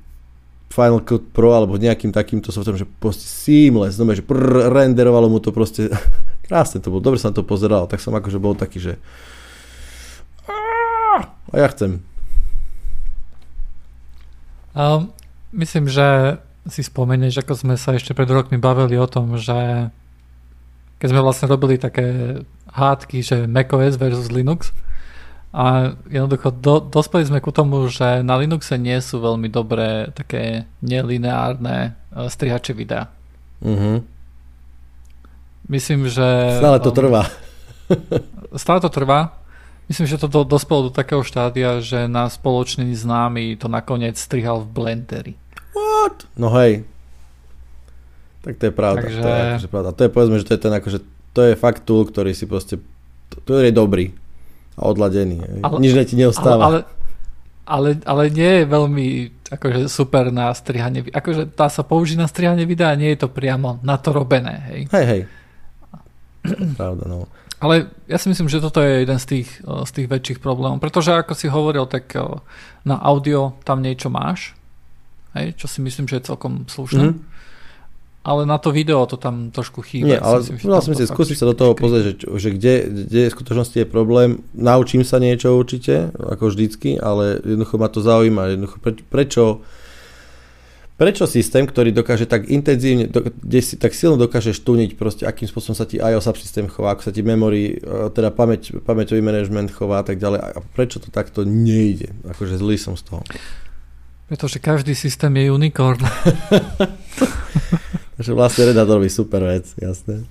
Final 0.75 1.07
Cut 1.07 1.31
Pro 1.31 1.55
alebo 1.55 1.79
nejakým 1.79 2.11
takýmto 2.11 2.51
softverom, 2.51 2.83
že 2.83 2.91
proste 2.99 3.23
seamless, 3.31 3.95
no, 3.95 4.11
že 4.11 4.27
prr, 4.27 4.75
renderovalo 4.75 5.31
mu 5.31 5.39
to 5.39 5.55
proste, 5.55 5.87
krásne 6.51 6.83
to 6.83 6.91
bolo, 6.91 6.99
dobre 6.99 7.23
sa 7.23 7.31
to 7.31 7.47
pozeral, 7.47 7.87
tak 7.87 8.03
som 8.03 8.11
akože 8.11 8.43
bol 8.43 8.59
taký, 8.59 8.83
že 8.83 8.93
a 11.55 11.63
ja 11.63 11.71
chcem. 11.71 12.03
Um, 14.75 15.15
myslím, 15.55 15.87
že 15.87 16.43
si 16.67 16.83
spomenieš, 16.83 17.47
ako 17.47 17.55
sme 17.55 17.75
sa 17.79 17.95
ešte 17.95 18.11
pred 18.11 18.27
rokmi 18.27 18.59
bavili 18.59 18.99
o 18.99 19.07
tom, 19.07 19.39
že 19.39 19.93
keď 20.99 21.09
sme 21.15 21.23
vlastne 21.23 21.47
robili 21.47 21.79
také 21.79 22.41
hádky, 22.75 23.23
že 23.23 23.37
macOS 23.47 23.95
versus 23.95 24.35
Linux, 24.35 24.75
a 25.55 25.95
jednoducho 26.11 26.51
do, 26.51 26.83
dospeli 26.83 27.31
sme 27.31 27.39
ku 27.39 27.55
tomu, 27.55 27.87
že 27.87 28.27
na 28.27 28.35
Linuxe 28.43 28.75
nie 28.75 28.99
sú 28.99 29.23
veľmi 29.23 29.47
dobré 29.47 30.11
také 30.11 30.67
nelineárne 30.83 31.95
uh, 32.11 32.27
strihače 32.27 32.75
videa. 32.75 33.07
Uh-huh. 33.63 34.03
Myslím, 35.71 36.11
že... 36.11 36.59
Stále 36.59 36.83
to 36.83 36.91
trvá. 36.91 37.31
stále 38.67 38.83
to 38.83 38.91
trvá. 38.91 39.39
Myslím, 39.87 40.11
že 40.11 40.19
to 40.19 40.27
do, 40.27 40.43
dospelo 40.43 40.91
do 40.91 40.93
takého 40.93 41.23
štádia, 41.23 41.79
že 41.79 42.11
na 42.11 42.27
spoločný 42.27 42.91
známy 42.91 43.55
to 43.55 43.71
nakoniec 43.71 44.19
strihal 44.19 44.67
v 44.67 44.75
Blenderi. 44.75 45.35
What? 45.71 46.27
No 46.35 46.51
hej. 46.59 46.83
Tak 48.43 48.59
to 48.59 48.65
je 48.69 48.75
pravda. 48.75 49.07
Takže... 49.07 49.23
To 49.23 49.31
je 49.31 49.43
akože 49.55 49.71
pravda. 49.71 49.89
To 49.95 50.03
je 50.03 50.11
povedzme, 50.11 50.37
že 50.43 50.47
to 50.51 50.53
je 50.59 50.61
ten 50.67 50.75
akože, 50.75 50.99
to 51.31 51.41
je 51.47 51.55
fakt 51.55 51.87
tool, 51.87 52.03
ktorý 52.11 52.35
si 52.35 52.51
proste, 52.51 52.83
ktorý 53.47 53.71
je 53.71 53.77
dobrý 53.79 54.24
a 54.75 54.83
odladený. 54.91 55.63
Ale, 55.63 55.79
Nič 55.79 55.95
ti 56.11 56.17
neostáva. 56.19 56.63
Ale, 56.67 56.79
ale, 57.65 57.89
ale 58.05 58.23
nie 58.31 58.63
je 58.63 58.65
veľmi 58.67 59.07
akože 59.55 59.87
super 59.87 60.35
na 60.35 60.51
strihanie. 60.53 61.07
Akože 61.15 61.55
dá 61.55 61.71
sa 61.71 61.87
použiť 61.87 62.19
na 62.19 62.27
strihanie 62.27 62.67
videa, 62.67 62.99
nie 62.99 63.15
je 63.15 63.25
to 63.25 63.29
priamo 63.31 63.79
na 63.87 63.97
to 63.97 64.11
robené. 64.11 64.67
Hej, 64.71 64.81
hej. 64.91 65.07
hej. 65.07 65.23
Pravda, 66.77 67.05
no. 67.07 67.31
Ale 67.63 67.89
ja 68.05 68.21
si 68.21 68.29
myslím, 68.29 68.53
že 68.53 68.61
toto 68.61 68.85
je 68.85 69.09
jeden 69.09 69.17
z 69.17 69.27
tých, 69.27 69.49
z 69.65 69.91
tých 69.95 70.09
väčších 70.11 70.39
problémov, 70.45 70.85
pretože 70.85 71.17
ako 71.17 71.33
si 71.33 71.49
hovoril, 71.49 71.89
tak 71.89 72.13
na 72.85 73.01
audio 73.01 73.57
tam 73.65 73.81
niečo 73.81 74.13
máš, 74.13 74.53
hej, 75.33 75.57
čo 75.57 75.65
si 75.65 75.81
myslím, 75.81 76.05
že 76.05 76.21
je 76.21 76.29
celkom 76.29 76.69
slušné. 76.69 77.15
Mm-hmm. 77.15 77.34
Ale 78.25 78.49
na 78.49 78.57
to 78.57 78.73
video 78.73 79.05
to 79.05 79.21
tam 79.21 79.53
trošku 79.53 79.85
chýba. 79.85 80.17
Nie, 80.17 80.19
ale 80.19 80.41
povedal 80.41 80.81
som 80.81 80.97
si, 80.97 81.05
skúsiť 81.05 81.37
sa 81.37 81.47
do 81.53 81.53
toho 81.53 81.77
pozrieť, 81.77 82.25
že, 82.25 82.41
že 82.41 82.49
kde, 82.57 82.75
kde 83.05 83.23
v 83.29 83.35
skutočnosti 83.37 83.77
je 83.77 83.87
problém. 83.87 84.41
Naučím 84.57 85.05
sa 85.05 85.21
niečo 85.21 85.53
určite, 85.53 86.09
ako 86.17 86.49
vždycky, 86.49 86.97
ale 86.97 87.37
jednoducho 87.45 87.77
ma 87.77 87.93
to 87.93 88.01
zaujíma. 88.01 88.57
Jednoducho, 88.57 88.77
prečo, 89.13 89.45
prečo 90.97 91.29
systém, 91.29 91.69
ktorý 91.69 91.93
dokáže 91.93 92.25
tak 92.25 92.49
intenzívne, 92.49 93.13
do, 93.13 93.29
kde 93.29 93.61
si 93.61 93.77
tak 93.77 93.93
silno 93.93 94.17
dokáže 94.17 94.57
štúniť 94.57 94.97
proste, 94.97 95.29
akým 95.29 95.45
spôsobom 95.45 95.77
sa 95.77 95.85
ti 95.85 96.01
iOS 96.01 96.25
systém 96.41 96.65
chová, 96.65 96.97
ako 96.97 97.05
sa 97.05 97.13
ti 97.13 97.21
memory, 97.21 97.77
e, 97.77 98.09
teda 98.09 98.33
pamäť, 98.33 98.73
pamäťový 98.89 99.21
management 99.21 99.69
chová 99.69 100.01
a 100.01 100.07
tak 100.09 100.17
ďalej. 100.17 100.41
A 100.41 100.59
prečo 100.73 100.97
to 100.97 101.13
takto 101.13 101.45
nejde? 101.45 102.17
Akože 102.25 102.57
zlý 102.57 102.81
som 102.81 102.97
z 102.97 103.05
toho. 103.05 103.21
Pretože 104.33 104.57
každý 104.65 104.97
systém 104.97 105.37
je 105.37 105.53
unicorn. 105.53 106.01
Takže 108.15 108.31
vlastne 108.31 108.71
Red 108.71 108.79
Hat 108.79 108.91
robí 108.91 109.11
super 109.11 109.43
vec, 109.43 109.75
jasné. 109.75 110.23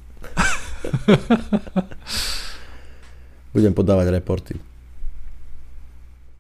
Budem 3.54 3.76
podávať 3.76 4.08
reporty. 4.10 4.56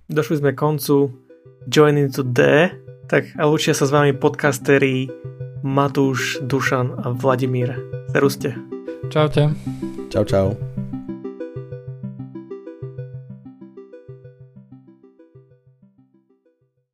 Došli 0.07 0.43
sme 0.43 0.51
koncu 0.55 1.11
Join 1.67 1.99
into 1.99 2.23
D, 2.23 2.71
tak 3.07 3.31
a 3.39 3.47
učia 3.47 3.75
sa 3.75 3.87
s 3.87 3.93
vami 3.93 4.15
podcasteri 4.15 5.07
Matúš, 5.63 6.43
Dušan 6.43 7.03
a 7.03 7.15
Vladimír. 7.15 7.75
Seruste. 8.11 8.55
Čaute. 9.11 9.51
Čau, 10.11 10.23
čau. 10.27 10.72